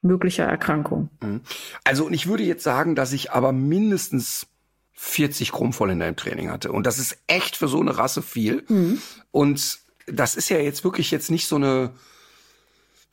möglicher 0.02 0.46
Erkrankungen. 0.46 1.10
Mhm. 1.22 1.42
Also 1.84 2.06
und 2.06 2.14
ich 2.14 2.28
würde 2.28 2.44
jetzt 2.44 2.64
sagen, 2.64 2.96
dass 2.96 3.12
ich 3.12 3.32
aber 3.32 3.52
mindestens 3.52 4.48
40 4.94 5.52
Chromvorländer 5.52 6.08
im 6.08 6.16
Training 6.16 6.52
hatte. 6.52 6.72
Und 6.72 6.86
das 6.86 7.00
ist 7.00 7.18
echt 7.28 7.56
für 7.56 7.68
so 7.68 7.80
eine 7.80 7.98
Rasse 7.98 8.22
viel. 8.22 8.64
Mhm. 8.68 9.02
Und 9.32 9.80
das 10.08 10.36
ist 10.36 10.50
ja 10.50 10.58
jetzt 10.58 10.84
wirklich 10.84 11.12
jetzt 11.12 11.32
nicht 11.32 11.48
so 11.48 11.56
eine, 11.56 11.92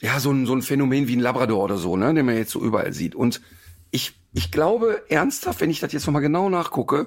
ja, 0.00 0.20
so 0.20 0.30
ein, 0.30 0.46
so 0.46 0.54
ein 0.54 0.62
Phänomen 0.62 1.08
wie 1.08 1.16
ein 1.16 1.20
Labrador 1.20 1.64
oder 1.64 1.78
so, 1.78 1.96
ne, 1.96 2.12
den 2.12 2.26
man 2.26 2.36
jetzt 2.36 2.50
so 2.50 2.60
überall 2.60 2.92
sieht. 2.92 3.14
Und 3.14 3.40
ich, 3.90 4.14
ich 4.34 4.50
glaube 4.50 5.02
ernsthaft, 5.08 5.60
wenn 5.60 5.70
ich 5.70 5.80
das 5.80 5.92
jetzt 5.92 6.06
nochmal 6.06 6.22
genau 6.22 6.48
nachgucke, 6.48 7.06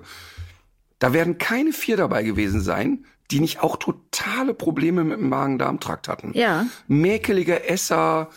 da 0.98 1.14
werden 1.14 1.38
keine 1.38 1.72
vier 1.72 1.98
dabei 1.98 2.24
gewesen 2.24 2.62
sein, 2.62 3.06
die 3.32 3.40
nicht 3.40 3.62
auch 3.62 3.78
totale 3.78 4.54
Probleme 4.54 5.04
mit 5.04 5.20
dem 5.20 5.30
Magen-Darm-Trakt 5.30 6.08
hatten. 6.08 6.32
Ja. 6.34 6.66
Mäkelige 6.88 7.70
Esser, 7.70 8.30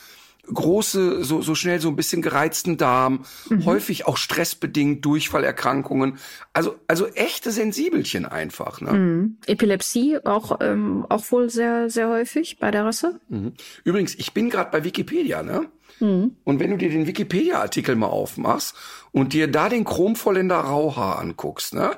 große, 0.47 1.23
so, 1.25 1.41
so 1.41 1.55
schnell 1.55 1.81
so 1.81 1.89
ein 1.89 1.97
bisschen 1.97 2.21
gereizten 2.21 2.77
Darm, 2.77 3.25
mhm. 3.49 3.65
häufig 3.65 4.07
auch 4.07 4.17
stressbedingt 4.17 5.05
Durchfallerkrankungen. 5.05 6.19
Also, 6.53 6.77
also 6.89 7.07
echte 7.07 7.51
Sensibelchen 7.51 8.27
einfach. 8.27 8.81
Ne? 8.81 8.93
Mhm. 8.93 9.37
Epilepsie 9.47 10.19
auch, 10.25 10.59
ähm, 10.61 11.07
auch 11.09 11.31
wohl 11.31 11.49
sehr, 11.49 11.91
sehr 11.91 12.09
häufig 12.09 12.59
bei 12.59 12.71
der 12.71 12.85
Rasse. 12.85 13.21
Mhm. 13.29 13.53
Übrigens, 13.85 14.15
ich 14.17 14.33
bin 14.33 14.51
gerade 14.51 14.71
bei 14.71 14.85
Wikipedia, 14.85 15.43
ne? 15.43 15.67
Mhm. 16.01 16.37
Und 16.43 16.59
wenn 16.59 16.71
du 16.71 16.77
dir 16.77 16.91
den 16.91 17.07
Wikipedia-Artikel 17.07 17.95
mal 17.95 18.07
aufmachst 18.07 18.75
und 19.13 19.33
dir 19.33 19.47
da 19.47 19.69
den 19.69 19.85
Chromvolländer 19.85 20.57
Rauhaar 20.57 21.19
anguckst, 21.19 21.75
ne? 21.75 21.93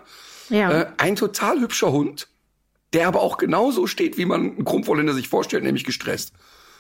Ja. 0.51 0.71
Äh, 0.71 0.87
ein 0.99 1.17
total 1.17 1.61
hübscher 1.61 1.93
Hund, 1.93 2.29
der 2.93 3.09
aber 3.09 3.23
auch 3.23 3.39
genauso 3.39 3.87
steht, 3.87 4.19
wie 4.19 4.27
man 4.27 4.41
einen 4.43 4.65
Chromvolländer 4.65 5.15
sich 5.15 5.29
vorstellt, 5.29 5.65
nämlich 5.65 5.85
gestresst. 5.85 6.35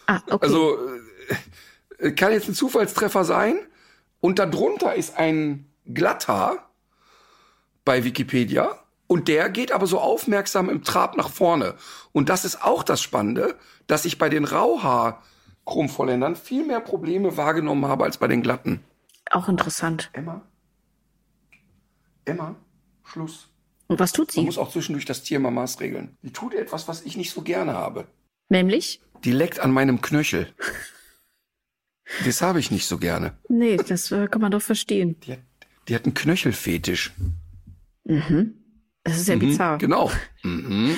Ah, 0.06 0.20
okay. 0.28 0.46
Also 0.46 0.76
kann 2.16 2.32
jetzt 2.32 2.48
ein 2.48 2.54
Zufallstreffer 2.54 3.24
sein. 3.24 3.58
Und 4.20 4.38
darunter 4.38 4.94
ist 4.94 5.18
ein 5.18 5.66
Glatthaar 5.86 6.70
bei 7.84 8.04
Wikipedia. 8.04 8.78
Und 9.06 9.28
der 9.28 9.50
geht 9.50 9.70
aber 9.70 9.86
so 9.86 10.00
aufmerksam 10.00 10.70
im 10.70 10.82
Trab 10.82 11.16
nach 11.16 11.28
vorne. 11.28 11.74
Und 12.12 12.30
das 12.30 12.44
ist 12.44 12.64
auch 12.64 12.82
das 12.82 13.02
Spannende, 13.02 13.54
dass 13.86 14.06
ich 14.06 14.18
bei 14.18 14.30
den 14.30 14.44
Rauhaar-Chromvolländern 14.44 16.36
viel 16.36 16.64
mehr 16.64 16.80
Probleme 16.80 17.36
wahrgenommen 17.36 17.86
habe 17.86 18.04
als 18.04 18.16
bei 18.16 18.28
den 18.28 18.42
glatten. 18.42 18.82
Auch 19.30 19.48
interessant. 19.48 20.10
Emma? 20.14 20.42
Emma? 22.24 22.56
Schluss. 23.04 23.50
Und 23.86 24.00
was 24.00 24.12
tut 24.12 24.32
sie? 24.32 24.40
Man 24.40 24.46
muss 24.46 24.58
auch 24.58 24.70
zwischendurch 24.70 25.04
das 25.04 25.22
Tier 25.22 25.38
mal 25.38 25.50
maßregeln. 25.50 26.16
Die 26.22 26.32
tut 26.32 26.54
etwas, 26.54 26.88
was 26.88 27.02
ich 27.02 27.16
nicht 27.16 27.30
so 27.30 27.42
gerne 27.42 27.74
habe. 27.74 28.06
Nämlich? 28.48 29.02
Die 29.24 29.32
leckt 29.32 29.60
an 29.60 29.70
meinem 29.70 30.00
Knöchel. 30.00 30.54
Das 32.24 32.42
habe 32.42 32.60
ich 32.60 32.70
nicht 32.70 32.86
so 32.86 32.98
gerne. 32.98 33.32
Nee, 33.48 33.76
das 33.76 34.10
äh, 34.12 34.28
kann 34.28 34.40
man 34.40 34.52
doch 34.52 34.62
verstehen. 34.62 35.16
Die 35.26 35.32
hat, 35.32 35.40
die 35.88 35.94
hat 35.94 36.04
einen 36.04 36.14
Knöchelfetisch. 36.14 37.12
Mhm. 38.04 38.54
Das 39.02 39.16
ist 39.16 39.28
ja 39.28 39.36
mhm, 39.36 39.40
bizarr. 39.40 39.78
Genau. 39.78 40.10
Mhm. 40.42 40.96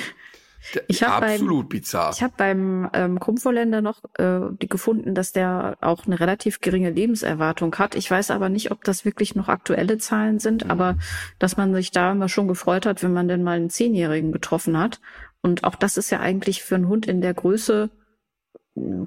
Ich 0.87 1.03
hab 1.03 1.23
Absolut 1.23 1.69
beim, 1.69 1.79
bizarr. 1.79 2.11
Ich 2.13 2.21
habe 2.21 2.33
beim 2.35 2.89
ähm, 2.93 3.19
Krummvolländer 3.19 3.81
noch 3.81 4.03
äh, 4.17 4.39
gefunden, 4.59 5.15
dass 5.15 5.31
der 5.31 5.77
auch 5.81 6.05
eine 6.05 6.19
relativ 6.19 6.59
geringe 6.59 6.89
Lebenserwartung 6.89 7.73
hat. 7.75 7.95
Ich 7.95 8.09
weiß 8.11 8.31
aber 8.31 8.49
nicht, 8.49 8.71
ob 8.71 8.83
das 8.83 9.05
wirklich 9.05 9.35
noch 9.35 9.47
aktuelle 9.47 9.97
Zahlen 9.97 10.39
sind, 10.39 10.65
mhm. 10.65 10.71
aber 10.71 10.97
dass 11.39 11.57
man 11.57 11.73
sich 11.73 11.91
da 11.91 12.11
immer 12.11 12.27
schon 12.27 12.47
gefreut 12.47 12.85
hat, 12.85 13.01
wenn 13.03 13.13
man 13.13 13.27
denn 13.27 13.43
mal 13.43 13.57
einen 13.57 13.69
Zehnjährigen 13.69 14.31
getroffen 14.31 14.77
hat. 14.77 14.99
Und 15.41 15.63
auch 15.63 15.75
das 15.75 15.97
ist 15.97 16.09
ja 16.09 16.19
eigentlich 16.19 16.63
für 16.63 16.75
einen 16.75 16.89
Hund 16.89 17.07
in 17.07 17.21
der 17.21 17.33
Größe 17.33 17.89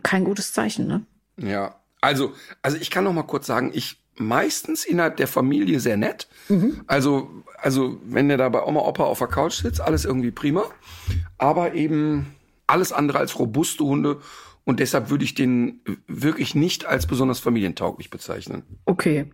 kein 0.02 0.24
gutes 0.24 0.52
Zeichen, 0.52 0.86
ne? 0.86 1.06
Ja, 1.36 1.79
also, 2.00 2.32
also 2.62 2.76
ich 2.76 2.90
kann 2.90 3.04
noch 3.04 3.12
mal 3.12 3.22
kurz 3.22 3.46
sagen, 3.46 3.70
ich 3.74 4.00
meistens 4.16 4.84
innerhalb 4.84 5.16
der 5.16 5.26
Familie 5.26 5.80
sehr 5.80 5.96
nett. 5.96 6.28
Mhm. 6.48 6.82
Also, 6.86 7.30
also 7.56 7.98
wenn 8.04 8.28
der 8.28 8.36
da 8.36 8.48
bei 8.48 8.62
Oma 8.62 8.80
Opa 8.80 9.04
auf 9.04 9.18
der 9.18 9.28
Couch 9.28 9.54
sitzt, 9.54 9.80
alles 9.80 10.04
irgendwie 10.04 10.30
prima. 10.30 10.64
Aber 11.38 11.74
eben 11.74 12.34
alles 12.66 12.92
andere 12.92 13.18
als 13.18 13.38
robuste 13.38 13.84
Hunde. 13.84 14.20
Und 14.64 14.78
deshalb 14.78 15.10
würde 15.10 15.24
ich 15.24 15.34
den 15.34 15.80
wirklich 16.06 16.54
nicht 16.54 16.84
als 16.84 17.06
besonders 17.06 17.40
familientauglich 17.40 18.10
bezeichnen. 18.10 18.62
Okay, 18.84 19.32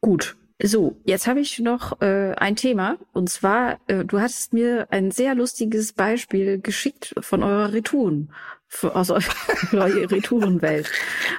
gut. 0.00 0.36
So, 0.62 0.96
jetzt 1.04 1.26
habe 1.26 1.40
ich 1.40 1.58
noch 1.58 2.00
äh, 2.00 2.32
ein 2.36 2.56
Thema. 2.56 2.96
Und 3.12 3.28
zwar, 3.28 3.78
äh, 3.88 4.04
du 4.04 4.20
hattest 4.20 4.54
mir 4.54 4.86
ein 4.90 5.10
sehr 5.10 5.34
lustiges 5.34 5.92
Beispiel 5.92 6.58
geschickt 6.58 7.14
von 7.20 7.42
eurer 7.42 7.72
Retouren 7.74 8.32
aus 8.82 9.10
eurer 9.10 9.24
Retourenwelt. 9.72 10.90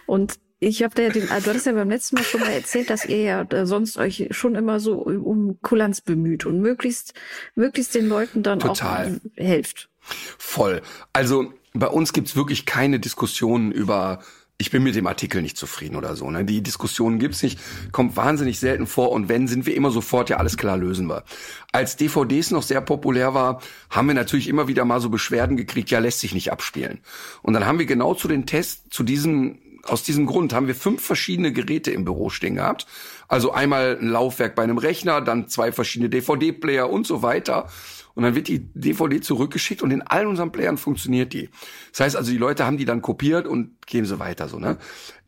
Und 0.06 0.40
ich 0.60 0.82
habe 0.82 1.02
ja 1.02 1.10
den, 1.10 1.28
du 1.28 1.30
hattest 1.30 1.68
ja 1.68 1.74
beim 1.74 1.90
letzten 1.90 2.16
Mal 2.16 2.24
schon 2.24 2.42
mal 2.42 2.52
erzählt, 2.52 2.90
dass 2.90 3.06
ihr 3.06 3.22
ja 3.22 3.66
sonst 3.66 3.98
euch 3.98 4.30
schon 4.32 4.56
immer 4.56 4.80
so 4.80 4.96
um 4.96 5.60
Kulanz 5.62 6.02
bemüht 6.02 6.46
und 6.46 6.62
möglichst, 6.62 7.14
möglichst 7.54 7.94
den 7.94 8.08
Leuten 8.08 8.42
dann 8.42 8.60
Total. 8.60 9.20
auch 9.20 9.42
helft. 9.44 9.90
Voll. 10.00 10.82
Also 11.14 11.54
bei 11.74 11.88
uns 11.88 12.12
gibt's 12.12 12.36
wirklich 12.36 12.66
keine 12.66 13.00
Diskussionen 13.00 13.72
über 13.72 14.24
ich 14.60 14.72
bin 14.72 14.82
mit 14.82 14.96
dem 14.96 15.06
Artikel 15.06 15.42
nicht 15.42 15.56
zufrieden 15.56 15.96
oder 15.96 16.16
so. 16.16 16.30
Ne? 16.32 16.44
Die 16.44 16.64
Diskussion 16.64 17.20
gibt's 17.20 17.44
nicht, 17.44 17.60
kommt 17.92 18.16
wahnsinnig 18.16 18.60
selten 18.60 18.88
vor 18.88 19.12
und 19.12 19.30
wenn, 19.30 19.48
sind 19.48 19.68
wir 19.68 19.76
immer 19.76 19.92
sofort, 19.92 20.30
ja 20.30 20.38
alles 20.38 20.58
klar, 20.58 20.78
lösen 20.78 21.08
wir. 21.08 21.24
Als 21.72 21.96
DVDs 21.96 22.50
noch 22.50 22.64
sehr 22.64 22.82
populär 22.82 23.36
war, 23.36 23.62
haben 23.92 24.08
wir 24.08 24.16
natürlich 24.16 24.48
immer 24.48 24.68
wieder 24.68 24.84
mal 24.84 25.00
so 25.00 25.10
Beschwerden 25.10 25.58
gekriegt, 25.58 25.92
ja 25.92 26.00
lässt 26.00 26.22
sich 26.22 26.34
nicht 26.34 26.52
abspielen. 26.52 27.00
Und 27.44 27.54
dann 27.54 27.66
haben 27.66 27.78
wir 27.78 27.86
genau 27.86 28.16
zu 28.16 28.28
den 28.28 28.46
Tests, 28.46 28.90
zu 28.90 29.04
diesem 29.04 29.60
aus 29.84 30.04
diesem 30.04 30.26
Grund 30.26 30.52
haben 30.52 30.68
wir 30.68 30.76
fünf 30.76 31.02
verschiedene 31.02 31.54
Geräte 31.54 31.92
im 31.92 32.04
Büro 32.04 32.30
stehen 32.30 32.56
gehabt. 32.56 32.88
Also 33.30 33.52
einmal 33.52 33.98
ein 34.02 34.10
Laufwerk 34.10 34.54
bei 34.54 34.64
einem 34.64 34.78
Rechner, 34.78 35.22
dann 35.22 35.48
zwei 35.48 35.72
verschiedene 35.72 36.10
DVD-Player 36.10 36.90
und 36.90 37.08
so 37.08 37.22
weiter. 37.22 37.68
Und 38.18 38.24
dann 38.24 38.34
wird 38.34 38.48
die 38.48 38.74
DVD 38.74 39.22
zurückgeschickt 39.22 39.84
und 39.84 39.92
in 39.92 40.02
allen 40.02 40.26
unseren 40.26 40.52
Playern 40.52 40.78
funktioniert 40.78 41.34
die. 41.34 41.52
Das 41.92 42.00
heißt 42.00 42.16
also, 42.16 42.32
die 42.32 42.40
Leute 42.40 42.66
haben 42.66 42.78
die 42.78 42.86
dann 42.86 43.04
kopiert 43.04 43.46
und 43.46 43.86
geben 43.86 44.08
sie 44.08 44.18
weiter, 44.18 44.50
so, 44.50 44.58
ne? 44.58 44.80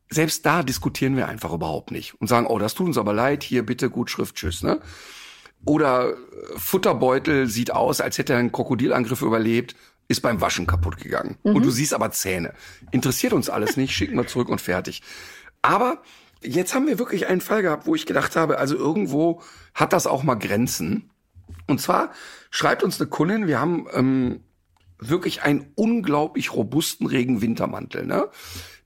Selbst 0.10 0.44
da 0.44 0.64
diskutieren 0.64 1.16
wir 1.16 1.28
einfach 1.28 1.54
überhaupt 1.54 1.92
nicht 1.92 2.20
und 2.20 2.26
sagen, 2.26 2.48
oh, 2.48 2.58
das 2.58 2.74
tut 2.74 2.88
uns 2.88 2.98
aber 2.98 3.14
leid, 3.14 3.44
hier 3.44 3.64
bitte 3.64 3.92
Gutschrift, 3.92 4.38
tschüss, 4.38 4.64
ne? 4.64 4.80
Oder 5.66 6.14
äh, 6.14 6.16
Futterbeutel 6.58 7.46
sieht 7.46 7.70
aus, 7.70 8.02
als 8.02 8.18
hätte 8.18 8.34
er 8.34 8.40
einen 8.40 8.52
Krokodilangriff 8.52 9.22
überlebt, 9.22 9.76
ist 10.08 10.22
beim 10.22 10.42
Waschen 10.42 10.66
kaputt 10.66 10.98
gegangen. 10.98 11.38
Mhm. 11.44 11.58
Und 11.58 11.66
du 11.68 11.70
siehst 11.70 11.94
aber 11.94 12.10
Zähne. 12.10 12.56
Interessiert 12.90 13.34
uns 13.34 13.52
alles 13.52 13.78
nicht, 13.78 13.94
schicken 13.94 14.18
wir 14.18 14.26
zurück 14.26 14.50
und 14.50 14.62
fertig. 14.62 15.04
Aber 15.62 16.02
jetzt 16.42 16.74
haben 16.74 16.88
wir 16.88 16.98
wirklich 16.98 17.28
einen 17.28 17.42
Fall 17.42 17.62
gehabt, 17.62 17.86
wo 17.86 17.94
ich 17.94 18.08
gedacht 18.08 18.36
habe, 18.36 18.58
also 18.58 18.76
irgendwo 18.76 19.44
hat 19.76 19.94
das 19.94 20.08
auch 20.08 20.24
mal 20.24 20.34
Grenzen. 20.34 21.12
Und 21.68 21.80
zwar 21.80 22.10
schreibt 22.50 22.84
uns 22.84 23.00
eine 23.00 23.10
Kundin, 23.10 23.48
wir 23.48 23.60
haben 23.60 23.88
ähm, 23.94 24.44
wirklich 25.00 25.44
einen 25.44 25.72
unglaublich 25.76 26.54
robusten 26.54 27.08
Regenwintermantel. 27.08 28.06
Ne? 28.06 28.30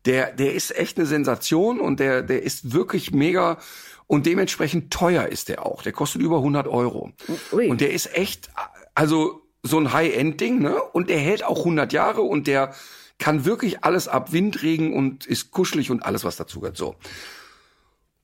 Der, 0.06 0.32
der 0.32 0.54
ist 0.54 0.76
echt 0.76 0.98
eine 0.98 1.06
Sensation 1.06 1.80
und 1.80 2.00
der, 2.00 2.22
der 2.22 2.44
ist 2.44 2.74
wirklich 2.74 3.12
mega 3.12 3.58
Und 4.06 4.26
dementsprechend 4.26 4.92
teuer 4.92 5.28
ist 5.28 5.50
der 5.50 5.66
auch. 5.66 5.82
Der 5.82 5.92
kostet 5.92 6.22
über 6.22 6.38
100 6.38 6.68
Euro. 6.68 7.14
Ui. 7.52 7.68
Und 7.70 7.82
der 7.82 7.92
ist 7.92 8.16
echt, 8.16 8.50
also 8.96 9.42
so 9.64 9.80
ein 9.80 9.94
High-End-Ding, 9.94 10.60
ne? 10.60 10.82
Und 10.84 11.10
der 11.10 11.20
hält 11.20 11.44
auch 11.44 11.60
100 11.60 11.94
Jahre 11.94 12.22
und 12.22 12.48
der 12.48 12.74
kann 13.18 13.46
wirklich 13.46 13.84
alles 13.84 14.10
ab, 14.10 14.34
Wind, 14.34 14.62
Regen 14.62 14.94
und 14.94 15.26
ist 15.26 15.52
kuschelig 15.52 15.90
und 15.90 16.04
alles, 16.04 16.26
was 16.26 16.36
dazu 16.36 16.60
gehört. 16.60 16.78
So. 16.78 16.96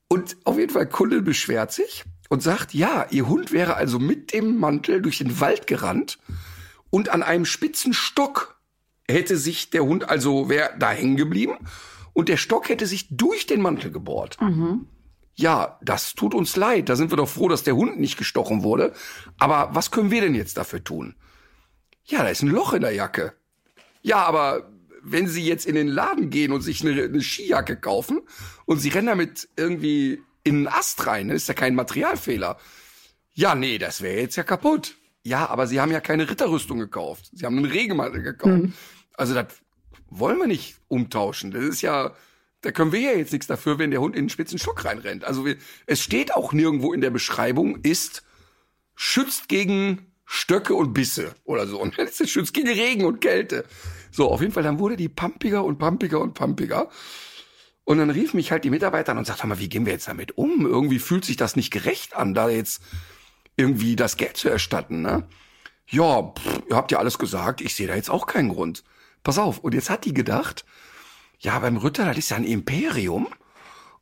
Und 0.09 0.35
auf 0.43 0.57
jeden 0.57 0.71
Fall, 0.71 0.87
Kunde 0.87 1.21
beschwert 1.21 1.71
sich 1.71 2.03
und 2.29 2.41
sagt, 2.41 2.73
ja, 2.73 3.05
ihr 3.09 3.27
Hund 3.27 3.51
wäre 3.51 3.75
also 3.75 3.99
mit 3.99 4.33
dem 4.33 4.57
Mantel 4.57 5.01
durch 5.01 5.17
den 5.17 5.39
Wald 5.41 5.67
gerannt 5.67 6.19
und 6.89 7.09
an 7.09 7.23
einem 7.23 7.45
spitzen 7.45 7.93
Stock 7.93 8.59
hätte 9.09 9.35
sich 9.37 9.71
der 9.71 9.83
Hund 9.83 10.09
also 10.09 10.47
wäre 10.49 10.71
da 10.79 10.91
hängen 10.91 11.17
geblieben 11.17 11.57
und 12.13 12.29
der 12.29 12.37
Stock 12.37 12.69
hätte 12.69 12.85
sich 12.85 13.07
durch 13.09 13.47
den 13.47 13.61
Mantel 13.61 13.91
gebohrt. 13.91 14.37
Ja, 15.35 15.79
das 15.81 16.15
tut 16.15 16.33
uns 16.33 16.55
leid. 16.55 16.89
Da 16.89 16.95
sind 16.95 17.11
wir 17.11 17.17
doch 17.17 17.29
froh, 17.29 17.47
dass 17.47 17.63
der 17.63 17.75
Hund 17.75 17.99
nicht 17.99 18.17
gestochen 18.17 18.61
wurde. 18.61 18.93
Aber 19.37 19.69
was 19.73 19.89
können 19.89 20.11
wir 20.11 20.21
denn 20.21 20.35
jetzt 20.35 20.57
dafür 20.57 20.83
tun? 20.83 21.15
Ja, 22.03 22.23
da 22.23 22.29
ist 22.29 22.41
ein 22.41 22.49
Loch 22.49 22.73
in 22.73 22.81
der 22.81 22.91
Jacke. 22.93 23.33
Ja, 24.01 24.17
aber 24.17 24.69
wenn 25.01 25.27
Sie 25.27 25.45
jetzt 25.45 25.65
in 25.65 25.75
den 25.75 25.87
Laden 25.87 26.29
gehen 26.29 26.51
und 26.51 26.61
sich 26.61 26.85
eine, 26.85 27.03
eine 27.03 27.21
Skijacke 27.21 27.77
kaufen 27.77 28.21
und 28.65 28.79
Sie 28.79 28.89
rennen 28.89 29.07
damit 29.07 29.47
irgendwie 29.55 30.21
in 30.49 30.67
einen 30.67 30.67
Ast 30.67 31.05
rein, 31.07 31.27
dann 31.27 31.37
ist 31.37 31.47
ja 31.47 31.53
kein 31.53 31.75
Materialfehler. 31.75 32.57
Ja, 33.33 33.55
nee, 33.55 33.77
das 33.77 34.01
wäre 34.01 34.19
jetzt 34.19 34.35
ja 34.35 34.43
kaputt. 34.43 34.95
Ja, 35.23 35.47
aber 35.49 35.67
Sie 35.67 35.79
haben 35.79 35.91
ja 35.91 36.01
keine 36.01 36.29
Ritterrüstung 36.29 36.79
gekauft. 36.79 37.29
Sie 37.33 37.45
haben 37.45 37.57
einen 37.57 37.65
Regenmantel 37.65 38.23
gekauft. 38.23 38.53
Also 39.15 39.33
das 39.33 39.47
wollen 40.09 40.39
wir 40.39 40.47
nicht 40.47 40.77
umtauschen. 40.87 41.51
Das 41.51 41.63
ist 41.63 41.81
ja, 41.81 42.15
da 42.61 42.71
können 42.71 42.91
wir 42.91 42.99
ja 42.99 43.11
jetzt 43.11 43.31
nichts 43.31 43.47
dafür, 43.47 43.77
wenn 43.77 43.91
der 43.91 44.01
Hund 44.01 44.15
in 44.15 44.25
den 44.25 44.29
spitzen 44.29 44.59
Stock 44.59 44.83
reinrennt. 44.83 45.23
Also 45.23 45.45
wir, 45.45 45.57
es 45.85 46.01
steht 46.01 46.33
auch 46.33 46.51
nirgendwo 46.51 46.93
in 46.93 47.01
der 47.01 47.11
Beschreibung, 47.11 47.77
ist 47.83 48.23
schützt 48.95 49.47
gegen 49.49 50.07
Stöcke 50.25 50.73
und 50.73 50.93
Bisse 50.93 51.35
oder 51.43 51.67
so. 51.67 51.79
Und 51.81 51.97
es 51.97 52.29
schützt 52.29 52.53
gegen 52.53 52.69
Regen 52.69 53.05
und 53.05 53.21
Kälte. 53.21 53.65
So, 54.11 54.29
auf 54.29 54.41
jeden 54.41 54.53
Fall, 54.53 54.63
dann 54.63 54.79
wurde 54.79 54.97
die 54.97 55.09
pumpiger 55.09 55.63
und 55.63 55.77
pumpiger 55.77 56.19
und 56.19 56.33
pumpiger. 56.33 56.89
Und 57.89 57.97
dann 57.97 58.11
rief 58.11 58.35
mich 58.35 58.51
halt 58.51 58.65
die 58.65 58.69
Mitarbeiter 58.69 59.13
an 59.13 59.17
und 59.17 59.25
sagte, 59.25 59.47
mal, 59.47 59.57
wie 59.57 59.67
gehen 59.67 59.87
wir 59.87 59.93
jetzt 59.93 60.07
damit 60.07 60.37
um? 60.37 60.67
Irgendwie 60.67 60.99
fühlt 60.99 61.25
sich 61.25 61.37
das 61.37 61.55
nicht 61.55 61.71
gerecht 61.71 62.15
an, 62.15 62.35
da 62.35 62.47
jetzt 62.47 62.83
irgendwie 63.55 63.95
das 63.95 64.15
Geld 64.15 64.37
zu 64.37 64.47
erstatten, 64.47 65.01
ne? 65.01 65.27
Ja, 65.87 66.21
pff, 66.21 66.61
ihr 66.69 66.75
habt 66.75 66.91
ja 66.91 66.99
alles 66.99 67.17
gesagt, 67.17 67.61
ich 67.61 67.73
sehe 67.73 67.87
da 67.87 67.95
jetzt 67.95 68.11
auch 68.11 68.27
keinen 68.27 68.49
Grund. 68.49 68.83
Pass 69.23 69.39
auf, 69.39 69.57
und 69.57 69.73
jetzt 69.73 69.89
hat 69.89 70.05
die 70.05 70.13
gedacht, 70.13 70.65
ja, 71.39 71.57
beim 71.57 71.77
Ritter, 71.77 72.05
das 72.05 72.19
ist 72.19 72.29
ja 72.29 72.37
ein 72.37 72.43
Imperium 72.43 73.27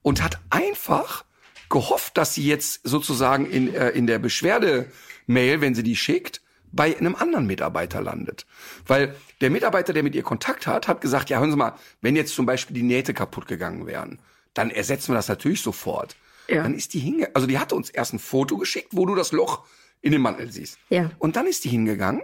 und 0.02 0.22
hat 0.22 0.42
einfach 0.50 1.24
gehofft, 1.70 2.18
dass 2.18 2.34
sie 2.34 2.46
jetzt 2.46 2.82
sozusagen 2.84 3.50
in, 3.50 3.74
äh, 3.74 3.92
in 3.92 4.06
der 4.06 4.20
Beschwerdemail, 4.20 5.62
wenn 5.62 5.76
sie 5.76 5.84
die 5.84 5.96
schickt, 5.96 6.42
bei 6.72 6.98
einem 6.98 7.16
anderen 7.16 7.48
Mitarbeiter 7.48 8.02
landet. 8.02 8.46
Weil 8.86 9.16
der 9.42 9.50
Mitarbeiter, 9.50 9.94
der 9.94 10.04
mit 10.04 10.16
ihr 10.16 10.24
Kontakt 10.24 10.68
hat, 10.68 10.88
hat 10.88 11.02
gesagt, 11.02 11.30
ja, 11.30 11.40
hören 11.40 11.52
Sie 11.52 11.58
mal, 11.58 11.74
wenn 12.02 12.16
jetzt 12.16 12.36
zum 12.36 12.46
Beispiel 12.46 12.76
die 12.76 12.84
Nähte 12.84 13.14
kaputt 13.14 13.48
gegangen 13.48 13.86
wären, 13.88 14.20
dann 14.54 14.70
ersetzen 14.70 15.10
wir 15.12 15.16
das 15.16 15.28
natürlich 15.28 15.62
sofort. 15.62 16.16
Ja. 16.48 16.64
Dann 16.64 16.74
ist 16.74 16.94
die 16.94 17.00
hinge, 17.00 17.36
also 17.36 17.48
die 17.48 17.60
hatte 17.60 17.76
uns 17.76 17.90
erst 17.90 18.14
ein 18.14 18.20
Foto 18.20 18.58
geschickt, 18.58 18.90
wo 18.92 19.06
du 19.06 19.16
das 19.16 19.32
Loch 19.32 19.66
in 20.02 20.12
dem 20.12 20.22
Mantel 20.22 20.52
siehst. 20.52 20.78
Ja. 20.90 21.12
Und 21.20 21.36
dann 21.36 21.48
ist 21.48 21.66
die 21.66 21.70
hingegangen 21.70 22.22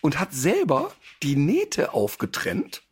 und 0.00 0.18
hat 0.18 0.32
selber 0.32 0.92
die 1.22 1.36
Nähte 1.36 1.92
aufgetrennt 1.94 2.82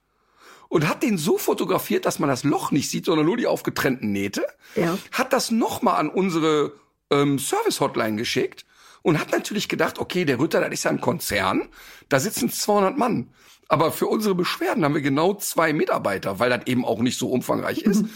und 0.68 0.88
hat 0.88 1.03
den 1.03 1.18
so 1.18 1.38
fotografiert, 1.38 2.05
dass 2.07 2.18
man 2.18 2.28
das 2.28 2.44
Loch 2.44 2.70
nicht 2.70 2.90
sieht, 2.90 3.07
sondern 3.07 3.26
nur 3.26 3.36
die 3.36 3.46
aufgetrennten 3.46 4.12
Nähte. 4.12 4.46
Ja. 4.76 4.99
Hat 5.12 5.32
das 5.32 5.51
nochmal 5.51 5.99
an 5.99 6.11
unsere 6.11 6.72
ähm, 7.11 7.38
Service-Hotline 7.38 8.16
geschickt 8.16 8.64
und 9.03 9.18
hat 9.18 9.32
natürlich 9.32 9.68
gedacht, 9.68 9.99
okay, 9.99 10.24
der 10.24 10.40
Ritter, 10.40 10.61
das 10.61 10.70
ist 10.70 10.84
ja 10.84 10.90
ein 10.90 11.01
Konzern, 11.01 11.68
da 12.09 12.20
sitzen 12.20 12.51
200 12.51 12.96
Mann. 12.96 13.32
Aber 13.68 13.92
für 13.92 14.07
unsere 14.07 14.34
Beschwerden 14.34 14.84
haben 14.84 14.94
wir 14.94 15.03
genau 15.03 15.34
zwei 15.34 15.72
Mitarbeiter, 15.72 16.38
weil 16.38 16.51
das 16.51 16.66
eben 16.66 16.84
auch 16.84 17.01
nicht 17.01 17.18
so 17.18 17.30
umfangreich 17.30 17.82
ist. 17.82 18.05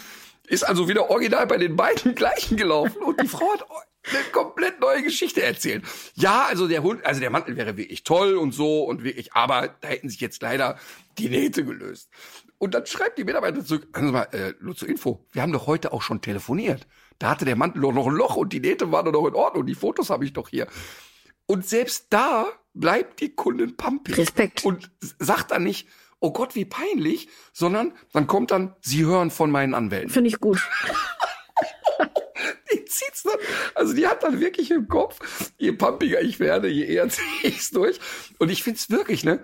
Ist 0.49 0.65
also 0.65 0.89
wieder 0.89 1.09
original 1.09 1.47
bei 1.47 1.57
den 1.57 1.77
beiden 1.77 2.15
gleichen 2.17 2.57
gelaufen 2.57 3.01
und 3.01 3.21
die 3.21 3.29
Frau 3.29 3.51
hat 3.53 3.65
eine 4.11 4.25
komplett 4.33 4.81
neue 4.81 5.03
Geschichte 5.03 5.43
erzählt. 5.43 5.85
Ja, 6.15 6.47
also 6.49 6.67
der 6.67 6.83
Hund, 6.83 7.07
also 7.07 7.21
der 7.21 7.31
Mantel 7.31 7.57
wäre 7.57 7.77
wirklich 7.77 8.03
toll 8.03 8.35
und 8.35 8.53
so 8.53 8.83
und 8.85 9.05
wirklich, 9.05 9.33
aber 9.33 9.69
da 9.81 9.89
hätten 9.89 10.09
sich 10.09 10.21
jetzt 10.21 10.43
leider 10.43 10.79
die 11.19 11.29
Nähte 11.29 11.65
gelöst. 11.65 12.11
Und 12.63 12.75
dann 12.75 12.87
schreibt 12.87 13.19
die 13.19 13.25
Mitarbeiter 13.25 13.65
zurück, 13.65 13.89
hören 13.93 14.07
Sie 14.07 14.13
mal, 14.13 14.29
äh, 14.31 14.55
nur 14.61 14.77
zur 14.77 14.89
Info, 14.89 15.27
wir 15.33 15.43
haben 15.43 15.51
doch 15.51 15.67
heute 15.67 15.93
auch 15.93 16.01
schon 16.01 16.21
telefoniert. 16.21 16.87
Da 17.19 17.31
hatte 17.31 17.45
der 17.45 17.57
Mantel 17.57 17.83
doch 17.83 17.91
noch 17.91 18.07
ein 18.07 18.15
Loch 18.15 18.37
und 18.37 18.53
die 18.53 18.61
Nähte 18.61 18.93
waren 18.93 19.05
doch 19.05 19.11
noch 19.11 19.27
in 19.27 19.35
Ordnung, 19.35 19.67
die 19.67 19.75
Fotos 19.75 20.11
habe 20.11 20.25
ich 20.25 20.33
doch 20.33 20.49
hier. 20.49 20.69
Und 21.47 21.67
selbst 21.67 22.07
da 22.11 22.47
bleibt 22.73 23.19
die 23.19 23.35
Kundin 23.35 23.77
pumpig. 23.77 24.17
Respekt. 24.17 24.65
Und 24.65 24.93
sagt 25.19 25.51
dann 25.51 25.65
nicht, 25.65 25.89
oh 26.21 26.33
Gott, 26.33 26.55
wie 26.55 26.65
peinlich, 26.65 27.29
sondern 27.53 27.95
dann 28.13 28.29
kommt 28.29 28.53
dann, 28.53 28.77
Sie 28.81 29.05
hören 29.05 29.33
von 29.33 29.51
meinen 29.51 29.75
Anwälten. 29.75 30.11
Finde 30.11 30.29
ich 30.29 30.39
gut. 30.39 30.61
Die 32.73 32.85
zieht's 32.85 33.25
dann, 33.25 33.39
also 33.75 33.93
die 33.93 34.07
hat 34.07 34.23
dann 34.23 34.41
wirklich 34.41 34.71
im 34.71 34.87
Kopf, 34.87 35.19
je 35.59 35.73
pumpiger 35.73 36.23
ich 36.23 36.39
werde, 36.39 36.69
je 36.69 36.85
eher 36.85 37.09
ziehe 37.09 37.27
ich's 37.43 37.73
durch. 37.73 37.99
Und 38.39 38.51
ich 38.51 38.63
find's 38.63 38.89
wirklich, 38.89 39.25
ne, 39.25 39.41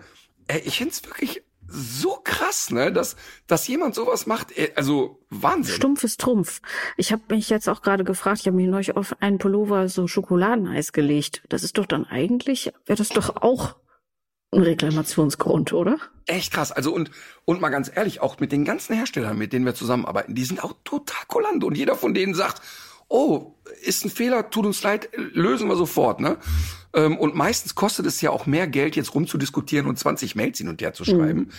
äh, 0.46 0.60
ich 0.60 0.78
find's 0.78 1.04
wirklich 1.04 1.42
so 1.68 2.18
krass, 2.24 2.70
ne, 2.70 2.92
dass, 2.92 3.16
dass 3.46 3.68
jemand 3.68 3.94
sowas 3.94 4.26
macht, 4.26 4.56
äh, 4.56 4.72
also 4.74 5.20
Wahnsinn. 5.30 5.74
Stumpf 5.74 6.04
ist 6.04 6.20
Trumpf. 6.20 6.60
Ich 6.96 7.12
habe 7.12 7.22
mich 7.28 7.50
jetzt 7.50 7.68
auch 7.68 7.82
gerade 7.82 8.04
gefragt, 8.04 8.40
ich 8.40 8.46
habe 8.46 8.56
mich 8.56 8.68
neulich 8.68 8.96
auf 8.96 9.20
einen 9.20 9.38
Pullover 9.38 9.88
so 9.88 10.06
Schokoladeneis 10.06 10.92
gelegt. 10.92 11.42
Das 11.48 11.62
ist 11.62 11.78
doch 11.78 11.86
dann 11.86 12.04
eigentlich, 12.04 12.72
wäre 12.86 12.96
das 12.96 13.10
doch 13.10 13.36
auch 13.36 13.76
ein 14.50 14.62
Reklamationsgrund, 14.62 15.72
oder? 15.74 15.98
Echt 16.26 16.52
krass. 16.52 16.72
Also 16.72 16.92
und, 16.94 17.10
und 17.44 17.60
mal 17.60 17.68
ganz 17.68 17.90
ehrlich, 17.94 18.20
auch 18.20 18.40
mit 18.40 18.50
den 18.50 18.64
ganzen 18.64 18.96
Herstellern, 18.96 19.36
mit 19.36 19.52
denen 19.52 19.66
wir 19.66 19.74
zusammenarbeiten, 19.74 20.34
die 20.34 20.44
sind 20.44 20.64
auch 20.64 20.74
total 20.84 21.24
kulant. 21.28 21.64
Und 21.64 21.76
jeder 21.76 21.96
von 21.96 22.14
denen 22.14 22.34
sagt, 22.34 22.62
oh, 23.08 23.54
ist 23.82 24.04
ein 24.04 24.10
Fehler, 24.10 24.50
tut 24.50 24.66
uns 24.66 24.82
leid, 24.82 25.10
lösen 25.14 25.68
wir 25.68 25.76
sofort, 25.76 26.20
ne? 26.20 26.38
Ähm, 26.98 27.16
Und 27.16 27.34
meistens 27.34 27.74
kostet 27.74 28.06
es 28.06 28.20
ja 28.20 28.30
auch 28.30 28.46
mehr 28.46 28.66
Geld, 28.66 28.96
jetzt 28.96 29.14
rumzudiskutieren 29.14 29.86
und 29.86 29.98
20 29.98 30.34
Mails 30.34 30.58
hin 30.58 30.68
und 30.68 30.82
her 30.82 30.92
zu 30.92 31.04
schreiben. 31.04 31.50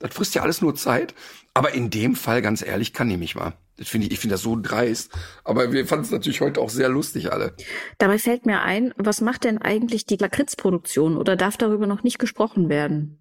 Das 0.00 0.12
frisst 0.12 0.34
ja 0.34 0.42
alles 0.42 0.60
nur 0.60 0.74
Zeit. 0.74 1.14
Aber 1.54 1.72
in 1.72 1.90
dem 1.90 2.16
Fall, 2.16 2.42
ganz 2.42 2.62
ehrlich, 2.62 2.92
kann 2.92 3.10
ich 3.10 3.18
mich 3.18 3.34
mal. 3.34 3.54
Das 3.76 3.88
finde 3.88 4.08
ich, 4.08 4.12
ich 4.12 4.18
finde 4.18 4.34
das 4.34 4.42
so 4.42 4.56
dreist. 4.60 5.12
Aber 5.44 5.72
wir 5.72 5.86
fanden 5.86 6.04
es 6.04 6.10
natürlich 6.10 6.40
heute 6.40 6.60
auch 6.60 6.70
sehr 6.70 6.88
lustig 6.88 7.32
alle. 7.32 7.54
Dabei 7.98 8.18
fällt 8.18 8.44
mir 8.44 8.60
ein, 8.62 8.92
was 8.96 9.20
macht 9.20 9.44
denn 9.44 9.58
eigentlich 9.58 10.04
die 10.04 10.16
Lakritzproduktion 10.16 11.16
oder 11.16 11.36
darf 11.36 11.56
darüber 11.56 11.86
noch 11.86 12.02
nicht 12.02 12.18
gesprochen 12.18 12.68
werden? 12.68 13.18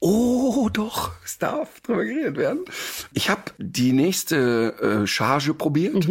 Oh, 0.00 0.68
doch, 0.72 1.12
es 1.24 1.38
darf 1.38 1.80
drüber 1.80 2.04
geredet 2.04 2.36
werden. 2.36 2.64
Ich 3.14 3.30
habe 3.30 3.42
die 3.58 3.92
nächste 3.92 4.74
äh, 4.80 5.06
Charge 5.08 5.54
probiert 5.54 6.08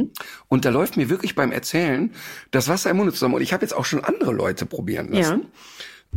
und 0.49 0.65
da 0.65 0.69
läuft 0.69 0.97
mir 0.97 1.09
wirklich 1.09 1.35
beim 1.35 1.53
Erzählen 1.53 2.13
das 2.51 2.67
Wasser 2.67 2.89
im 2.89 2.97
Munde 2.97 3.13
zusammen. 3.13 3.35
Und 3.35 3.41
ich 3.41 3.53
habe 3.53 3.63
jetzt 3.63 3.73
auch 3.73 3.85
schon 3.85 4.03
andere 4.03 4.33
Leute 4.33 4.65
probieren 4.65 5.09
lassen. 5.13 5.47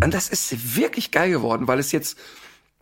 Und 0.03 0.15
das 0.15 0.29
ist 0.29 0.77
wirklich 0.77 1.13
geil 1.13 1.31
geworden, 1.31 1.69
weil 1.69 1.79
es 1.79 1.93
jetzt 1.93 2.19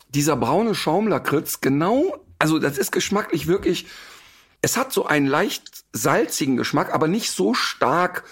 dieser 0.09 0.37
braune 0.37 0.75
Schaumlakritz 0.75 1.61
genau, 1.61 2.25
also 2.39 2.59
das 2.59 2.79
ist 2.79 2.93
geschmacklich 2.93 3.47
wirklich, 3.47 3.87
es 4.63 4.77
hat 4.77 4.93
so 4.93 5.05
einen 5.05 5.27
leicht 5.27 5.85
salzigen 5.93 6.57
Geschmack, 6.57 6.95
aber 6.95 7.09
nicht 7.09 7.31
so 7.31 7.53
stark 7.53 8.25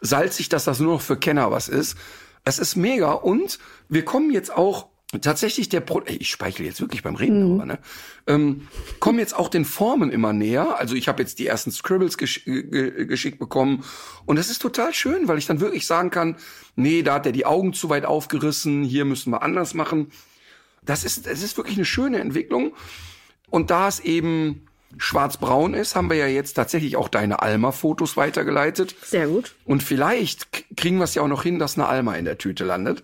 salzig, 0.00 0.48
dass 0.48 0.64
das 0.64 0.78
nur 0.78 0.94
noch 0.94 1.00
für 1.00 1.16
Kenner 1.16 1.50
was 1.50 1.68
ist. 1.68 1.96
Es 2.44 2.58
ist 2.58 2.76
mega 2.76 3.12
und 3.12 3.58
wir 3.88 4.04
kommen 4.04 4.30
jetzt 4.30 4.52
auch 4.52 4.88
tatsächlich 5.20 5.68
der 5.68 5.80
Pro 5.80 6.02
ich 6.06 6.28
speichle 6.28 6.66
jetzt 6.66 6.80
wirklich 6.80 7.02
beim 7.02 7.14
Reden, 7.14 7.54
aber, 7.54 7.66
ne? 7.66 7.78
ähm, 8.26 8.68
kommen 9.00 9.18
jetzt 9.18 9.34
auch 9.34 9.48
den 9.48 9.64
Formen 9.64 10.10
immer 10.10 10.32
näher. 10.32 10.78
Also 10.78 10.94
ich 10.94 11.08
habe 11.08 11.22
jetzt 11.22 11.38
die 11.38 11.46
ersten 11.46 11.70
Scribbles 11.70 12.18
gesch 12.18 12.44
ge 12.44 13.06
geschickt 13.06 13.38
bekommen 13.38 13.84
und 14.26 14.36
das 14.36 14.50
ist 14.50 14.60
total 14.60 14.92
schön, 14.92 15.26
weil 15.26 15.38
ich 15.38 15.46
dann 15.46 15.60
wirklich 15.60 15.86
sagen 15.86 16.10
kann, 16.10 16.36
nee, 16.76 17.02
da 17.02 17.14
hat 17.14 17.26
er 17.26 17.32
die 17.32 17.46
Augen 17.46 17.72
zu 17.72 17.88
weit 17.88 18.04
aufgerissen, 18.04 18.84
hier 18.84 19.04
müssen 19.04 19.30
wir 19.32 19.42
anders 19.42 19.72
machen. 19.74 20.10
Das 20.82 21.04
ist, 21.04 21.26
das 21.26 21.42
ist 21.42 21.56
wirklich 21.56 21.76
eine 21.76 21.84
schöne 21.84 22.20
Entwicklung. 22.20 22.74
Und 23.50 23.70
da 23.70 23.88
es 23.88 24.00
eben 24.00 24.66
schwarz-braun 24.96 25.74
ist, 25.74 25.96
haben 25.96 26.08
wir 26.08 26.16
ja 26.16 26.26
jetzt 26.26 26.54
tatsächlich 26.54 26.96
auch 26.96 27.08
deine 27.08 27.42
Alma-Fotos 27.42 28.16
weitergeleitet. 28.16 28.94
Sehr 29.02 29.26
gut. 29.26 29.54
Und 29.64 29.82
vielleicht 29.82 30.48
kriegen 30.76 30.98
wir 30.98 31.04
es 31.04 31.14
ja 31.14 31.22
auch 31.22 31.28
noch 31.28 31.42
hin, 31.42 31.58
dass 31.58 31.76
eine 31.76 31.86
Alma 31.86 32.14
in 32.14 32.24
der 32.24 32.38
Tüte 32.38 32.64
landet. 32.64 33.02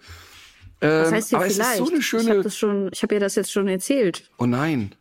Was 0.84 1.08
Ähm, 1.08 1.14
heißt 1.14 1.28
hier 1.30 1.38
aber 1.38 1.50
vielleicht? 1.50 1.70
es 1.70 1.80
ist 1.80 1.86
so 1.86 1.92
eine 1.92 1.98
ich 2.00 2.12
habe 2.12 2.24
schöne. 2.24 2.42
das 2.42 2.56
schon, 2.56 2.90
ich 2.92 3.02
habe 3.02 3.14
ihr 3.14 3.20
das 3.20 3.34
jetzt 3.34 3.52
schon 3.52 3.68
erzählt. 3.68 4.30
Oh 4.38 4.46
nein. 4.46 4.94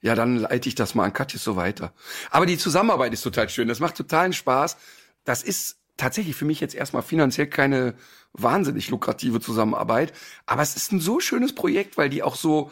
Ja, 0.00 0.14
dann 0.14 0.36
leite 0.36 0.68
ich 0.68 0.74
das 0.76 0.94
mal 0.94 1.04
an 1.04 1.12
Katja 1.12 1.38
so 1.40 1.56
weiter. 1.56 1.92
Aber 2.30 2.46
die 2.46 2.56
Zusammenarbeit 2.56 3.12
ist 3.12 3.22
total 3.22 3.48
schön. 3.48 3.66
Das 3.68 3.80
macht 3.80 3.96
totalen 3.96 4.32
Spaß. 4.32 4.76
Das 5.24 5.42
ist 5.42 5.76
tatsächlich 5.96 6.36
für 6.36 6.44
mich 6.44 6.60
jetzt 6.60 6.74
erstmal 6.76 7.02
finanziell 7.02 7.48
keine 7.48 7.94
wahnsinnig 8.32 8.90
lukrative 8.90 9.40
Zusammenarbeit. 9.40 10.12
Aber 10.46 10.62
es 10.62 10.76
ist 10.76 10.92
ein 10.92 11.00
so 11.00 11.18
schönes 11.18 11.52
Projekt, 11.54 11.96
weil 11.96 12.08
die 12.10 12.22
auch 12.22 12.36
so, 12.36 12.70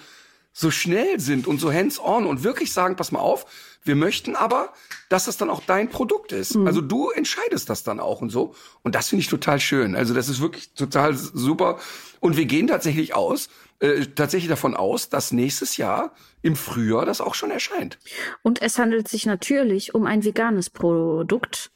so 0.58 0.70
schnell 0.70 1.20
sind 1.20 1.46
und 1.46 1.60
so 1.60 1.70
hands-on 1.70 2.24
und 2.24 2.42
wirklich 2.42 2.72
sagen, 2.72 2.96
pass 2.96 3.12
mal 3.12 3.20
auf, 3.20 3.44
wir 3.82 3.94
möchten 3.94 4.34
aber, 4.34 4.72
dass 5.10 5.26
das 5.26 5.36
dann 5.36 5.50
auch 5.50 5.60
dein 5.60 5.90
Produkt 5.90 6.32
ist. 6.32 6.56
Mhm. 6.56 6.66
Also 6.66 6.80
du 6.80 7.10
entscheidest 7.10 7.68
das 7.68 7.82
dann 7.82 8.00
auch 8.00 8.22
und 8.22 8.30
so. 8.30 8.54
Und 8.82 8.94
das 8.94 9.10
finde 9.10 9.20
ich 9.20 9.28
total 9.28 9.60
schön. 9.60 9.94
Also 9.94 10.14
das 10.14 10.30
ist 10.30 10.40
wirklich 10.40 10.72
total 10.72 11.14
super. 11.14 11.78
Und 12.20 12.38
wir 12.38 12.46
gehen 12.46 12.68
tatsächlich 12.68 13.14
aus, 13.14 13.50
äh, 13.80 14.06
tatsächlich 14.06 14.48
davon 14.48 14.74
aus, 14.74 15.10
dass 15.10 15.30
nächstes 15.30 15.76
Jahr 15.76 16.14
im 16.40 16.56
Frühjahr 16.56 17.04
das 17.04 17.20
auch 17.20 17.34
schon 17.34 17.50
erscheint. 17.50 17.98
Und 18.40 18.62
es 18.62 18.78
handelt 18.78 19.08
sich 19.08 19.26
natürlich 19.26 19.94
um 19.94 20.06
ein 20.06 20.24
veganes 20.24 20.70
Produkt. 20.70 21.70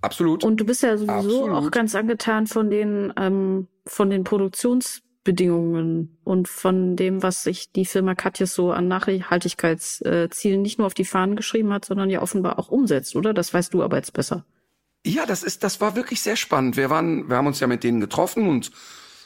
Absolut. 0.00 0.42
Und 0.42 0.56
du 0.56 0.64
bist 0.64 0.82
ja 0.82 0.96
sowieso 0.96 1.44
Absolut. 1.44 1.50
auch 1.50 1.70
ganz 1.70 1.94
angetan 1.94 2.46
von 2.46 2.70
den 2.70 3.12
ähm, 3.18 3.68
von 3.84 4.08
den 4.08 4.24
Produktions 4.24 5.02
Bedingungen 5.26 6.16
und 6.22 6.46
von 6.46 6.94
dem, 6.94 7.22
was 7.22 7.42
sich 7.42 7.72
die 7.72 7.84
Firma 7.84 8.14
Katjes 8.14 8.54
so 8.54 8.70
an 8.70 8.86
Nachhaltigkeitszielen 8.86 10.62
nicht 10.62 10.78
nur 10.78 10.86
auf 10.86 10.94
die 10.94 11.04
Fahnen 11.04 11.34
geschrieben 11.34 11.72
hat, 11.72 11.84
sondern 11.84 12.08
ja 12.08 12.22
offenbar 12.22 12.58
auch 12.60 12.68
umsetzt, 12.68 13.16
oder? 13.16 13.34
Das 13.34 13.52
weißt 13.52 13.74
du 13.74 13.82
aber 13.82 13.96
jetzt 13.96 14.12
besser. 14.12 14.46
Ja, 15.04 15.26
das 15.26 15.42
ist, 15.42 15.64
das 15.64 15.80
war 15.80 15.96
wirklich 15.96 16.20
sehr 16.20 16.36
spannend. 16.36 16.76
Wir 16.76 16.90
waren, 16.90 17.28
wir 17.28 17.36
haben 17.36 17.46
uns 17.48 17.58
ja 17.58 17.66
mit 17.66 17.82
denen 17.82 18.00
getroffen 18.00 18.48
und 18.48 18.70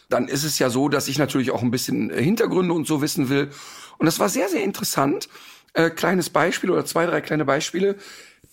dann 0.09 0.27
ist 0.27 0.43
es 0.43 0.59
ja 0.59 0.71
so, 0.71 0.89
dass 0.89 1.07
ich 1.07 1.19
natürlich 1.19 1.51
auch 1.51 1.63
ein 1.63 1.71
bisschen 1.71 2.11
Hintergründe 2.11 2.75
und 2.75 2.87
so 2.87 3.03
wissen 3.03 3.29
will. 3.29 3.51
Und 3.99 4.07
das 4.07 4.19
war 4.19 4.31
sehr, 4.31 4.49
sehr 4.49 4.65
interessant. 4.65 5.29
Äh, 5.75 5.91
kleines 5.91 6.31
Beispiel 6.31 6.71
oder 6.71 6.87
zwei, 6.87 7.05
drei 7.05 7.21
kleine 7.21 7.45
Beispiele. 7.45 7.97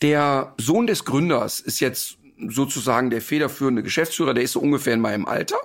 Der 0.02 0.54
Sohn 0.58 0.86
des 0.86 1.06
Gründers 1.06 1.62
ist 1.62 1.80
jetzt 1.80 2.18
sozusagen 2.50 3.10
der 3.10 3.22
federführende 3.22 3.84
Geschäftsführer, 3.84 4.34
der 4.34 4.43
ist 4.43 4.52
so 4.52 4.60
ungefähr 4.60 4.93
in 4.93 5.02
meinem 5.02 5.26
Alter 5.26 5.58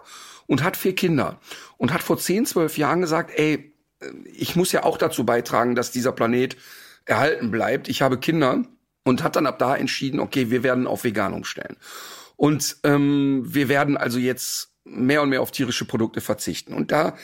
und 0.46 0.62
hat 0.62 0.76
vier 0.76 0.94
Kinder 0.94 1.40
und 1.76 1.92
hat 1.92 2.02
vor 2.02 2.18
zehn, 2.18 2.46
zwölf 2.46 2.78
Jahren 2.78 3.00
gesagt, 3.00 3.30
ey, 3.36 3.72
ich 4.34 4.56
muss 4.56 4.72
ja 4.72 4.84
auch 4.84 4.98
dazu 4.98 5.24
beitragen, 5.24 5.74
dass 5.74 5.90
dieser 5.90 6.12
Planet 6.12 6.56
erhalten 7.04 7.50
bleibt. 7.50 7.88
Ich 7.88 8.02
habe 8.02 8.18
Kinder 8.18 8.64
und 9.04 9.22
hat 9.22 9.36
dann 9.36 9.46
ab 9.46 9.58
da 9.58 9.76
entschieden, 9.76 10.20
okay, 10.20 10.50
wir 10.50 10.62
werden 10.62 10.86
auf 10.86 11.04
vegan 11.04 11.32
umstellen. 11.32 11.76
Und 12.36 12.76
ähm, 12.84 13.42
wir 13.46 13.68
werden 13.68 13.96
also 13.96 14.18
jetzt 14.18 14.70
mehr 14.84 15.22
und 15.22 15.28
mehr 15.28 15.42
auf 15.42 15.50
tierische 15.50 15.84
Produkte 15.84 16.20
verzichten. 16.20 16.74
Und 16.74 16.90
da 16.90 17.16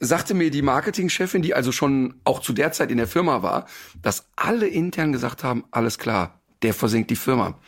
sagte 0.00 0.34
mir 0.34 0.50
die 0.50 0.62
Marketingchefin, 0.62 1.42
die 1.42 1.54
also 1.54 1.72
schon 1.72 2.20
auch 2.24 2.40
zu 2.40 2.52
der 2.52 2.72
Zeit 2.72 2.90
in 2.90 2.98
der 2.98 3.08
Firma 3.08 3.42
war, 3.42 3.66
dass 4.02 4.28
alle 4.36 4.66
intern 4.66 5.12
gesagt 5.12 5.42
haben, 5.42 5.64
alles 5.70 5.98
klar, 5.98 6.40
der 6.62 6.74
versenkt 6.74 7.10
die 7.10 7.16
Firma 7.16 7.58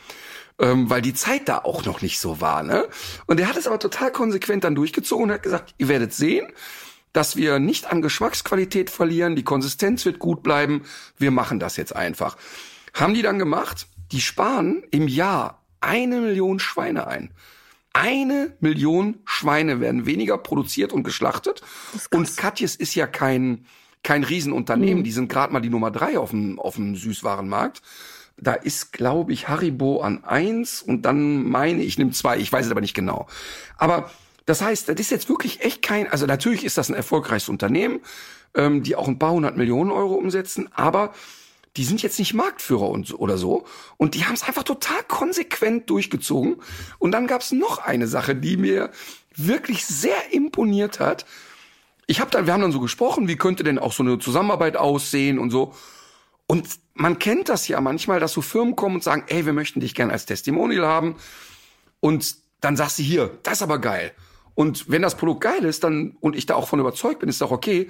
ähm, 0.61 0.89
weil 0.89 1.01
die 1.01 1.13
Zeit 1.13 1.49
da 1.49 1.59
auch 1.59 1.85
noch 1.85 2.01
nicht 2.01 2.19
so 2.19 2.39
war. 2.39 2.63
Ne? 2.63 2.87
Und 3.25 3.39
er 3.39 3.49
hat 3.49 3.57
es 3.57 3.67
aber 3.67 3.79
total 3.79 4.11
konsequent 4.11 4.63
dann 4.63 4.75
durchgezogen 4.75 5.25
und 5.25 5.31
hat 5.31 5.43
gesagt, 5.43 5.73
ihr 5.77 5.87
werdet 5.87 6.13
sehen, 6.13 6.47
dass 7.13 7.35
wir 7.35 7.59
nicht 7.59 7.91
an 7.91 8.01
Geschmacksqualität 8.01 8.89
verlieren, 8.89 9.35
die 9.35 9.43
Konsistenz 9.43 10.05
wird 10.05 10.19
gut 10.19 10.43
bleiben, 10.43 10.83
wir 11.17 11.31
machen 11.31 11.59
das 11.59 11.75
jetzt 11.75 11.95
einfach. 11.95 12.37
Haben 12.93 13.13
die 13.13 13.21
dann 13.21 13.39
gemacht? 13.39 13.87
Die 14.11 14.21
sparen 14.21 14.83
im 14.91 15.07
Jahr 15.07 15.63
eine 15.81 16.21
Million 16.21 16.59
Schweine 16.59 17.07
ein. 17.07 17.31
Eine 17.93 18.55
Million 18.61 19.19
Schweine 19.25 19.81
werden 19.81 20.05
weniger 20.05 20.37
produziert 20.37 20.93
und 20.93 21.03
geschlachtet. 21.03 21.61
Und 22.11 22.37
Katjes 22.37 22.75
ist 22.75 22.95
ja 22.95 23.07
kein, 23.07 23.65
kein 24.03 24.23
Riesenunternehmen. 24.23 24.99
Mhm. 24.99 25.03
Die 25.03 25.11
sind 25.11 25.29
gerade 25.29 25.51
mal 25.51 25.59
die 25.59 25.69
Nummer 25.69 25.91
drei 25.91 26.17
auf 26.17 26.29
dem, 26.29 26.59
auf 26.59 26.75
dem 26.75 26.95
Süßwarenmarkt. 26.95 27.81
Da 28.41 28.53
ist, 28.53 28.91
glaube 28.91 29.31
ich, 29.31 29.47
Haribo 29.47 30.01
an 30.01 30.23
eins 30.23 30.81
und 30.81 31.03
dann 31.03 31.47
meine 31.47 31.81
ich, 31.83 31.97
nimm 31.97 32.11
zwei. 32.11 32.37
Ich 32.37 32.51
weiß 32.51 32.65
es 32.65 32.71
aber 32.71 32.81
nicht 32.81 32.95
genau. 32.95 33.27
Aber 33.77 34.09
das 34.45 34.61
heißt, 34.61 34.89
das 34.89 34.99
ist 34.99 35.11
jetzt 35.11 35.29
wirklich 35.29 35.61
echt 35.61 35.81
kein, 35.81 36.11
also 36.11 36.25
natürlich 36.25 36.65
ist 36.65 36.77
das 36.77 36.89
ein 36.89 36.95
erfolgreiches 36.95 37.49
Unternehmen, 37.49 37.99
ähm, 38.55 38.83
die 38.83 38.95
auch 38.95 39.07
ein 39.07 39.19
paar 39.19 39.31
hundert 39.31 39.57
Millionen 39.57 39.91
Euro 39.91 40.15
umsetzen, 40.15 40.69
aber 40.73 41.13
die 41.77 41.85
sind 41.85 42.01
jetzt 42.01 42.19
nicht 42.19 42.33
Marktführer 42.33 42.89
und, 42.89 43.13
oder 43.17 43.37
so. 43.37 43.65
Und 43.97 44.15
die 44.15 44.25
haben 44.25 44.33
es 44.33 44.43
einfach 44.43 44.63
total 44.63 45.03
konsequent 45.07 45.89
durchgezogen. 45.89 46.57
Und 46.99 47.11
dann 47.11 47.27
gab 47.27 47.41
es 47.41 47.51
noch 47.53 47.77
eine 47.77 48.07
Sache, 48.07 48.35
die 48.35 48.57
mir 48.57 48.89
wirklich 49.35 49.85
sehr 49.85 50.33
imponiert 50.33 50.99
hat. 50.99 51.25
Ich 52.07 52.19
habe 52.19 52.29
dann, 52.29 52.45
wir 52.45 52.53
haben 52.53 52.61
dann 52.61 52.73
so 52.73 52.81
gesprochen, 52.81 53.29
wie 53.29 53.37
könnte 53.37 53.63
denn 53.63 53.79
auch 53.79 53.93
so 53.93 54.03
eine 54.03 54.19
Zusammenarbeit 54.19 54.75
aussehen 54.75 55.39
und 55.39 55.49
so. 55.49 55.73
Und 56.51 56.67
man 56.95 57.17
kennt 57.17 57.47
das 57.47 57.69
ja 57.69 57.79
manchmal, 57.79 58.19
dass 58.19 58.33
so 58.33 58.41
Firmen 58.41 58.75
kommen 58.75 58.95
und 58.95 59.03
sagen, 59.05 59.23
ey, 59.27 59.45
wir 59.45 59.53
möchten 59.53 59.79
dich 59.79 59.95
gerne 59.95 60.11
als 60.11 60.25
Testimonial 60.25 60.85
haben. 60.85 61.15
Und 62.01 62.35
dann 62.59 62.75
sagst 62.75 62.99
du 62.99 63.03
hier, 63.03 63.39
das 63.43 63.59
ist 63.59 63.61
aber 63.61 63.79
geil. 63.79 64.11
Und 64.53 64.89
wenn 64.89 65.01
das 65.01 65.15
Produkt 65.15 65.39
geil 65.39 65.63
ist, 65.63 65.85
dann, 65.85 66.17
und 66.19 66.35
ich 66.35 66.47
da 66.47 66.55
auch 66.55 66.67
von 66.67 66.81
überzeugt 66.81 67.19
bin, 67.19 67.29
ist 67.29 67.39
doch 67.39 67.51
okay. 67.51 67.87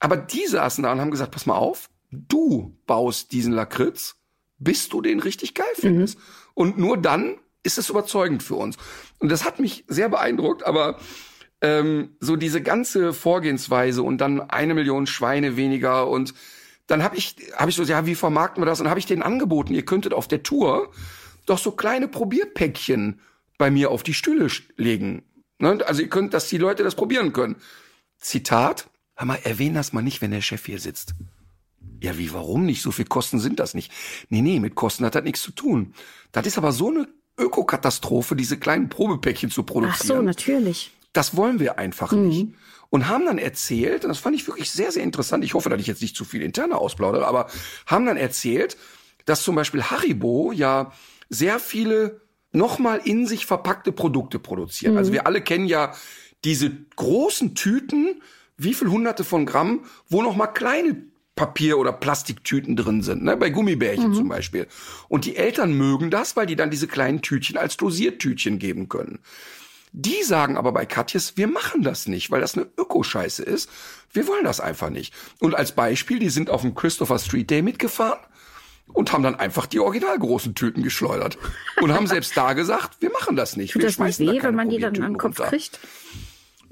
Aber 0.00 0.16
die 0.16 0.44
saßen 0.48 0.82
da 0.82 0.90
und 0.90 1.00
haben 1.00 1.12
gesagt, 1.12 1.30
pass 1.30 1.46
mal 1.46 1.54
auf, 1.54 1.90
du 2.10 2.76
baust 2.88 3.30
diesen 3.30 3.52
Lakritz, 3.52 4.16
bis 4.58 4.88
du 4.88 5.00
den 5.00 5.20
richtig 5.20 5.54
geil 5.54 5.72
findest. 5.74 6.18
Mhm. 6.18 6.24
Und 6.54 6.78
nur 6.78 6.98
dann 6.98 7.36
ist 7.62 7.78
es 7.78 7.88
überzeugend 7.88 8.42
für 8.42 8.56
uns. 8.56 8.78
Und 9.20 9.28
das 9.28 9.44
hat 9.44 9.60
mich 9.60 9.84
sehr 9.86 10.08
beeindruckt, 10.08 10.66
aber 10.66 10.98
ähm, 11.60 12.16
so 12.18 12.34
diese 12.34 12.62
ganze 12.62 13.12
Vorgehensweise 13.12 14.02
und 14.02 14.18
dann 14.18 14.40
eine 14.40 14.74
Million 14.74 15.06
Schweine 15.06 15.56
weniger 15.56 16.08
und 16.08 16.34
dann 16.86 17.02
habe 17.02 17.16
ich, 17.16 17.36
hab 17.56 17.68
ich 17.68 17.74
so, 17.74 17.82
ja, 17.84 18.06
wie 18.06 18.14
vermarkten 18.14 18.62
wir 18.62 18.66
das? 18.66 18.80
Und 18.80 18.88
habe 18.88 19.00
ich 19.00 19.06
denen 19.06 19.22
angeboten, 19.22 19.74
ihr 19.74 19.84
könntet 19.84 20.12
auf 20.12 20.28
der 20.28 20.42
Tour 20.42 20.90
doch 21.46 21.58
so 21.58 21.72
kleine 21.72 22.08
Probierpäckchen 22.08 23.20
bei 23.58 23.70
mir 23.70 23.90
auf 23.90 24.02
die 24.02 24.14
Stühle 24.14 24.48
legen. 24.76 25.22
Ne? 25.58 25.78
Also 25.86 26.02
ihr 26.02 26.08
könnt, 26.08 26.34
dass 26.34 26.48
die 26.48 26.58
Leute 26.58 26.82
das 26.82 26.94
probieren 26.94 27.32
können. 27.32 27.56
Zitat, 28.18 28.88
hör 29.14 29.26
mal, 29.26 29.38
erwähnen 29.42 29.74
das 29.74 29.92
mal 29.92 30.02
nicht, 30.02 30.22
wenn 30.22 30.30
der 30.30 30.40
Chef 30.40 30.66
hier 30.66 30.78
sitzt. 30.78 31.14
Ja, 32.00 32.18
wie, 32.18 32.32
warum 32.32 32.66
nicht? 32.66 32.82
So 32.82 32.90
viel 32.90 33.04
Kosten 33.04 33.38
sind 33.38 33.60
das 33.60 33.74
nicht. 33.74 33.92
Nee, 34.28 34.42
nee, 34.42 34.58
mit 34.60 34.74
Kosten 34.74 35.04
hat 35.04 35.14
das 35.14 35.22
nichts 35.22 35.42
zu 35.42 35.52
tun. 35.52 35.94
Das 36.32 36.46
ist 36.46 36.58
aber 36.58 36.72
so 36.72 36.90
eine 36.90 37.08
Ökokatastrophe, 37.38 38.36
diese 38.36 38.58
kleinen 38.58 38.88
Probepäckchen 38.88 39.50
zu 39.50 39.62
produzieren. 39.62 39.98
Ach 40.00 40.16
so, 40.16 40.22
natürlich. 40.22 40.92
Das 41.12 41.36
wollen 41.36 41.60
wir 41.60 41.78
einfach 41.78 42.12
mhm. 42.12 42.28
nicht 42.28 42.48
und 42.90 43.08
haben 43.08 43.24
dann 43.24 43.38
erzählt, 43.38 44.04
und 44.04 44.10
das 44.10 44.18
fand 44.18 44.36
ich 44.36 44.46
wirklich 44.46 44.70
sehr, 44.70 44.92
sehr 44.92 45.02
interessant, 45.02 45.44
ich 45.44 45.54
hoffe, 45.54 45.70
dass 45.70 45.80
ich 45.80 45.86
jetzt 45.86 46.02
nicht 46.02 46.14
zu 46.14 46.24
viel 46.24 46.42
interne 46.42 46.76
ausplaudere, 46.76 47.26
aber 47.26 47.48
haben 47.86 48.04
dann 48.04 48.18
erzählt, 48.18 48.76
dass 49.24 49.42
zum 49.42 49.54
Beispiel 49.54 49.82
Haribo 49.82 50.52
ja 50.52 50.92
sehr 51.30 51.58
viele 51.58 52.20
nochmal 52.52 53.00
in 53.04 53.26
sich 53.26 53.46
verpackte 53.46 53.92
Produkte 53.92 54.38
produziert. 54.38 54.90
Also 54.90 54.92
mhm. 54.92 54.98
Also 54.98 55.12
wir 55.12 55.26
alle 55.26 55.40
kennen 55.40 55.66
ja 55.66 55.94
diese 56.44 56.70
großen 56.96 57.54
Tüten, 57.54 58.20
wie 58.58 58.74
viel 58.74 58.88
hunderte 58.88 59.24
von 59.24 59.46
Gramm, 59.46 59.84
wo 60.08 60.22
nochmal 60.22 60.52
kleine 60.52 61.02
Papier- 61.34 61.78
oder 61.78 61.92
Plastiktüten 61.92 62.76
drin 62.76 63.02
sind, 63.02 63.22
ne? 63.24 63.38
bei 63.38 63.48
Gummibärchen 63.48 64.10
mhm. 64.10 64.14
zum 64.14 64.28
Beispiel. 64.28 64.66
Und 65.08 65.24
die 65.24 65.36
Eltern 65.36 65.72
mögen 65.72 66.10
das, 66.10 66.36
weil 66.36 66.46
die 66.46 66.56
dann 66.56 66.70
diese 66.70 66.88
kleinen 66.88 67.22
Tütchen 67.22 67.56
als 67.56 67.78
Dosiertütchen 67.78 68.58
geben 68.58 68.90
können. 68.90 69.20
Die 69.92 70.22
sagen 70.22 70.56
aber 70.56 70.72
bei 70.72 70.86
Katjes, 70.86 71.36
wir 71.36 71.46
machen 71.46 71.82
das 71.82 72.08
nicht, 72.08 72.30
weil 72.30 72.40
das 72.40 72.56
eine 72.56 72.66
Ökoscheiße 72.78 73.42
ist. 73.42 73.68
Wir 74.10 74.26
wollen 74.26 74.44
das 74.44 74.60
einfach 74.60 74.90
nicht. 74.90 75.14
Und 75.38 75.54
als 75.54 75.72
Beispiel, 75.72 76.18
die 76.18 76.30
sind 76.30 76.48
auf 76.48 76.62
dem 76.62 76.74
Christopher 76.74 77.18
Street 77.18 77.50
Day 77.50 77.60
mitgefahren 77.60 78.18
und 78.92 79.12
haben 79.12 79.22
dann 79.22 79.34
einfach 79.34 79.66
die 79.66 79.80
original 79.80 80.18
großen 80.18 80.54
Tüten 80.54 80.82
geschleudert. 80.82 81.38
Und 81.80 81.92
haben 81.92 82.06
selbst 82.06 82.36
da 82.36 82.54
gesagt, 82.54 82.96
wir 83.00 83.10
machen 83.10 83.36
das 83.36 83.56
nicht. 83.56 83.72
Tut 83.72 83.82
wir 83.82 83.88
das 83.88 83.98
nicht 83.98 84.18
weh, 84.18 84.38
da 84.38 84.44
wenn 84.44 84.54
man 84.54 84.70
die 84.70 84.78
dann 84.78 84.96
an 84.96 85.12
den 85.12 85.18
Kopf 85.18 85.38
runter. 85.38 85.50
kriegt? 85.50 85.78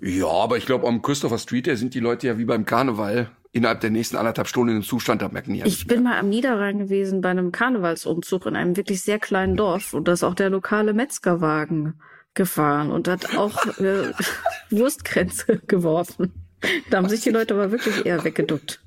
Ja, 0.00 0.28
aber 0.28 0.56
ich 0.56 0.64
glaube, 0.64 0.88
am 0.88 1.02
Christopher 1.02 1.38
Street 1.38 1.66
Day 1.66 1.76
sind 1.76 1.92
die 1.92 2.00
Leute 2.00 2.26
ja 2.26 2.38
wie 2.38 2.46
beim 2.46 2.64
Karneval 2.64 3.30
innerhalb 3.52 3.80
der 3.80 3.90
nächsten 3.90 4.16
anderthalb 4.16 4.48
Stunden 4.48 4.70
in 4.70 4.76
den 4.80 4.82
Zustand, 4.82 5.22
da 5.22 5.28
merken 5.28 5.52
die 5.52 5.58
ja 5.58 5.66
Ich 5.66 5.86
bin 5.86 6.02
mal 6.02 6.18
am 6.18 6.28
Niederrhein 6.28 6.78
gewesen 6.78 7.20
bei 7.20 7.30
einem 7.30 7.52
Karnevalsumzug 7.52 8.46
in 8.46 8.56
einem 8.56 8.76
wirklich 8.76 9.02
sehr 9.02 9.18
kleinen 9.18 9.56
Dorf 9.56 9.92
und 9.92 10.06
da 10.08 10.12
ist 10.12 10.22
auch 10.22 10.34
der 10.34 10.50
lokale 10.50 10.94
Metzgerwagen 10.94 12.00
gefahren 12.34 12.90
und 12.90 13.08
hat 13.08 13.36
auch 13.36 13.66
äh, 13.78 14.12
Wurstkränze 14.70 15.58
geworfen. 15.66 16.32
Da 16.90 16.98
haben 16.98 17.08
sich 17.08 17.22
die 17.22 17.30
Leute 17.30 17.54
aber 17.54 17.72
wirklich 17.72 18.04
eher 18.06 18.22
weggeduckt. 18.22 18.80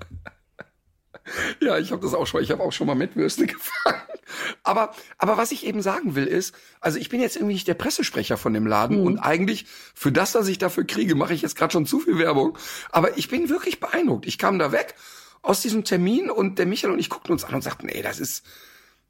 Ja, 1.62 1.78
ich 1.78 1.92
habe 1.92 2.02
das 2.02 2.14
auch 2.14 2.28
schon. 2.28 2.44
Ich 2.44 2.52
habe 2.52 2.62
auch 2.62 2.74
schon 2.74 2.88
mal 2.88 2.96
mit 2.96 3.16
Würste 3.16 3.48
gefangen. 3.48 4.02
Aber, 4.64 4.94
aber 5.18 5.38
was 5.38 5.52
ich 5.52 5.66
eben 5.66 5.82
sagen 5.82 6.16
will 6.16 6.26
ist, 6.26 6.56
also 6.80 6.98
ich 7.00 7.10
bin 7.10 7.22
jetzt 7.22 7.36
irgendwie 7.36 7.54
nicht 7.54 7.68
der 7.68 7.76
Pressesprecher 7.76 8.38
von 8.38 8.54
dem 8.54 8.68
Laden 8.68 9.00
mhm. 9.00 9.06
und 9.06 9.20
eigentlich 9.20 9.66
für 9.94 10.12
das, 10.12 10.36
was 10.36 10.48
ich 10.48 10.58
dafür 10.58 10.86
kriege, 10.86 11.16
mache 11.16 11.34
ich 11.34 11.42
jetzt 11.42 11.56
gerade 11.56 11.72
schon 11.72 11.86
zu 11.86 12.00
viel 12.00 12.18
Werbung. 12.18 12.58
Aber 12.92 13.18
ich 13.18 13.30
bin 13.30 13.50
wirklich 13.50 13.80
beeindruckt. 13.80 14.26
Ich 14.26 14.38
kam 14.38 14.60
da 14.60 14.72
weg 14.72 14.96
aus 15.42 15.62
diesem 15.62 15.84
Termin 15.84 16.30
und 16.30 16.60
der 16.60 16.66
Michael 16.66 16.94
und 16.94 17.00
ich 17.00 17.10
guckten 17.10 17.34
uns 17.34 17.44
an 17.44 17.56
und 17.56 17.62
sagten, 17.62 17.90
ey, 17.90 18.02
das 18.02 18.20
ist 18.20 18.46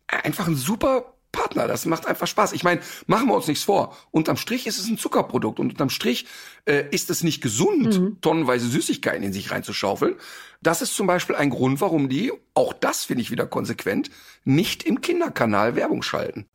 einfach 0.07 0.47
ein 0.47 0.55
super 0.55 1.13
Partner. 1.33 1.67
Das 1.67 1.85
macht 1.85 2.05
einfach 2.05 2.27
Spaß. 2.27 2.53
Ich 2.53 2.63
meine, 2.63 2.79
machen 3.07 3.27
wir 3.27 3.35
uns 3.35 3.47
nichts 3.47 3.65
vor. 3.65 3.97
Unterm 4.11 4.37
Strich 4.37 4.65
ist 4.65 4.79
es 4.79 4.87
ein 4.87 4.97
Zuckerprodukt 4.97 5.59
und 5.59 5.71
unterm 5.71 5.89
Strich 5.89 6.27
äh, 6.63 6.85
ist 6.91 7.09
es 7.09 7.23
nicht 7.23 7.41
gesund, 7.41 7.99
mhm. 7.99 8.21
tonnenweise 8.21 8.69
Süßigkeiten 8.69 9.23
in 9.23 9.33
sich 9.33 9.51
reinzuschaufeln. 9.51 10.15
Das 10.61 10.81
ist 10.81 10.95
zum 10.95 11.07
Beispiel 11.07 11.35
ein 11.35 11.49
Grund, 11.49 11.81
warum 11.81 12.07
die, 12.07 12.31
auch 12.53 12.71
das 12.71 13.03
finde 13.03 13.23
ich 13.23 13.31
wieder 13.31 13.45
konsequent, 13.45 14.09
nicht 14.45 14.83
im 14.83 15.01
Kinderkanal 15.01 15.75
Werbung 15.75 16.03
schalten. 16.03 16.45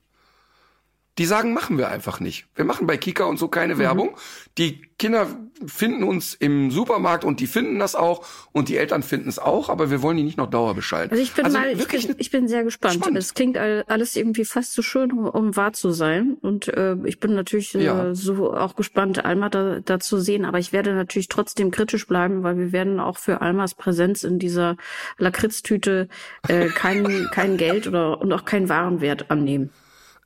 Die 1.18 1.24
sagen, 1.26 1.52
machen 1.52 1.78
wir 1.78 1.88
einfach 1.88 2.20
nicht. 2.20 2.46
Wir 2.54 2.64
machen 2.64 2.86
bei 2.86 2.96
Kika 2.96 3.24
und 3.24 3.38
so 3.38 3.48
keine 3.48 3.74
Mhm. 3.74 3.78
Werbung. 3.80 4.16
Die 4.56 4.80
Kinder 4.98 5.26
finden 5.66 6.02
uns 6.04 6.34
im 6.34 6.70
Supermarkt 6.70 7.24
und 7.24 7.40
die 7.40 7.46
finden 7.48 7.78
das 7.80 7.94
auch 7.96 8.24
und 8.52 8.68
die 8.68 8.76
Eltern 8.76 9.02
finden 9.02 9.28
es 9.28 9.38
auch, 9.38 9.68
aber 9.68 9.90
wir 9.90 10.02
wollen 10.02 10.16
die 10.16 10.22
nicht 10.22 10.38
noch 10.38 10.48
Dauer 10.50 10.74
beschalten. 10.74 11.10
Also 11.12 11.22
ich 11.22 11.32
bin 11.32 11.50
mal, 11.52 11.70
ich 11.72 11.86
bin, 11.88 12.14
ich 12.18 12.30
bin 12.30 12.48
sehr 12.48 12.64
gespannt. 12.64 12.94
Spannend. 12.94 13.18
Es 13.18 13.34
klingt 13.34 13.56
all- 13.58 13.84
alles 13.88 14.16
irgendwie 14.16 14.44
fast 14.44 14.72
zu 14.72 14.82
schön, 14.82 15.12
um, 15.12 15.26
um 15.26 15.56
wahr 15.56 15.72
zu 15.72 15.90
sein. 15.90 16.36
Und 16.40 16.68
äh, 16.68 16.96
ich 17.04 17.18
bin 17.20 17.34
natürlich 17.34 17.74
äh, 17.74 17.84
Ja. 17.84 18.14
so 18.14 18.52
auch 18.54 18.74
gespannt, 18.76 19.24
Alma 19.24 19.48
da, 19.48 19.80
da 19.80 19.98
zu 20.00 20.18
sehen. 20.18 20.44
Aber 20.44 20.58
ich 20.58 20.72
werde 20.72 20.94
natürlich 20.94 21.28
trotzdem 21.28 21.70
kritisch 21.70 22.06
bleiben, 22.06 22.42
weil 22.44 22.56
wir 22.58 22.72
werden 22.72 22.98
auch 23.00 23.18
für 23.18 23.40
Almas 23.40 23.74
Präsenz 23.74 24.24
in 24.24 24.38
dieser 24.38 24.76
Lakritztüte 25.18 26.08
äh, 26.48 26.66
kein, 26.68 27.28
kein 27.32 27.56
Geld 27.56 27.86
oder 27.86 28.20
und 28.20 28.32
auch 28.32 28.44
keinen 28.44 28.68
Warenwert 28.68 29.30
annehmen. 29.30 29.70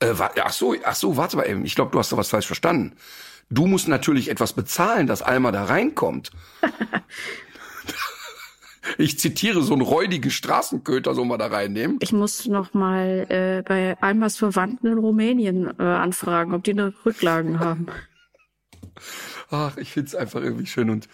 Äh, 0.03 0.15
ach 0.19 0.53
so, 0.53 0.75
ach 0.85 0.95
so, 0.95 1.17
warte 1.17 1.37
mal 1.37 1.49
eben. 1.49 1.65
Ich 1.65 1.75
glaube, 1.75 1.93
du 1.93 1.99
hast 1.99 2.13
da 2.13 2.17
was 2.17 2.29
falsch 2.29 2.47
verstanden. 2.47 2.97
Du 3.51 3.67
musst 3.67 3.89
natürlich 3.89 4.31
etwas 4.31 4.53
bezahlen, 4.53 5.07
dass 5.07 5.23
Alma 5.23 5.53
da 5.53 5.65
reinkommt. 5.65 6.31
ich 8.99 9.19
zitiere 9.19 9.63
so 9.63 9.75
einen 9.75 9.83
räudigen 9.83 10.31
Straßenköter, 10.31 11.15
so 11.15 11.25
mal 11.25 11.39
da 11.39 11.47
reinnehmen. 11.47 11.99
Ich 12.01 12.13
muss 12.13 12.47
noch 12.47 12.75
mal 12.75 13.27
äh, 13.29 13.63
bei 13.63 13.97
Almas 14.01 14.37
Verwandten 14.37 14.87
in 14.87 14.99
Rumänien 14.99 15.73
äh, 15.79 15.83
anfragen, 15.83 16.55
ob 16.55 16.65
die 16.65 16.73
eine 16.73 16.95
Rücklagen 17.05 17.61
haben. 17.61 17.87
Ach, 19.51 19.77
ich 19.77 19.93
find's 19.93 20.15
einfach 20.15 20.41
irgendwie 20.41 20.67
schön 20.67 20.91
und 20.91 21.09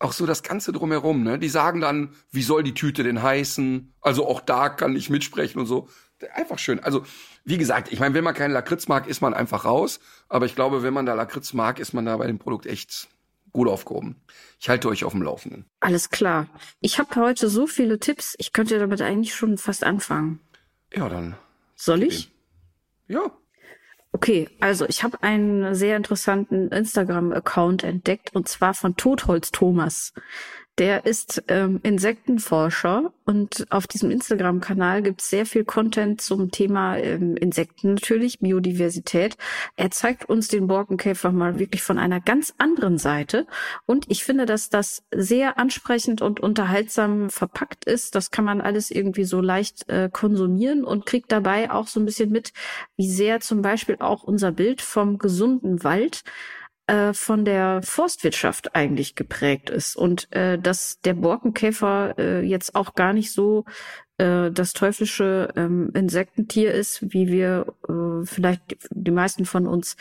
auch 0.00 0.12
so 0.12 0.26
das 0.26 0.42
Ganze 0.42 0.72
drumherum, 0.72 1.22
ne? 1.22 1.38
Die 1.38 1.48
sagen 1.48 1.80
dann, 1.80 2.10
wie 2.32 2.42
soll 2.42 2.64
die 2.64 2.74
Tüte 2.74 3.04
denn 3.04 3.22
heißen? 3.22 3.94
Also 4.00 4.26
auch 4.26 4.40
da 4.40 4.68
kann 4.68 4.96
ich 4.96 5.08
mitsprechen 5.08 5.60
und 5.60 5.66
so. 5.66 5.88
Einfach 6.32 6.58
schön. 6.58 6.80
Also, 6.80 7.04
wie 7.44 7.58
gesagt, 7.58 7.92
ich 7.92 8.00
meine, 8.00 8.14
wenn 8.14 8.24
man 8.24 8.34
keinen 8.34 8.52
Lakritz 8.52 8.88
mag, 8.88 9.06
ist 9.06 9.20
man 9.20 9.34
einfach 9.34 9.64
raus. 9.64 10.00
Aber 10.28 10.46
ich 10.46 10.54
glaube, 10.54 10.82
wenn 10.82 10.94
man 10.94 11.06
da 11.06 11.14
Lakritz 11.14 11.52
mag, 11.52 11.78
ist 11.78 11.92
man 11.92 12.06
da 12.06 12.16
bei 12.16 12.26
dem 12.26 12.38
Produkt 12.38 12.66
echt 12.66 13.08
gut 13.52 13.68
aufgehoben. 13.68 14.16
Ich 14.60 14.68
halte 14.68 14.88
euch 14.88 15.04
auf 15.04 15.12
dem 15.12 15.22
Laufenden. 15.22 15.64
Alles 15.80 16.10
klar. 16.10 16.48
Ich 16.80 16.98
habe 16.98 17.14
heute 17.16 17.48
so 17.48 17.66
viele 17.66 17.98
Tipps, 17.98 18.34
ich 18.38 18.52
könnte 18.52 18.78
damit 18.78 19.00
eigentlich 19.00 19.34
schon 19.34 19.58
fast 19.58 19.84
anfangen. 19.84 20.40
Ja, 20.92 21.08
dann. 21.08 21.36
Soll 21.76 22.02
ich? 22.02 22.32
Ja. 23.06 23.30
Okay, 24.12 24.48
also 24.60 24.86
ich 24.86 25.02
habe 25.02 25.22
einen 25.22 25.74
sehr 25.74 25.96
interessanten 25.96 26.68
Instagram-Account 26.68 27.82
entdeckt 27.82 28.34
und 28.34 28.48
zwar 28.48 28.74
von 28.74 28.96
Totholz 28.96 29.50
Thomas. 29.50 30.12
Der 30.78 31.06
ist 31.06 31.44
ähm, 31.46 31.78
Insektenforscher 31.84 33.12
und 33.24 33.64
auf 33.70 33.86
diesem 33.86 34.10
Instagram-Kanal 34.10 35.02
gibt 35.02 35.22
es 35.22 35.30
sehr 35.30 35.46
viel 35.46 35.64
Content 35.64 36.20
zum 36.20 36.50
Thema 36.50 36.96
ähm, 36.98 37.36
Insekten 37.36 37.94
natürlich, 37.94 38.40
Biodiversität. 38.40 39.36
Er 39.76 39.92
zeigt 39.92 40.28
uns 40.28 40.48
den 40.48 40.66
Borkenkäfer 40.66 41.30
mal 41.30 41.60
wirklich 41.60 41.82
von 41.82 41.96
einer 41.96 42.20
ganz 42.20 42.54
anderen 42.58 42.98
Seite 42.98 43.46
und 43.86 44.06
ich 44.10 44.24
finde, 44.24 44.46
dass 44.46 44.68
das 44.68 45.04
sehr 45.12 45.58
ansprechend 45.58 46.22
und 46.22 46.40
unterhaltsam 46.40 47.30
verpackt 47.30 47.84
ist. 47.84 48.16
Das 48.16 48.32
kann 48.32 48.44
man 48.44 48.60
alles 48.60 48.90
irgendwie 48.90 49.24
so 49.24 49.40
leicht 49.40 49.88
äh, 49.88 50.10
konsumieren 50.12 50.82
und 50.82 51.06
kriegt 51.06 51.30
dabei 51.30 51.70
auch 51.70 51.86
so 51.86 52.00
ein 52.00 52.04
bisschen 52.04 52.30
mit, 52.30 52.52
wie 52.96 53.08
sehr 53.08 53.38
zum 53.38 53.62
Beispiel 53.62 53.98
auch 54.00 54.24
unser 54.24 54.50
Bild 54.50 54.82
vom 54.82 55.18
gesunden 55.18 55.84
Wald 55.84 56.24
äh, 56.86 57.12
von 57.12 57.44
der 57.44 57.80
Forstwirtschaft 57.82 58.74
eigentlich 58.74 59.14
geprägt 59.14 59.70
ist. 59.70 59.96
Und 59.96 60.30
äh, 60.32 60.58
dass 60.58 61.00
der 61.00 61.14
Borkenkäfer 61.14 62.14
äh, 62.18 62.40
jetzt 62.42 62.74
auch 62.74 62.94
gar 62.94 63.12
nicht 63.12 63.32
so 63.32 63.64
äh, 64.18 64.50
das 64.50 64.72
teuflische 64.72 65.48
ähm, 65.56 65.90
Insektentier 65.94 66.72
ist, 66.72 67.02
wie 67.12 67.28
wir 67.28 67.66
äh, 67.88 68.26
vielleicht 68.26 68.70
die, 68.70 68.78
die 68.90 69.10
meisten 69.10 69.44
von 69.44 69.66
uns 69.66 69.96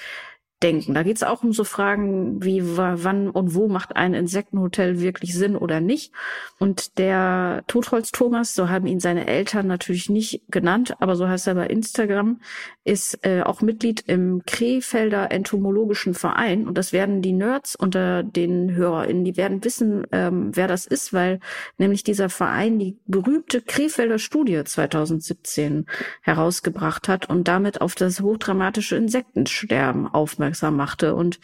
denken. 0.64 0.94
Da 0.94 1.04
geht 1.04 1.18
es 1.18 1.24
auch 1.24 1.44
um 1.44 1.52
so 1.52 1.66
Fragen 1.66 2.42
wie 2.44 2.78
wa- 2.78 2.96
wann 2.98 3.30
und 3.30 3.54
wo 3.54 3.68
macht 3.68 3.96
ein 3.98 4.14
Insektenhotel 4.14 5.02
wirklich 5.02 5.36
Sinn 5.36 5.58
oder 5.58 5.82
nicht. 5.82 6.14
Und 6.58 6.98
der 6.98 7.64
Totholz 7.68 8.12
Thomas, 8.12 8.56
so 8.56 8.70
haben 8.70 8.88
ihn 8.88 9.02
seine 9.02 9.28
Eltern 9.28 9.68
natürlich 9.68 10.10
nicht 10.10 10.42
genannt, 10.50 10.96
aber 11.00 11.16
so 11.18 11.28
heißt 11.28 11.48
er 11.48 11.56
bei 11.56 11.68
Instagram, 11.68 12.40
ist 12.86 13.20
äh, 13.26 13.42
auch 13.42 13.62
Mitglied 13.62 14.06
im 14.08 14.44
Krefelder 14.46 15.32
Entomologischen 15.32 16.14
Verein. 16.14 16.68
Und 16.68 16.78
das 16.78 16.94
werden 16.94 17.22
die 17.22 17.34
Nerds 17.34 17.76
unter 17.76 18.24
den 18.24 18.74
HörerInnen, 18.74 19.26
die 19.26 19.36
werden 19.36 19.64
wissen, 19.64 20.08
ähm, 20.12 20.52
wer 20.54 20.68
das 20.68 20.86
ist, 20.86 21.12
weil 21.12 21.40
nämlich 21.78 22.04
dieser 22.04 22.30
Verein 22.30 22.80
die 22.80 22.98
berühmte 23.06 23.62
Krefelder 23.62 24.18
Studie 24.18 24.64
2017 24.64 25.86
herausgebracht 26.22 27.10
hat 27.10 27.30
und 27.30 27.48
damit 27.48 27.82
auf 27.82 27.96
das 27.96 28.22
hochdramatische 28.22 28.96
Insektensterben 28.96 30.08
aufmerksam 30.08 30.53
machte. 30.62 31.16
Und 31.16 31.40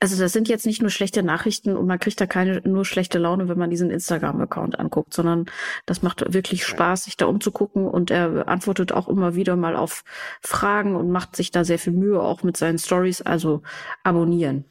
also 0.00 0.20
das 0.20 0.32
sind 0.32 0.48
jetzt 0.48 0.66
nicht 0.66 0.80
nur 0.80 0.90
schlechte 0.90 1.22
Nachrichten 1.22 1.76
und 1.76 1.86
man 1.86 1.98
kriegt 1.98 2.20
da 2.20 2.26
keine 2.26 2.60
nur 2.64 2.84
schlechte 2.84 3.18
Laune, 3.18 3.48
wenn 3.48 3.58
man 3.58 3.70
diesen 3.70 3.90
Instagram-Account 3.90 4.78
anguckt, 4.78 5.14
sondern 5.14 5.46
das 5.86 6.02
macht 6.02 6.32
wirklich 6.32 6.64
Spaß, 6.64 7.04
sich 7.04 7.16
da 7.16 7.26
umzugucken 7.26 7.86
und 7.86 8.10
er 8.10 8.48
antwortet 8.48 8.92
auch 8.92 9.08
immer 9.08 9.34
wieder 9.34 9.56
mal 9.56 9.76
auf 9.76 10.04
Fragen 10.40 10.96
und 10.96 11.10
macht 11.10 11.36
sich 11.36 11.50
da 11.50 11.64
sehr 11.64 11.78
viel 11.78 11.92
Mühe 11.92 12.20
auch 12.20 12.42
mit 12.42 12.56
seinen 12.56 12.78
Stories. 12.78 13.22
Also 13.22 13.62
abonnieren. 14.02 14.64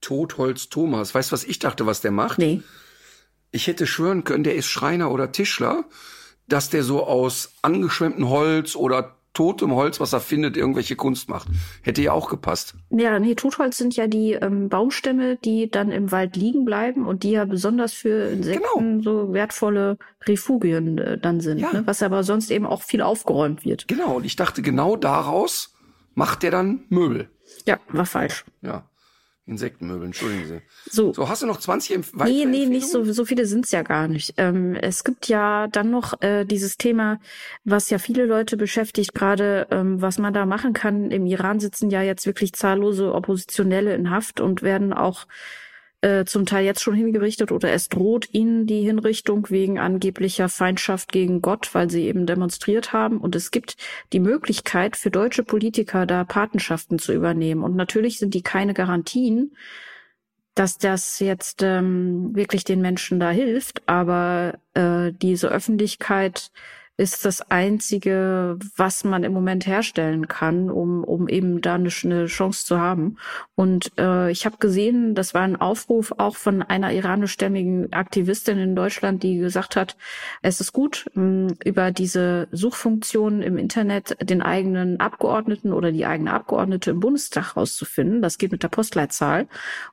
Totholz 0.00 0.68
Thomas. 0.68 1.14
Weißt 1.14 1.30
du, 1.30 1.32
was 1.32 1.44
ich 1.44 1.58
dachte, 1.58 1.86
was 1.86 2.00
der 2.00 2.10
macht? 2.10 2.38
Nee. 2.38 2.62
Ich 3.50 3.66
hätte 3.66 3.86
schwören 3.86 4.24
können, 4.24 4.44
der 4.44 4.54
ist 4.54 4.66
Schreiner 4.66 5.10
oder 5.10 5.32
Tischler, 5.32 5.84
dass 6.46 6.70
der 6.70 6.82
so 6.82 7.04
aus 7.04 7.54
angeschwemmtem 7.62 8.28
Holz 8.28 8.76
oder 8.76 9.15
totem 9.36 9.72
Holz, 9.72 10.00
was 10.00 10.12
er 10.12 10.20
findet, 10.20 10.56
irgendwelche 10.56 10.96
Kunst 10.96 11.28
macht. 11.28 11.48
Hätte 11.82 12.02
ja 12.02 12.12
auch 12.12 12.28
gepasst. 12.30 12.74
Ja, 12.90 13.18
nee, 13.18 13.34
Totholz 13.34 13.76
sind 13.76 13.94
ja 13.94 14.06
die 14.06 14.32
ähm, 14.32 14.68
Baumstämme, 14.68 15.36
die 15.36 15.70
dann 15.70 15.90
im 15.92 16.10
Wald 16.10 16.36
liegen 16.36 16.64
bleiben 16.64 17.06
und 17.06 17.22
die 17.22 17.32
ja 17.32 17.44
besonders 17.44 17.92
für 17.92 18.30
Insekten 18.30 19.02
so 19.02 19.32
wertvolle 19.32 19.98
Refugien 20.26 20.98
äh, 20.98 21.18
dann 21.18 21.40
sind, 21.40 21.58
Ja. 21.58 21.72
ne? 21.72 21.82
was 21.86 22.02
aber 22.02 22.24
sonst 22.24 22.50
eben 22.50 22.66
auch 22.66 22.82
viel 22.82 23.02
aufgeräumt 23.02 23.64
wird. 23.64 23.86
Genau, 23.88 24.16
und 24.16 24.24
ich 24.24 24.36
dachte, 24.36 24.62
genau 24.62 24.96
daraus 24.96 25.74
macht 26.14 26.42
der 26.42 26.50
dann 26.50 26.84
Möbel. 26.88 27.28
Ja, 27.66 27.78
war 27.88 28.06
falsch. 28.06 28.44
Ja. 28.62 28.88
Insektenmöbel, 29.46 30.06
entschuldigen 30.06 30.46
Sie. 30.46 30.60
So. 30.90 31.12
So, 31.12 31.28
hast 31.28 31.42
du 31.42 31.46
noch 31.46 31.60
20 31.60 31.94
Empf 31.94 32.12
Nee, 32.14 32.44
nee, 32.46 32.66
nicht 32.66 32.88
so, 32.88 33.04
so 33.04 33.24
viele 33.24 33.46
sind's 33.46 33.70
ja 33.70 33.82
gar 33.82 34.08
nicht. 34.08 34.34
Ähm, 34.38 34.74
es 34.74 35.04
gibt 35.04 35.28
ja 35.28 35.68
dann 35.68 35.90
noch 35.90 36.20
äh, 36.20 36.44
dieses 36.44 36.78
Thema, 36.78 37.20
was 37.64 37.88
ja 37.88 37.98
viele 37.98 38.26
Leute 38.26 38.56
beschäftigt, 38.56 39.14
gerade 39.14 39.68
ähm, 39.70 40.02
was 40.02 40.18
man 40.18 40.34
da 40.34 40.46
machen 40.46 40.72
kann. 40.72 41.12
Im 41.12 41.26
Iran 41.26 41.60
sitzen 41.60 41.90
ja 41.90 42.02
jetzt 42.02 42.26
wirklich 42.26 42.54
zahllose 42.54 43.14
Oppositionelle 43.14 43.94
in 43.94 44.10
Haft 44.10 44.40
und 44.40 44.62
werden 44.62 44.92
auch 44.92 45.26
äh, 46.02 46.24
zum 46.24 46.46
Teil 46.46 46.64
jetzt 46.64 46.82
schon 46.82 46.94
hingerichtet 46.94 47.52
oder 47.52 47.72
es 47.72 47.88
droht 47.88 48.28
ihnen 48.32 48.66
die 48.66 48.82
Hinrichtung 48.82 49.48
wegen 49.50 49.78
angeblicher 49.78 50.48
Feindschaft 50.48 51.10
gegen 51.10 51.42
Gott, 51.42 51.74
weil 51.74 51.90
sie 51.90 52.06
eben 52.06 52.26
demonstriert 52.26 52.92
haben. 52.92 53.18
Und 53.18 53.34
es 53.34 53.50
gibt 53.50 53.76
die 54.12 54.20
Möglichkeit 54.20 54.96
für 54.96 55.10
deutsche 55.10 55.42
Politiker 55.42 56.06
da 56.06 56.24
Patenschaften 56.24 56.98
zu 56.98 57.12
übernehmen. 57.12 57.62
Und 57.62 57.76
natürlich 57.76 58.18
sind 58.18 58.34
die 58.34 58.42
keine 58.42 58.74
Garantien, 58.74 59.56
dass 60.54 60.78
das 60.78 61.18
jetzt 61.20 61.62
ähm, 61.62 62.34
wirklich 62.34 62.64
den 62.64 62.80
Menschen 62.80 63.20
da 63.20 63.30
hilft, 63.30 63.82
aber 63.86 64.58
äh, 64.74 65.12
diese 65.12 65.48
Öffentlichkeit 65.48 66.50
ist 66.98 67.26
das 67.26 67.50
einzige, 67.50 68.58
was 68.76 69.04
man 69.04 69.22
im 69.22 69.32
Moment 69.32 69.66
herstellen 69.66 70.28
kann, 70.28 70.70
um, 70.70 71.04
um 71.04 71.28
eben 71.28 71.60
da 71.60 71.74
eine, 71.74 71.90
eine 72.04 72.26
Chance 72.26 72.64
zu 72.64 72.80
haben. 72.80 73.18
Und 73.54 73.92
äh, 73.98 74.30
ich 74.30 74.46
habe 74.46 74.56
gesehen, 74.56 75.14
das 75.14 75.34
war 75.34 75.42
ein 75.42 75.56
Aufruf 75.56 76.14
auch 76.16 76.36
von 76.36 76.62
einer 76.62 76.92
iranischstämmigen 76.92 77.92
Aktivistin 77.92 78.58
in 78.58 78.74
Deutschland, 78.74 79.22
die 79.22 79.36
gesagt 79.36 79.76
hat, 79.76 79.96
es 80.40 80.60
ist 80.60 80.72
gut, 80.72 81.10
mh, 81.12 81.54
über 81.64 81.90
diese 81.90 82.48
Suchfunktion 82.50 83.42
im 83.42 83.58
Internet 83.58 84.16
den 84.22 84.40
eigenen 84.40 84.98
Abgeordneten 84.98 85.74
oder 85.74 85.92
die 85.92 86.06
eigene 86.06 86.32
Abgeordnete 86.32 86.92
im 86.92 87.00
Bundestag 87.00 87.58
rauszufinden. 87.58 88.22
Das 88.22 88.38
geht 88.38 88.52
mit 88.52 88.62
der 88.62 88.68
Postleitzahl 88.68 89.48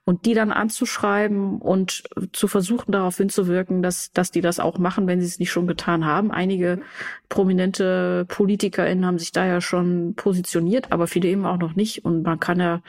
und 0.05 0.25
die 0.25 0.35
dann 0.35 0.53
anzuschreiben 0.53 1.59
und 1.59 2.03
zu 2.31 2.47
versuchen, 2.47 2.93
darauf 2.93 3.17
hinzuwirken, 3.17 3.83
dass, 3.83 4.11
dass 4.13 4.31
die 4.31 4.41
das 4.41 4.61
auch 4.61 4.77
machen, 4.77 5.05
wenn 5.05 5.19
sie 5.19 5.27
es 5.27 5.39
nicht 5.39 5.51
schon 5.51 5.67
getan 5.67 6.05
haben. 6.05 6.31
Einige 6.31 6.79
prominente 7.29 8.25
PolitikerInnen 8.27 9.05
haben 9.05 9.19
sich 9.19 9.31
da 9.31 9.45
ja 9.45 9.61
schon 9.61 10.15
positioniert, 10.15 10.91
aber 10.91 11.07
viele 11.07 11.29
eben 11.29 11.45
auch 11.45 11.57
noch 11.57 11.75
nicht. 11.75 12.05
Und 12.05 12.23
man 12.23 12.39
kann 12.39 12.59
ja, 12.59 12.81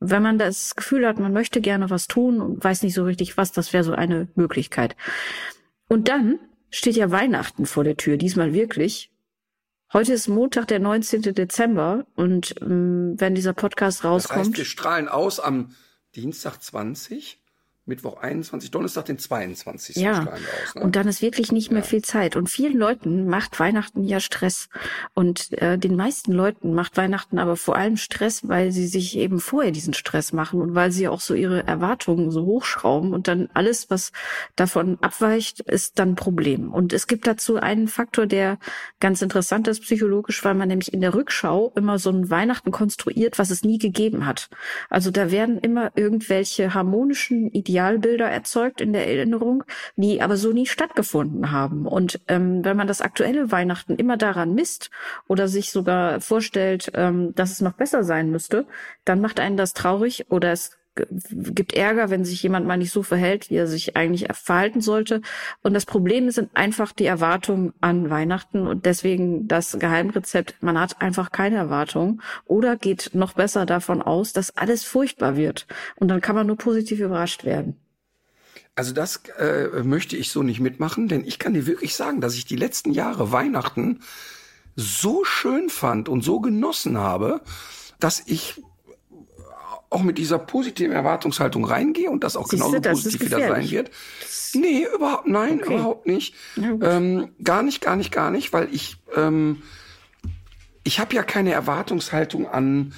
wenn 0.00 0.22
man 0.22 0.38
das 0.38 0.74
Gefühl 0.74 1.06
hat, 1.06 1.18
man 1.18 1.32
möchte 1.32 1.60
gerne 1.60 1.90
was 1.90 2.06
tun 2.06 2.40
und 2.40 2.62
weiß 2.62 2.82
nicht 2.82 2.94
so 2.94 3.04
richtig 3.04 3.36
was, 3.36 3.52
das 3.52 3.72
wäre 3.72 3.84
so 3.84 3.92
eine 3.92 4.28
Möglichkeit. 4.34 4.96
Und 5.88 6.08
dann 6.08 6.38
steht 6.70 6.96
ja 6.96 7.10
Weihnachten 7.10 7.66
vor 7.66 7.84
der 7.84 7.96
Tür, 7.96 8.16
diesmal 8.16 8.54
wirklich. 8.54 9.10
Heute 9.92 10.14
ist 10.14 10.26
Montag, 10.26 10.68
der 10.68 10.78
19. 10.78 11.34
Dezember 11.34 12.06
und 12.14 12.54
ähm, 12.62 13.14
wenn 13.18 13.34
dieser 13.34 13.52
Podcast 13.52 13.98
Das 13.98 14.04
heißt, 14.04 14.30
rauskommt, 14.30 14.56
wir 14.56 14.64
strahlen 14.64 15.08
aus 15.08 15.38
am 15.38 15.74
Dienstag 16.14 16.62
20. 16.62 17.41
Mittwoch 17.84 18.20
21, 18.22 18.70
Donnerstag 18.70 19.06
den 19.06 19.18
22. 19.18 19.96
Ja, 19.96 20.20
aus, 20.20 20.74
ne? 20.76 20.82
und 20.82 20.94
dann 20.94 21.08
ist 21.08 21.20
wirklich 21.20 21.50
nicht 21.50 21.70
mehr 21.72 21.80
Ja. 21.82 21.86
viel 21.86 22.02
Zeit. 22.02 22.36
Und 22.36 22.48
vielen 22.48 22.76
Leuten 22.78 23.26
macht 23.26 23.58
Weihnachten 23.58 24.04
ja 24.04 24.20
Stress. 24.20 24.68
Und 25.14 25.52
äh, 25.60 25.78
den 25.78 25.96
meisten 25.96 26.30
Leuten 26.32 26.74
macht 26.74 26.96
Weihnachten 26.96 27.40
aber 27.40 27.56
vor 27.56 27.74
allem 27.76 27.96
Stress, 27.96 28.46
weil 28.48 28.70
sie 28.70 28.86
sich 28.86 29.16
eben 29.18 29.40
vorher 29.40 29.72
diesen 29.72 29.94
Stress 29.94 30.32
machen 30.32 30.60
und 30.60 30.76
weil 30.76 30.92
sie 30.92 31.08
auch 31.08 31.20
so 31.20 31.34
ihre 31.34 31.66
Erwartungen 31.66 32.30
so 32.30 32.44
hochschrauben 32.44 33.12
und 33.12 33.26
dann 33.26 33.48
alles, 33.52 33.90
was 33.90 34.12
davon 34.54 34.98
abweicht, 35.00 35.60
ist 35.60 35.98
dann 35.98 36.10
ein 36.10 36.14
Problem. 36.16 36.72
Und 36.72 36.92
es 36.92 37.08
gibt 37.08 37.26
dazu 37.26 37.56
einen 37.56 37.88
Faktor, 37.88 38.26
der 38.26 38.58
ganz 39.00 39.22
interessant 39.22 39.66
ist 39.66 39.80
psychologisch, 39.82 40.44
weil 40.44 40.54
man 40.54 40.68
nämlich 40.68 40.92
in 40.92 41.00
der 41.00 41.14
Rückschau 41.14 41.72
immer 41.74 41.98
so 41.98 42.10
ein 42.10 42.30
Weihnachten 42.30 42.70
konstruiert, 42.70 43.40
was 43.40 43.50
es 43.50 43.64
nie 43.64 43.78
gegeben 43.78 44.24
hat. 44.24 44.50
Also 44.88 45.10
da 45.10 45.32
werden 45.32 45.58
immer 45.58 45.90
irgendwelche 45.96 46.74
harmonischen 46.74 47.50
Idealbilder 47.72 48.28
erzeugt 48.28 48.82
in 48.82 48.92
der 48.92 49.08
Erinnerung, 49.08 49.64
die 49.96 50.20
aber 50.20 50.36
so 50.36 50.52
nie 50.52 50.66
stattgefunden 50.66 51.50
haben. 51.52 51.86
Und 51.86 52.20
ähm, 52.28 52.62
wenn 52.64 52.76
man 52.76 52.86
das 52.86 53.00
aktuelle 53.00 53.50
Weihnachten 53.50 53.96
immer 53.96 54.18
daran 54.18 54.54
misst 54.54 54.90
oder 55.26 55.48
sich 55.48 55.70
sogar 55.70 56.20
vorstellt, 56.20 56.90
ähm, 56.94 57.34
dass 57.34 57.50
es 57.50 57.62
noch 57.62 57.72
besser 57.72 58.04
sein 58.04 58.30
müsste, 58.30 58.66
dann 59.06 59.22
macht 59.22 59.40
einen 59.40 59.56
das 59.56 59.72
traurig 59.72 60.30
oder 60.30 60.52
es 60.52 60.76
gibt 60.94 61.72
Ärger, 61.74 62.10
wenn 62.10 62.24
sich 62.24 62.42
jemand 62.42 62.66
mal 62.66 62.76
nicht 62.76 62.92
so 62.92 63.02
verhält, 63.02 63.50
wie 63.50 63.56
er 63.56 63.66
sich 63.66 63.96
eigentlich 63.96 64.28
verhalten 64.32 64.80
sollte. 64.80 65.22
Und 65.62 65.74
das 65.74 65.86
Problem 65.86 66.30
sind 66.30 66.50
einfach 66.54 66.92
die 66.92 67.06
Erwartungen 67.06 67.72
an 67.80 68.10
Weihnachten 68.10 68.66
und 68.66 68.84
deswegen 68.84 69.48
das 69.48 69.78
Geheimrezept, 69.78 70.56
man 70.62 70.78
hat 70.78 71.00
einfach 71.00 71.32
keine 71.32 71.56
Erwartungen 71.56 72.20
oder 72.44 72.76
geht 72.76 73.10
noch 73.14 73.32
besser 73.32 73.66
davon 73.66 74.02
aus, 74.02 74.32
dass 74.32 74.56
alles 74.56 74.84
furchtbar 74.84 75.36
wird. 75.36 75.66
Und 75.96 76.08
dann 76.08 76.20
kann 76.20 76.36
man 76.36 76.46
nur 76.46 76.56
positiv 76.56 77.00
überrascht 77.00 77.44
werden. 77.44 77.76
Also 78.74 78.92
das 78.92 79.22
äh, 79.38 79.82
möchte 79.82 80.16
ich 80.16 80.30
so 80.30 80.42
nicht 80.42 80.60
mitmachen, 80.60 81.08
denn 81.08 81.26
ich 81.26 81.38
kann 81.38 81.52
dir 81.52 81.66
wirklich 81.66 81.94
sagen, 81.94 82.20
dass 82.20 82.34
ich 82.34 82.46
die 82.46 82.56
letzten 82.56 82.92
Jahre 82.92 83.30
Weihnachten 83.30 84.00
so 84.76 85.24
schön 85.24 85.68
fand 85.68 86.08
und 86.08 86.22
so 86.22 86.40
genossen 86.40 86.96
habe, 86.96 87.42
dass 88.00 88.22
ich 88.24 88.62
auch 89.92 90.02
mit 90.02 90.18
dieser 90.18 90.38
positiven 90.38 90.92
Erwartungshaltung 90.92 91.64
reingehe 91.64 92.10
und 92.10 92.24
das 92.24 92.36
auch 92.36 92.46
Siehste, 92.46 92.56
genauso 92.64 92.80
das 92.80 93.02
positiv 93.02 93.26
wieder 93.26 93.38
sein 93.38 93.70
wird. 93.70 93.90
Nee, 94.54 94.86
überhaupt, 94.94 95.26
nein, 95.28 95.60
Okay. 95.60 95.74
überhaupt 95.74 96.06
nicht. 96.06 96.34
Ähm, 96.56 97.28
gar 97.42 97.62
nicht, 97.62 97.80
gar 97.80 97.96
nicht, 97.96 98.12
gar 98.12 98.30
nicht, 98.30 98.52
weil 98.52 98.68
ich, 98.72 98.96
ähm, 99.16 99.62
ich 100.84 100.98
habe 101.00 101.14
ja 101.14 101.22
keine 101.22 101.52
Erwartungshaltung 101.52 102.46
an 102.48 102.92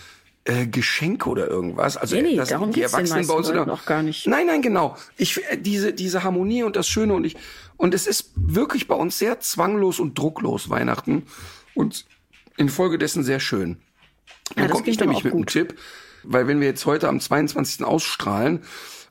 äh, 0.44 0.66
Geschenke 0.66 1.28
oder 1.28 1.46
irgendwas. 1.48 1.96
Also 1.96 2.16
Nee, 2.16 2.22
nee, 2.22 2.36
das, 2.36 2.50
darum 2.50 2.70
die 2.70 2.82
Erwachsenen 2.82 3.26
bei 3.26 3.34
uns 3.34 3.50
Leuten 3.50 3.70
auch 3.70 3.86
gar 3.86 4.02
nicht. 4.02 4.26
Nein, 4.26 4.46
nein, 4.46 4.62
genau. 4.62 4.96
Ich 5.16 5.42
äh, 5.50 5.56
diese 5.56 5.92
diese 5.92 6.22
Harmonie 6.22 6.62
und 6.64 6.76
das 6.76 6.86
Schöne 6.86 7.14
und 7.14 7.24
ich 7.24 7.36
und 7.76 7.94
es 7.94 8.06
ist 8.06 8.32
wirklich 8.36 8.86
bei 8.86 8.94
uns 8.94 9.18
sehr 9.18 9.40
zwanglos 9.40 9.98
und 10.00 10.18
drucklos 10.18 10.68
Weihnachten 10.70 11.24
und 11.74 12.04
infolgedessen 12.56 13.24
sehr 13.24 13.40
schön. 13.40 13.78
Dann 14.54 14.68
das 14.68 14.76
komme 14.76 14.88
ich 14.88 15.00
nämlich 15.00 15.24
mit 15.24 15.32
einem 15.32 15.42
gut. 15.42 15.52
Tipp, 15.52 15.78
weil 16.26 16.46
wenn 16.46 16.60
wir 16.60 16.66
jetzt 16.66 16.86
heute 16.86 17.08
am 17.08 17.20
22. 17.20 17.84
ausstrahlen, 17.84 18.60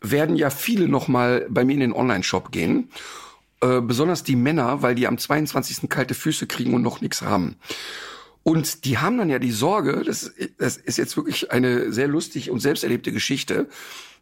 werden 0.01 0.35
ja 0.35 0.49
viele 0.49 0.87
noch 0.87 1.07
mal 1.07 1.47
bei 1.49 1.63
mir 1.63 1.73
in 1.73 1.79
den 1.79 1.93
Online-Shop 1.93 2.51
gehen. 2.51 2.89
Äh, 3.61 3.79
besonders 3.81 4.23
die 4.23 4.35
Männer, 4.35 4.81
weil 4.81 4.95
die 4.95 5.07
am 5.07 5.17
22. 5.17 5.89
kalte 5.89 6.13
Füße 6.13 6.47
kriegen 6.47 6.73
und 6.73 6.81
noch 6.81 6.99
nichts 6.99 7.21
haben. 7.21 7.55
Und 8.43 8.83
die 8.83 8.97
haben 8.97 9.17
dann 9.17 9.29
ja 9.29 9.39
die 9.39 9.51
Sorge, 9.51 10.03
das, 10.05 10.33
das 10.57 10.75
ist 10.75 10.97
jetzt 10.97 11.15
wirklich 11.15 11.51
eine 11.51 11.93
sehr 11.93 12.09
lustig 12.09 12.51
und 12.51 12.59
selbst 12.59 12.83
erlebte 12.83 13.13
Geschichte. 13.13 13.69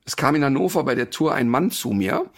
Es 0.06 0.16
kam 0.16 0.36
in 0.36 0.44
Hannover 0.44 0.84
bei 0.84 0.94
der 0.94 1.10
Tour 1.10 1.34
ein 1.34 1.50
Mann 1.50 1.72
zu 1.72 1.89
mir 1.89 2.30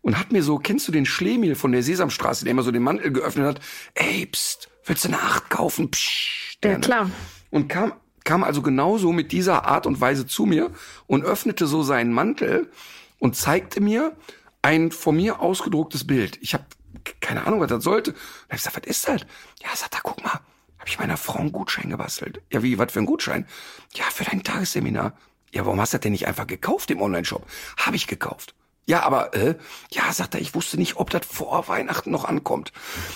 und 0.00 0.18
hat 0.18 0.32
mir 0.32 0.42
so, 0.42 0.58
kennst 0.58 0.88
du 0.88 0.92
den 0.92 1.04
Schlemiel 1.04 1.54
von 1.54 1.72
der 1.72 1.82
Sesamstraße, 1.82 2.44
der 2.44 2.52
immer 2.52 2.62
so 2.62 2.70
den 2.70 2.82
Mantel 2.82 3.12
geöffnet 3.12 3.46
hat? 3.46 3.60
Ey, 3.94 4.24
pst, 4.24 4.68
willst 4.86 5.04
du 5.04 5.08
eine 5.08 5.20
Acht 5.20 5.50
kaufen? 5.50 5.90
Psst, 5.90 6.58
Ja, 6.64 6.70
der, 6.70 6.80
klar. 6.80 7.10
Und 7.50 7.68
kam, 7.68 7.92
kam 8.26 8.44
also 8.44 8.60
genauso 8.60 9.12
mit 9.12 9.32
dieser 9.32 9.64
Art 9.64 9.86
und 9.86 10.00
Weise 10.00 10.26
zu 10.26 10.44
mir 10.44 10.70
und 11.06 11.24
öffnete 11.24 11.66
so 11.66 11.82
seinen 11.82 12.12
Mantel 12.12 12.70
und 13.18 13.36
zeigte 13.36 13.80
mir 13.80 14.14
ein 14.60 14.90
von 14.90 15.16
mir 15.16 15.40
ausgedrucktes 15.40 16.06
Bild. 16.06 16.38
Ich 16.42 16.52
habe 16.52 16.64
keine 17.20 17.46
Ahnung, 17.46 17.60
was 17.60 17.68
das 17.68 17.84
sollte. 17.84 18.10
Und 18.10 18.18
hab 18.48 18.56
ich 18.56 18.64
gesagt, 18.64 18.76
was 18.76 18.90
ist 18.90 19.08
das? 19.08 19.20
Ja, 19.62 19.74
sagt 19.74 19.94
er, 19.94 20.00
guck 20.02 20.22
mal, 20.22 20.40
habe 20.78 20.88
ich 20.88 20.98
meiner 20.98 21.16
Frau 21.16 21.38
einen 21.38 21.52
Gutschein 21.52 21.88
gebastelt. 21.88 22.42
Ja, 22.52 22.62
wie, 22.62 22.78
was 22.78 22.92
für 22.92 22.98
ein 22.98 23.06
Gutschein? 23.06 23.46
Ja, 23.94 24.04
für 24.04 24.24
dein 24.24 24.42
Tagesseminar. 24.42 25.16
Ja, 25.52 25.64
warum 25.64 25.80
hast 25.80 25.92
du 25.92 25.98
das 25.98 26.02
denn 26.02 26.12
nicht 26.12 26.26
einfach 26.26 26.46
gekauft 26.46 26.90
im 26.90 27.00
Onlineshop? 27.00 27.46
Habe 27.78 27.96
ich 27.96 28.08
gekauft. 28.08 28.54
Ja, 28.86 29.02
aber, 29.02 29.34
äh, 29.34 29.56
ja, 29.90 30.12
sagt 30.12 30.34
er, 30.34 30.40
ich 30.40 30.54
wusste 30.54 30.76
nicht, 30.76 30.96
ob 30.96 31.10
das 31.10 31.26
vor 31.26 31.66
Weihnachten 31.66 32.12
noch 32.12 32.24
ankommt. 32.24 32.72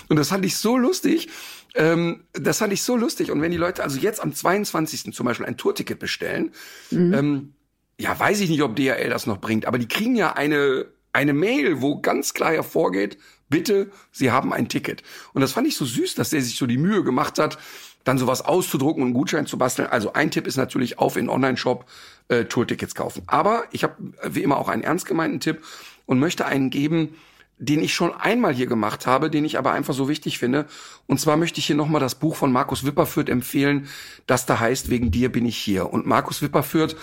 Und 0.09 0.17
das 0.17 0.29
fand 0.29 0.45
ich 0.45 0.57
so 0.57 0.77
lustig. 0.77 1.29
Ähm, 1.75 2.25
das 2.33 2.59
fand 2.59 2.73
ich 2.73 2.83
so 2.83 2.97
lustig. 2.97 3.31
Und 3.31 3.41
wenn 3.43 3.51
die 3.51 3.57
Leute 3.57 3.83
also 3.83 3.99
jetzt 3.99 4.21
am 4.21 4.35
22. 4.35 5.13
zum 5.15 5.27
Beispiel 5.27 5.47
ein 5.47 5.57
Tourticket 5.57 5.99
bestellen, 5.99 6.53
ähm, 6.91 7.55
ja, 7.99 8.19
weiß 8.19 8.41
ich 8.41 8.51
nicht, 8.51 8.63
ob 8.63 8.77
DHL 8.77 9.11
das 9.11 9.27
noch 9.27 9.39
bringt, 9.39 9.67
aber 9.67 9.79
die 9.79 9.89
kriegen 9.89 10.17
ja 10.17 10.33
eine, 10.33 10.87
eine 11.13 11.33
Mail, 11.33 11.83
wo 11.83 12.01
ganz 12.01 12.35
klar 12.35 12.53
hervorgeht, 12.53 13.19
bitte, 13.49 13.91
Sie 14.11 14.31
haben 14.31 14.53
ein 14.53 14.69
Ticket. 14.69 15.03
Und 15.35 15.43
das 15.43 15.53
fand 15.53 15.67
ich 15.67 15.77
so 15.77 15.85
süß, 15.85 16.15
dass 16.15 16.31
der 16.31 16.41
sich 16.41 16.57
so 16.57 16.67
die 16.67 16.79
Mühe 16.79 17.05
gemacht 17.05 17.39
hat, 17.39 17.59
dann 18.05 18.17
sowas 18.17 18.43
auszudrucken 18.43 19.03
und 19.03 19.09
einen 19.09 19.15
Gutschein 19.15 19.47
zu 19.47 19.59
basteln. 19.59 19.89
Also 19.89 20.15
ein 20.15 20.31
Tipp 20.31 20.47
ist 20.47 20.57
natürlich 20.57 20.99
auf 20.99 21.17
in 21.17 21.29
Online-Shop 21.29 21.85
äh, 22.29 22.45
Tourtickets 22.45 22.95
kaufen. 22.95 23.23
Aber 23.27 23.65
ich 23.73 23.85
habe 23.85 23.97
wie 24.25 24.43
immer 24.43 24.57
auch 24.57 24.69
einen 24.69 24.83
ernst 24.83 25.05
gemeinten 25.05 25.41
Tipp 25.41 25.63
und 26.07 26.19
möchte 26.19 26.47
einen 26.47 26.71
geben, 26.71 27.15
den 27.61 27.83
ich 27.83 27.95
schon 27.95 28.13
einmal 28.15 28.55
hier 28.55 28.67
gemacht 28.67 29.07
habe, 29.07 29.29
den 29.29 29.45
ich 29.45 29.59
aber 29.59 29.73
einfach 29.73 29.93
so 29.93 30.09
wichtig 30.09 30.39
finde. 30.39 30.67
Und 31.07 31.21
zwar 31.21 31.37
möchte 31.37 31.61
ich 31.61 31.67
hier 31.67 31.77
nochmal 31.77 32.01
das 32.01 32.15
Buch 32.15 32.35
von 32.35 32.51
Markus 32.51 32.87
Wipperfürth 32.87 33.29
empfehlen, 33.29 33.87
das 34.27 34.47
da 34.47 34.59
heißt, 34.59 34.89
wegen 34.89 35.11
dir 35.11 35.31
bin 35.31 35.45
ich 35.45 35.59
hier. 35.59 35.93
Und 35.93 36.07
Markus 36.07 36.41
Wipperfürth, 36.41 36.97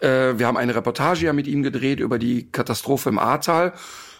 äh, 0.00 0.34
wir 0.36 0.46
haben 0.46 0.58
eine 0.58 0.74
Reportage 0.74 1.24
ja 1.24 1.32
mit 1.32 1.46
ihm 1.46 1.62
gedreht 1.62 2.00
über 2.00 2.18
die 2.18 2.50
Katastrophe 2.52 3.08
im 3.08 3.18
Ahrtal. 3.18 3.72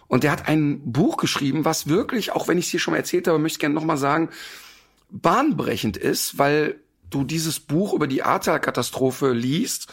Und 0.09 0.25
der 0.25 0.33
hat 0.33 0.49
ein 0.49 0.81
Buch 0.91 1.19
geschrieben, 1.19 1.67
was 1.67 1.87
wirklich, 1.87 2.33
auch 2.33 2.49
wenn 2.49 2.57
ich 2.57 2.65
es 2.65 2.71
hier 2.71 2.81
schon 2.81 2.93
mal 2.93 2.99
erzählt 2.99 3.29
habe, 3.29 3.39
möchte 3.39 3.57
ich 3.57 3.61
gerne 3.61 3.75
nochmal 3.75 3.99
sagen, 3.99 4.31
bahnbrechend 5.11 5.99
ist, 5.99 6.39
weil 6.39 6.81
du 7.11 7.25
dieses 7.25 7.61
Buch 7.61 7.93
über 7.93 8.07
die 8.07 8.23
Ahrtal-Katastrophe 8.23 9.33
liest 9.33 9.93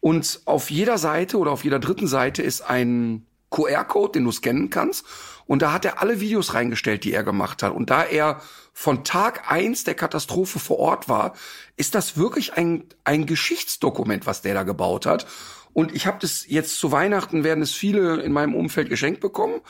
und 0.00 0.40
auf 0.46 0.70
jeder 0.70 0.96
Seite 0.96 1.36
oder 1.36 1.50
auf 1.50 1.64
jeder 1.64 1.78
dritten 1.78 2.06
Seite 2.06 2.42
ist 2.42 2.62
ein 2.62 3.26
QR-Code, 3.50 4.12
den 4.12 4.24
du 4.24 4.32
scannen 4.32 4.70
kannst. 4.70 5.04
Und 5.46 5.62
da 5.62 5.72
hat 5.72 5.84
er 5.84 6.02
alle 6.02 6.20
Videos 6.20 6.54
reingestellt, 6.54 7.04
die 7.04 7.12
er 7.12 7.22
gemacht 7.22 7.62
hat. 7.62 7.72
Und 7.72 7.90
da 7.90 8.02
er 8.02 8.40
von 8.72 9.04
Tag 9.04 9.50
eins 9.50 9.84
der 9.84 9.94
Katastrophe 9.94 10.58
vor 10.58 10.78
Ort 10.78 11.08
war, 11.08 11.34
ist 11.76 11.94
das 11.94 12.16
wirklich 12.16 12.54
ein, 12.54 12.84
ein 13.04 13.26
Geschichtsdokument, 13.26 14.26
was 14.26 14.42
der 14.42 14.54
da 14.54 14.64
gebaut 14.64 15.06
hat. 15.06 15.26
Und 15.72 15.94
ich 15.94 16.06
habe 16.06 16.18
das 16.20 16.46
jetzt 16.48 16.78
zu 16.78 16.90
Weihnachten, 16.90 17.44
werden 17.44 17.62
es 17.62 17.72
viele 17.72 18.20
in 18.22 18.32
meinem 18.32 18.54
Umfeld 18.54 18.88
geschenkt 18.88 19.20
bekommen. 19.20 19.60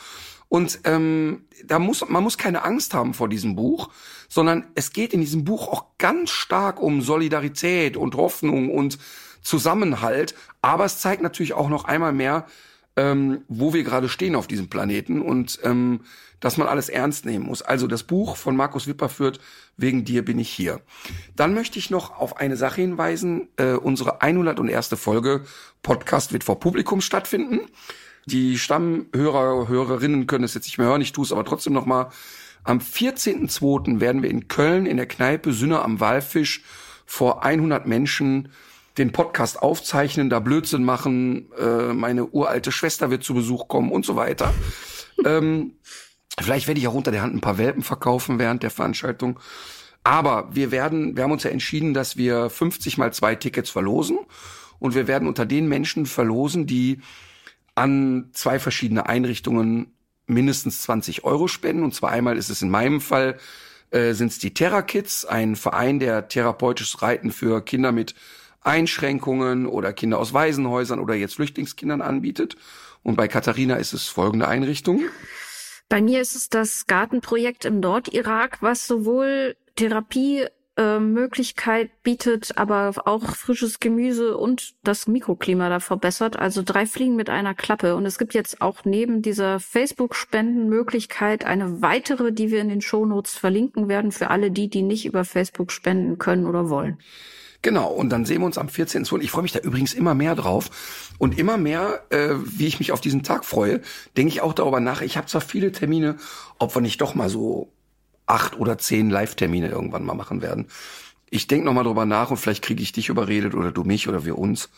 Und 0.49 0.79
ähm, 0.85 1.45
da 1.65 1.79
muss 1.79 2.07
man 2.07 2.23
muss 2.23 2.37
keine 2.37 2.63
Angst 2.63 2.93
haben 2.93 3.13
vor 3.13 3.27
diesem 3.27 3.55
Buch, 3.55 3.89
sondern 4.29 4.67
es 4.75 4.93
geht 4.93 5.13
in 5.13 5.19
diesem 5.19 5.43
Buch 5.43 5.67
auch 5.67 5.97
ganz 5.97 6.29
stark 6.29 6.81
um 6.81 7.01
Solidarität 7.01 7.97
und 7.97 8.15
Hoffnung 8.15 8.71
und 8.71 8.97
Zusammenhalt. 9.41 10.33
Aber 10.61 10.85
es 10.85 10.99
zeigt 10.99 11.21
natürlich 11.21 11.53
auch 11.53 11.69
noch 11.69 11.85
einmal 11.85 12.13
mehr, 12.13 12.45
ähm, 12.97 13.43
wo 13.47 13.73
wir 13.73 13.83
gerade 13.83 14.09
stehen 14.09 14.35
auf 14.35 14.47
diesem 14.47 14.69
Planeten 14.69 15.21
und 15.21 15.59
ähm, 15.63 16.01
dass 16.39 16.57
man 16.57 16.67
alles 16.67 16.89
ernst 16.89 17.25
nehmen 17.25 17.45
muss. 17.45 17.61
Also 17.61 17.87
das 17.87 18.03
Buch 18.03 18.35
von 18.35 18.55
Markus 18.55 18.87
Wipperfürth, 18.87 19.39
Wegen 19.79 20.05
dir 20.05 20.25
bin 20.25 20.39
ich 20.39 20.49
hier. 20.49 20.81
Dann 21.35 21.53
möchte 21.53 21.77
ich 21.77 21.91
noch 21.91 22.19
auf 22.19 22.37
eine 22.37 22.57
Sache 22.57 22.81
hinweisen. 22.81 23.47
Äh, 23.57 23.73
unsere 23.73 24.23
101. 24.23 24.89
Folge 24.95 25.45
Podcast 25.83 26.33
wird 26.33 26.43
vor 26.43 26.59
Publikum 26.59 26.99
stattfinden. 26.99 27.59
Die 28.25 28.57
Stammhörer, 28.57 29.67
Hörerinnen 29.67 30.25
können 30.25 30.43
es 30.43 30.55
jetzt 30.55 30.65
nicht 30.65 30.79
mehr 30.79 30.87
hören, 30.87 31.01
ich 31.01 31.13
tue 31.13 31.23
es 31.23 31.31
aber 31.31 31.45
trotzdem 31.45 31.73
noch 31.73 31.85
mal. 31.85 32.09
Am 32.63 32.79
14.02. 32.79 33.99
werden 33.99 34.23
wir 34.23 34.31
in 34.31 34.47
Köln 34.47 34.87
in 34.87 34.97
der 34.97 35.05
Kneipe 35.05 35.53
Sünne 35.53 35.81
am 35.81 35.99
Walfisch 35.99 36.63
vor 37.05 37.43
100 37.43 37.85
Menschen 37.85 38.49
den 38.97 39.11
Podcast 39.11 39.61
aufzeichnen, 39.61 40.29
da 40.29 40.39
Blödsinn 40.39 40.83
machen, 40.83 41.51
äh, 41.57 41.93
meine 41.93 42.25
uralte 42.25 42.71
Schwester 42.71 43.11
wird 43.11 43.23
zu 43.23 43.33
Besuch 43.33 43.67
kommen 43.67 43.91
und 43.91 44.05
so 44.05 44.15
weiter. 44.15 44.53
ähm, 45.25 45.73
vielleicht 46.39 46.67
werde 46.67 46.79
ich 46.79 46.87
auch 46.87 46.93
unter 46.93 47.11
der 47.11 47.21
Hand 47.21 47.35
ein 47.35 47.41
paar 47.41 47.57
Welpen 47.57 47.83
verkaufen 47.83 48.39
während 48.39 48.63
der 48.63 48.71
Veranstaltung. 48.71 49.39
Aber 50.03 50.55
wir 50.55 50.71
werden, 50.71 51.17
wir 51.17 51.23
haben 51.23 51.31
uns 51.31 51.43
ja 51.43 51.49
entschieden, 51.49 51.93
dass 51.93 52.15
wir 52.15 52.49
50 52.49 52.97
mal 52.97 53.11
zwei 53.13 53.35
Tickets 53.35 53.69
verlosen. 53.69 54.19
Und 54.79 54.95
wir 54.95 55.07
werden 55.07 55.27
unter 55.27 55.45
den 55.45 55.67
Menschen 55.67 56.05
verlosen, 56.05 56.65
die 56.65 57.01
an 57.75 58.29
zwei 58.31 58.59
verschiedene 58.59 59.07
Einrichtungen 59.07 59.93
mindestens 60.25 60.81
20 60.83 61.23
Euro 61.23 61.47
spenden. 61.47 61.83
Und 61.83 61.93
zwar 61.93 62.11
einmal 62.11 62.37
ist 62.37 62.49
es 62.49 62.61
in 62.61 62.69
meinem 62.69 63.01
Fall, 63.01 63.37
äh, 63.91 64.13
sind 64.13 64.31
es 64.31 64.39
die 64.39 64.53
Terra 64.53 64.81
Kids, 64.81 65.25
ein 65.25 65.55
Verein, 65.55 65.99
der 65.99 66.27
therapeutisches 66.27 67.01
Reiten 67.01 67.31
für 67.31 67.63
Kinder 67.63 67.91
mit 67.91 68.15
Einschränkungen 68.67 69.65
oder 69.65 69.93
Kinder 69.93 70.19
aus 70.19 70.33
Waisenhäusern 70.33 70.99
oder 70.99 71.15
jetzt 71.15 71.35
Flüchtlingskindern 71.35 72.01
anbietet. 72.01 72.57
Und 73.01 73.15
bei 73.15 73.27
Katharina 73.27 73.75
ist 73.77 73.93
es 73.93 74.07
folgende 74.07 74.47
Einrichtung. 74.47 75.01
Bei 75.89 76.01
mir 76.01 76.19
ist 76.19 76.35
es 76.35 76.49
das 76.49 76.85
Gartenprojekt 76.85 77.63
im 77.63 77.79
Nordirak, 77.79 78.61
was 78.61 78.85
sowohl 78.85 79.55
Therapie 79.77 80.45
äh, 80.75 80.99
bietet, 82.03 82.57
aber 82.57 82.93
auch 83.05 83.23
frisches 83.35 83.79
Gemüse 83.79 84.37
und 84.37 84.75
das 84.83 85.07
Mikroklima 85.07 85.69
da 85.69 85.79
verbessert. 85.79 86.37
Also 86.37 86.61
drei 86.63 86.85
Fliegen 86.85 87.15
mit 87.15 87.29
einer 87.29 87.55
Klappe. 87.55 87.95
Und 87.95 88.05
es 88.05 88.17
gibt 88.17 88.33
jetzt 88.33 88.61
auch 88.61 88.83
neben 88.83 89.21
dieser 89.21 89.59
Facebook-Spendenmöglichkeit 89.59 91.45
eine 91.45 91.81
weitere, 91.81 92.31
die 92.31 92.51
wir 92.51 92.61
in 92.61 92.69
den 92.69 92.81
Shownotes 92.81 93.35
verlinken 93.35 93.87
werden 93.87 94.11
für 94.11 94.29
alle 94.29 94.51
die, 94.51 94.69
die 94.69 94.83
nicht 94.83 95.05
über 95.05 95.23
Facebook 95.23 95.71
spenden 95.71 96.17
können 96.17 96.45
oder 96.45 96.69
wollen. 96.69 96.99
Genau, 97.67 97.89
und 97.89 98.07
dann 98.11 98.23
sehen 98.23 98.39
wir 98.39 98.45
uns 98.45 98.57
am 98.57 98.67
14.2. 98.67 99.19
Ich 99.19 99.31
freue 99.31 99.41
mich 99.41 99.51
da 99.51 99.59
übrigens 99.59 99.93
immer 99.93 100.15
mehr 100.15 100.35
drauf. 100.35 101.11
Und 101.17 101.37
immer 101.37 101.57
mehr, 101.57 102.01
äh, 102.11 102.29
wie 102.37 102.65
ich 102.65 102.79
mich 102.79 102.93
auf 102.93 103.01
diesen 103.01 103.23
Tag 103.23 103.43
freue, 103.43 103.81
denke 104.15 104.29
ich 104.29 104.39
auch 104.39 104.53
darüber 104.53 104.79
nach. 104.79 105.01
Ich 105.01 105.17
habe 105.17 105.27
zwar 105.27 105.41
viele 105.41 105.73
Termine, 105.73 106.15
ob 106.59 106.73
wir 106.73 106.81
nicht 106.81 107.01
doch 107.01 107.13
mal 107.13 107.27
so 107.27 107.73
acht 108.25 108.57
oder 108.57 108.77
zehn 108.77 109.09
Live-Termine 109.09 109.67
irgendwann 109.67 110.05
mal 110.05 110.13
machen 110.13 110.41
werden. 110.41 110.67
Ich 111.29 111.47
denke 111.47 111.65
noch 111.65 111.73
mal 111.73 111.83
drüber 111.83 112.05
nach 112.05 112.31
und 112.31 112.37
vielleicht 112.37 112.63
kriege 112.63 112.81
ich 112.81 112.93
dich 112.93 113.09
überredet 113.09 113.53
oder 113.53 113.73
du 113.73 113.83
mich 113.83 114.07
oder 114.07 114.23
wir 114.23 114.37
uns. 114.37 114.69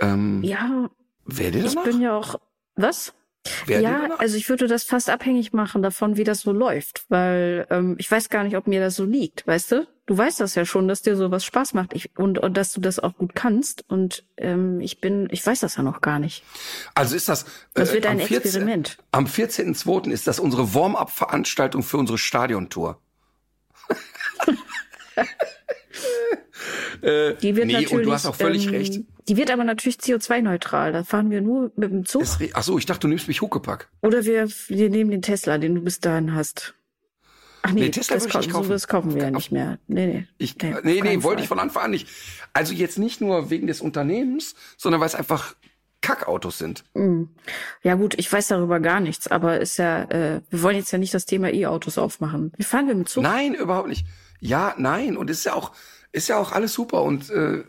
Ähm, 0.00 0.42
Ja, 0.42 0.90
wer 1.24 1.52
dir 1.52 1.66
ich 1.66 1.80
bin 1.84 2.00
ja 2.00 2.16
auch. 2.16 2.40
Was? 2.74 3.14
Wer 3.66 3.80
ja, 3.80 4.08
also 4.18 4.36
ich 4.36 4.48
würde 4.48 4.66
das 4.66 4.82
fast 4.82 5.08
abhängig 5.08 5.52
machen 5.52 5.82
davon, 5.82 6.16
wie 6.16 6.24
das 6.24 6.40
so 6.40 6.50
läuft, 6.50 7.04
weil 7.10 7.64
ähm, 7.70 7.94
ich 7.96 8.10
weiß 8.10 8.28
gar 8.28 8.42
nicht, 8.42 8.56
ob 8.56 8.66
mir 8.66 8.80
das 8.80 8.96
so 8.96 9.04
liegt, 9.04 9.46
weißt 9.46 9.70
du? 9.70 9.86
Du 10.06 10.16
weißt 10.16 10.38
das 10.38 10.54
ja 10.54 10.64
schon, 10.64 10.86
dass 10.86 11.02
dir 11.02 11.16
sowas 11.16 11.44
Spaß 11.44 11.74
macht 11.74 11.92
ich, 11.92 12.16
und, 12.16 12.38
und 12.38 12.56
dass 12.56 12.72
du 12.72 12.80
das 12.80 13.00
auch 13.00 13.16
gut 13.16 13.34
kannst 13.34 13.84
und 13.88 14.24
ähm, 14.36 14.80
ich 14.80 15.00
bin, 15.00 15.28
ich 15.32 15.44
weiß 15.44 15.60
das 15.60 15.76
ja 15.76 15.82
noch 15.82 16.00
gar 16.00 16.20
nicht. 16.20 16.44
Also 16.94 17.16
ist 17.16 17.28
das. 17.28 17.44
Das 17.74 17.90
äh, 17.90 17.94
wird 17.94 18.06
ein 18.06 18.20
am 18.20 18.26
14. 18.26 18.36
Experiment. 18.44 18.98
Am 19.10 19.26
14.2. 19.26 20.10
ist 20.10 20.28
das 20.28 20.38
unsere 20.38 20.74
Warm-up-Veranstaltung 20.74 21.82
für 21.82 21.96
unsere 21.96 22.18
Stadiontour. 22.18 23.00
äh, 27.02 27.34
Die 27.34 27.56
wird 27.56 27.66
nee, 27.66 27.72
natürlich, 27.72 27.92
und 27.92 28.02
du 28.04 28.12
hast 28.12 28.26
auch 28.26 28.36
völlig 28.36 28.66
ähm, 28.66 28.74
recht. 28.74 29.00
Die 29.28 29.36
wird 29.36 29.50
aber 29.50 29.64
natürlich 29.64 29.96
CO2-neutral. 29.96 30.92
Da 30.92 31.02
fahren 31.02 31.30
wir 31.30 31.40
nur 31.40 31.72
mit 31.74 31.90
dem 31.90 32.04
Zug 32.04 32.22
Ach 32.52 32.62
so, 32.62 32.78
ich 32.78 32.86
dachte, 32.86 33.00
du 33.00 33.08
nimmst 33.08 33.26
mich 33.26 33.40
Huckepack. 33.40 33.88
oder 34.02 34.24
wir, 34.24 34.48
wir 34.68 34.88
nehmen 34.88 35.10
den 35.10 35.22
Tesla, 35.22 35.58
den 35.58 35.74
du 35.74 35.80
bis 35.80 35.98
dahin 35.98 36.32
hast. 36.32 36.74
Ach 37.68 37.72
nee, 37.72 37.80
Nee, 37.82 37.90
Tesla 37.90 38.14
das, 38.16 38.24
würde 38.24 38.38
ich 38.38 38.46
nicht 38.46 38.50
kau- 38.52 38.58
kaufen. 38.58 38.68
sowas 38.68 38.88
kaufen 38.88 39.14
wir 39.14 39.22
ja 39.22 39.30
nicht 39.30 39.50
mehr. 39.52 39.78
Nee, 39.88 40.06
nee. 40.06 40.26
Ich, 40.38 40.56
Nee, 40.62 40.74
nee, 40.82 41.00
nee, 41.02 41.22
wollte 41.22 41.42
ich 41.42 41.48
von 41.48 41.58
Anfang 41.58 41.84
an 41.84 41.90
nicht. 41.90 42.08
Also 42.52 42.72
jetzt 42.74 42.98
nicht 42.98 43.20
nur 43.20 43.50
wegen 43.50 43.66
des 43.66 43.80
Unternehmens, 43.80 44.54
sondern 44.76 45.00
weil 45.00 45.08
es 45.08 45.14
einfach 45.14 45.54
Kackautos 46.02 46.58
sind. 46.58 46.84
Mm. 46.94 47.24
Ja 47.82 47.94
gut, 47.96 48.14
ich 48.18 48.32
weiß 48.32 48.48
darüber 48.48 48.78
gar 48.80 49.00
nichts, 49.00 49.26
aber 49.26 49.58
ist 49.60 49.76
ja, 49.78 50.02
äh, 50.04 50.40
wir 50.50 50.62
wollen 50.62 50.76
jetzt 50.76 50.92
ja 50.92 50.98
nicht 50.98 51.12
das 51.14 51.26
Thema 51.26 51.52
E-Autos 51.52 51.98
aufmachen. 51.98 52.52
Wie 52.56 52.62
fahren 52.64 52.86
wir 52.86 52.94
mit 52.94 53.08
Zug? 53.08 53.22
Nein, 53.24 53.54
überhaupt 53.54 53.88
nicht. 53.88 54.06
Ja, 54.38 54.74
nein. 54.78 55.16
Und 55.16 55.30
ist 55.30 55.44
ja 55.44 55.54
auch, 55.54 55.72
ist 56.12 56.28
ja 56.28 56.38
auch 56.38 56.52
alles 56.52 56.74
super. 56.74 57.02
Und 57.02 57.30
äh, 57.30 57.64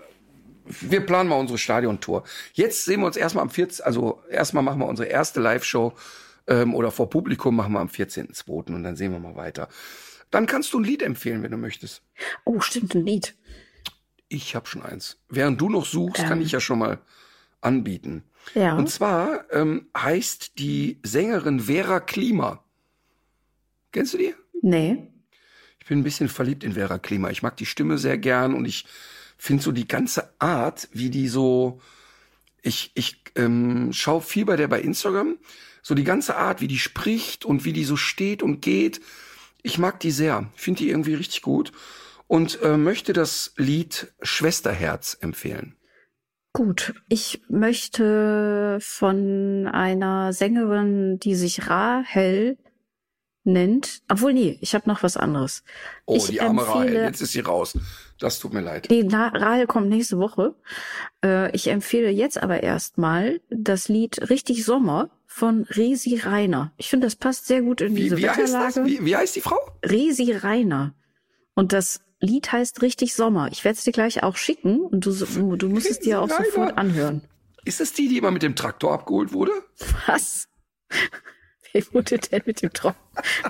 wir 0.65 0.99
planen 1.05 1.29
mal 1.29 1.39
unsere 1.39 1.57
Stadiontour. 1.57 2.23
Jetzt 2.53 2.85
sehen 2.85 2.99
wir 2.99 3.07
uns 3.07 3.15
erstmal 3.17 3.41
am 3.43 3.49
14. 3.49 3.85
Also 3.85 4.21
erstmal 4.29 4.61
machen 4.63 4.79
wir 4.79 4.85
unsere 4.87 5.07
erste 5.07 5.39
Live-Show 5.39 5.93
ähm, 6.47 6.73
oder 6.75 6.91
vor 6.91 7.09
Publikum 7.09 7.55
machen 7.55 7.73
wir 7.73 7.79
am 7.79 7.87
14.2. 7.87 8.73
und 8.73 8.83
dann 8.83 8.95
sehen 8.95 9.11
wir 9.11 9.19
mal 9.19 9.35
weiter. 9.35 9.69
Dann 10.31 10.45
kannst 10.45 10.73
du 10.73 10.79
ein 10.79 10.83
Lied 10.83 11.01
empfehlen, 11.01 11.43
wenn 11.43 11.51
du 11.51 11.57
möchtest. 11.57 12.01
Oh, 12.43 12.59
stimmt, 12.59 12.95
ein 12.95 13.05
Lied. 13.05 13.35
Ich 14.29 14.55
habe 14.55 14.67
schon 14.67 14.81
eins. 14.83 15.17
Während 15.29 15.61
du 15.61 15.69
noch 15.69 15.85
suchst, 15.85 16.23
kann 16.23 16.39
Ähm. 16.39 16.45
ich 16.45 16.51
ja 16.51 16.59
schon 16.59 16.79
mal 16.79 16.99
anbieten. 17.61 18.23
Ja. 18.53 18.75
Und 18.75 18.89
zwar 18.89 19.45
ähm, 19.53 19.87
heißt 19.97 20.59
die 20.59 20.99
Sängerin 21.03 21.61
Vera 21.61 21.99
Klima. 21.99 22.63
Kennst 23.91 24.13
du 24.13 24.17
die? 24.17 24.33
nee. 24.61 25.11
Ich 25.79 25.89
bin 25.89 25.99
ein 25.99 26.03
bisschen 26.03 26.27
verliebt 26.27 26.65
in 26.65 26.73
Vera 26.73 26.97
Klima. 26.99 27.29
Ich 27.29 27.43
mag 27.43 27.55
die 27.55 27.65
Stimme 27.65 27.97
sehr 27.97 28.17
gern 28.17 28.53
und 28.53 28.65
ich 28.65 28.85
finde 29.37 29.63
so 29.63 29.71
die 29.71 29.87
ganze 29.87 30.33
Art, 30.37 30.89
wie 30.91 31.09
die 31.09 31.29
so. 31.29 31.79
Ich, 32.61 32.91
ich 32.93 33.21
ähm, 33.37 33.93
schaue 33.93 34.19
viel 34.19 34.43
bei 34.43 34.57
der 34.57 34.67
bei 34.67 34.81
Instagram. 34.81 35.37
So 35.87 35.95
die 35.95 36.03
ganze 36.03 36.35
Art, 36.35 36.59
wie 36.59 36.67
die 36.67 36.79
spricht 36.79 37.45
und 37.45 37.63
wie 37.63 37.71
die 37.71 37.85
so 37.85 37.95
steht 37.95 38.43
und 38.43 38.61
geht. 38.61 38.99
Ich 39.63 39.77
mag 39.77 40.01
die 40.01 40.11
sehr. 40.11 40.51
Finde 40.53 40.79
die 40.79 40.89
irgendwie 40.89 41.13
richtig 41.13 41.41
gut. 41.41 41.71
Und 42.27 42.61
äh, 42.61 42.75
möchte 42.75 43.13
das 43.13 43.53
Lied 43.55 44.13
Schwesterherz 44.21 45.17
empfehlen. 45.21 45.77
Gut. 46.51 46.93
Ich 47.07 47.41
möchte 47.47 48.79
von 48.81 49.65
einer 49.71 50.33
Sängerin, 50.33 51.19
die 51.19 51.35
sich 51.35 51.69
Rahel 51.69 52.57
nennt. 53.45 54.01
Obwohl, 54.09 54.33
nee, 54.33 54.57
ich 54.59 54.75
habe 54.75 54.89
noch 54.89 55.03
was 55.03 55.15
anderes. 55.15 55.63
Oh, 56.05 56.17
ich 56.17 56.25
die 56.25 56.41
arme 56.41 56.67
Rahel. 56.67 56.89
empfehle- 56.89 57.05
Jetzt 57.05 57.21
ist 57.21 57.31
sie 57.31 57.39
raus. 57.39 57.77
Das 58.19 58.39
tut 58.39 58.53
mir 58.53 58.61
leid. 58.61 58.87
Na- 58.89 59.27
Rahel 59.27 59.67
kommt 59.67 59.89
nächste 59.89 60.17
Woche. 60.17 60.55
Äh, 61.23 61.55
ich 61.55 61.67
empfehle 61.67 62.09
jetzt 62.09 62.41
aber 62.41 62.63
erstmal 62.63 63.41
das 63.49 63.89
Lied 63.89 64.29
Richtig 64.29 64.65
Sommer 64.65 65.09
von 65.25 65.63
Resi 65.69 66.15
Reiner. 66.17 66.71
Ich 66.77 66.89
finde, 66.89 67.05
das 67.07 67.15
passt 67.15 67.45
sehr 67.47 67.61
gut 67.61 67.81
in 67.81 67.95
Wie, 67.95 68.03
diese 68.03 68.17
wie 68.17 68.27
heißt 68.29 68.39
das? 68.39 68.53
Wetterlage. 68.75 68.85
Wie, 68.85 69.05
wie 69.05 69.15
heißt 69.15 69.35
die 69.35 69.41
Frau? 69.41 69.57
Resi 69.85 70.31
Reiner. 70.31 70.95
Und 71.53 71.73
das 71.73 72.01
Lied 72.19 72.51
heißt 72.51 72.81
Richtig 72.81 73.13
Sommer. 73.13 73.49
Ich 73.51 73.63
werde 73.63 73.77
es 73.77 73.83
dir 73.83 73.91
gleich 73.93 74.23
auch 74.23 74.35
schicken 74.35 74.79
und 74.79 75.05
du, 75.05 75.11
du 75.55 75.69
musst 75.69 75.89
es 75.89 75.99
dir 75.99 76.21
auch 76.21 76.29
Resi 76.29 76.45
sofort 76.45 76.69
Reiner. 76.69 76.77
anhören. 76.79 77.21
Ist 77.65 77.79
das 77.81 77.93
die, 77.93 78.07
die 78.07 78.17
immer 78.17 78.31
mit 78.31 78.41
dem 78.43 78.55
Traktor 78.55 78.93
abgeholt 78.93 79.31
wurde? 79.33 79.51
Was? 80.07 80.47
Wer 81.77 81.93
wurde 81.93 82.17
denn 82.17 82.41
mit 82.45 82.61
dem 82.61 82.73
Tra 82.73 82.95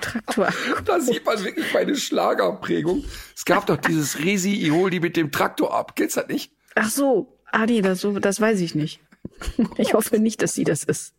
Traktor? 0.00 0.48
Da 0.84 1.00
sieht 1.00 1.24
man 1.24 1.42
wirklich 1.42 1.72
meine 1.72 1.96
Schlagerprägung. 1.96 3.04
Es 3.34 3.44
gab 3.44 3.66
doch 3.66 3.78
dieses 3.78 4.18
Resi, 4.18 4.54
ich 4.54 4.70
hol 4.70 4.90
die 4.90 5.00
mit 5.00 5.16
dem 5.16 5.32
Traktor 5.32 5.74
ab. 5.74 5.96
Kennst 5.96 6.16
du 6.16 6.20
das 6.20 6.28
nicht? 6.28 6.52
Ach 6.74 6.90
so. 6.90 7.38
Ah, 7.50 7.64
nee, 7.64 7.80
das, 7.80 8.00
so, 8.00 8.18
das 8.18 8.40
weiß 8.40 8.60
ich 8.60 8.74
nicht. 8.74 9.00
Ich 9.76 9.94
hoffe 9.94 10.18
nicht, 10.18 10.42
dass 10.42 10.54
sie 10.54 10.64
das 10.64 10.84
ist. 10.84 11.14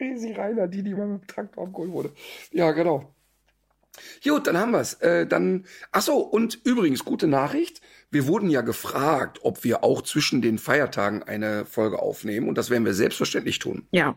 Resi 0.00 0.32
Rainer, 0.32 0.68
die, 0.68 0.82
die 0.82 0.94
mal 0.94 1.06
mit 1.06 1.22
dem 1.22 1.26
Traktor 1.26 1.64
abgeholt 1.64 1.90
wurde. 1.90 2.12
Ja, 2.52 2.72
genau. 2.72 3.12
Gut, 4.24 4.46
dann 4.46 4.56
haben 4.56 4.72
wir's. 4.72 4.94
Äh, 4.94 5.26
dann, 5.26 5.66
ach 5.92 6.02
so, 6.02 6.18
und 6.18 6.58
übrigens, 6.64 7.04
gute 7.04 7.26
Nachricht. 7.26 7.80
Wir 8.10 8.26
wurden 8.26 8.48
ja 8.50 8.62
gefragt, 8.62 9.40
ob 9.42 9.64
wir 9.64 9.84
auch 9.84 10.02
zwischen 10.02 10.40
den 10.42 10.58
Feiertagen 10.58 11.22
eine 11.22 11.66
Folge 11.66 12.00
aufnehmen. 12.00 12.48
Und 12.48 12.56
das 12.56 12.70
werden 12.70 12.84
wir 12.84 12.94
selbstverständlich 12.94 13.58
tun. 13.58 13.86
Ja. 13.90 14.16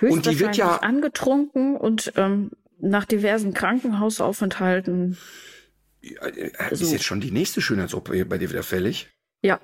Und 0.00 0.26
die 0.26 0.38
wird 0.40 0.56
ja- 0.56 0.76
angetrunken 0.78 1.76
und 1.76 2.12
ähm, 2.16 2.50
nach 2.80 3.04
diversen 3.04 3.54
Krankenhausaufenthalten. 3.54 5.16
Ja, 6.00 6.26
äh, 6.26 6.50
Ist 6.72 6.80
So. 6.80 6.92
jetzt 6.92 7.04
schon 7.04 7.20
die 7.20 7.30
nächste 7.30 7.60
Schönheits-OP 7.60 8.24
bei 8.28 8.38
dir 8.38 8.50
wieder 8.50 8.62
fällig? 8.64 9.08
Ja, 9.42 9.60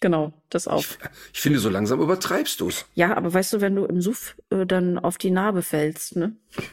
genau, 0.00 0.32
das 0.50 0.68
auch. 0.68 0.84
Ich 1.32 1.40
finde, 1.40 1.58
so 1.58 1.68
langsam 1.68 2.00
übertreibst 2.00 2.60
du's. 2.60 2.86
Ja, 2.94 3.16
aber 3.16 3.32
weißt 3.34 3.52
du, 3.54 3.60
wenn 3.60 3.74
du 3.74 3.84
im 3.84 4.00
Suff 4.00 4.36
äh, 4.50 4.64
dann 4.66 4.98
auf 4.98 5.18
die 5.18 5.30
Narbe 5.30 5.62
fällst, 5.62 6.16
ne? 6.16 6.36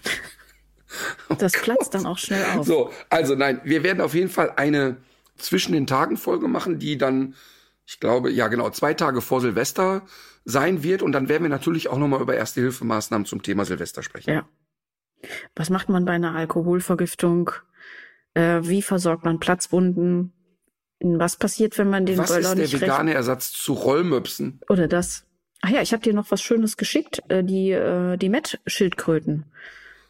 Das 1.38 1.52
platzt 1.52 1.94
dann 1.94 2.08
auch 2.08 2.18
schnell 2.18 2.44
auf. 2.58 2.66
So, 2.66 2.92
also 3.10 3.36
nein, 3.36 3.62
wir 3.64 3.84
werden 3.84 4.02
auf 4.02 4.16
jeden 4.16 4.30
Fall 4.30 4.54
eine 4.56 4.98
zwischen 5.38 5.72
den 5.74 5.86
Tagen 5.86 6.18
Folge 6.18 6.48
machen, 6.48 6.80
die 6.80 6.98
dann, 6.98 7.36
ich 7.86 8.00
glaube, 8.00 8.32
ja 8.32 8.48
genau, 8.48 8.72
zwei 8.72 8.96
Tage 8.96 9.22
vor 9.22 9.40
Silvester 9.40 10.02
sein 10.46 10.84
wird. 10.84 11.02
Und 11.02 11.12
dann 11.12 11.30
werden 11.30 11.44
wir 11.44 11.50
natürlich 11.50 11.90
auch 11.90 11.98
nochmal 11.98 12.22
über 12.22 12.36
Erste-Hilfemaßnahmen 12.36 13.26
zum 13.26 13.42
Thema 13.44 13.66
Silvester 13.66 14.04
sprechen. 14.04 14.32
Ja. 14.32 14.48
Was 15.56 15.70
macht 15.70 15.90
man 15.90 16.06
bei 16.06 16.14
einer 16.14 16.36
Alkoholvergiftung? 16.36 17.52
Äh, 18.34 18.62
wie 18.64 18.82
versorgt 18.82 19.26
man 19.26 19.40
Platzwunden? 19.40 20.34
Was 21.02 21.38
passiert, 21.38 21.78
wenn 21.78 21.90
man 21.90 22.06
den 22.06 22.18
Was 22.18 22.30
Böller 22.30 22.40
ist 22.42 22.48
der 22.50 22.56
nicht 22.56 22.82
vegane 22.82 23.14
Ersatz 23.14 23.52
zu 23.52 23.74
Rollmöpsen? 23.74 24.60
Oder 24.70 24.88
das. 24.88 25.26
Ach 25.62 25.70
ja, 25.70 25.82
ich 25.82 25.92
habe 25.94 26.04
dir 26.04 26.14
noch 26.14 26.32
was 26.32 26.42
Schönes 26.42 26.78
geschickt, 26.78 27.22
äh, 27.30 27.44
die 27.44 27.72
äh, 27.72 28.18
die 28.18 28.30
Met-Schildkröten. 28.30 29.46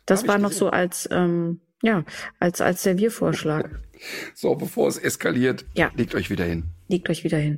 Das 0.05 0.21
Hab 0.21 0.27
war 0.27 0.37
noch 0.39 0.51
so 0.51 0.69
als 0.69 1.07
ähm, 1.11 1.61
ja 1.81 2.03
als 2.39 2.61
als 2.61 2.83
Serviervorschlag. 2.83 3.79
So, 4.33 4.55
bevor 4.55 4.87
es 4.87 4.97
eskaliert, 4.97 5.65
Ja. 5.73 5.91
legt 5.93 6.15
euch 6.15 6.29
wieder 6.29 6.45
hin. 6.45 6.69
Legt 6.87 7.09
euch 7.09 7.25
wieder 7.25 7.37
hin. 7.37 7.57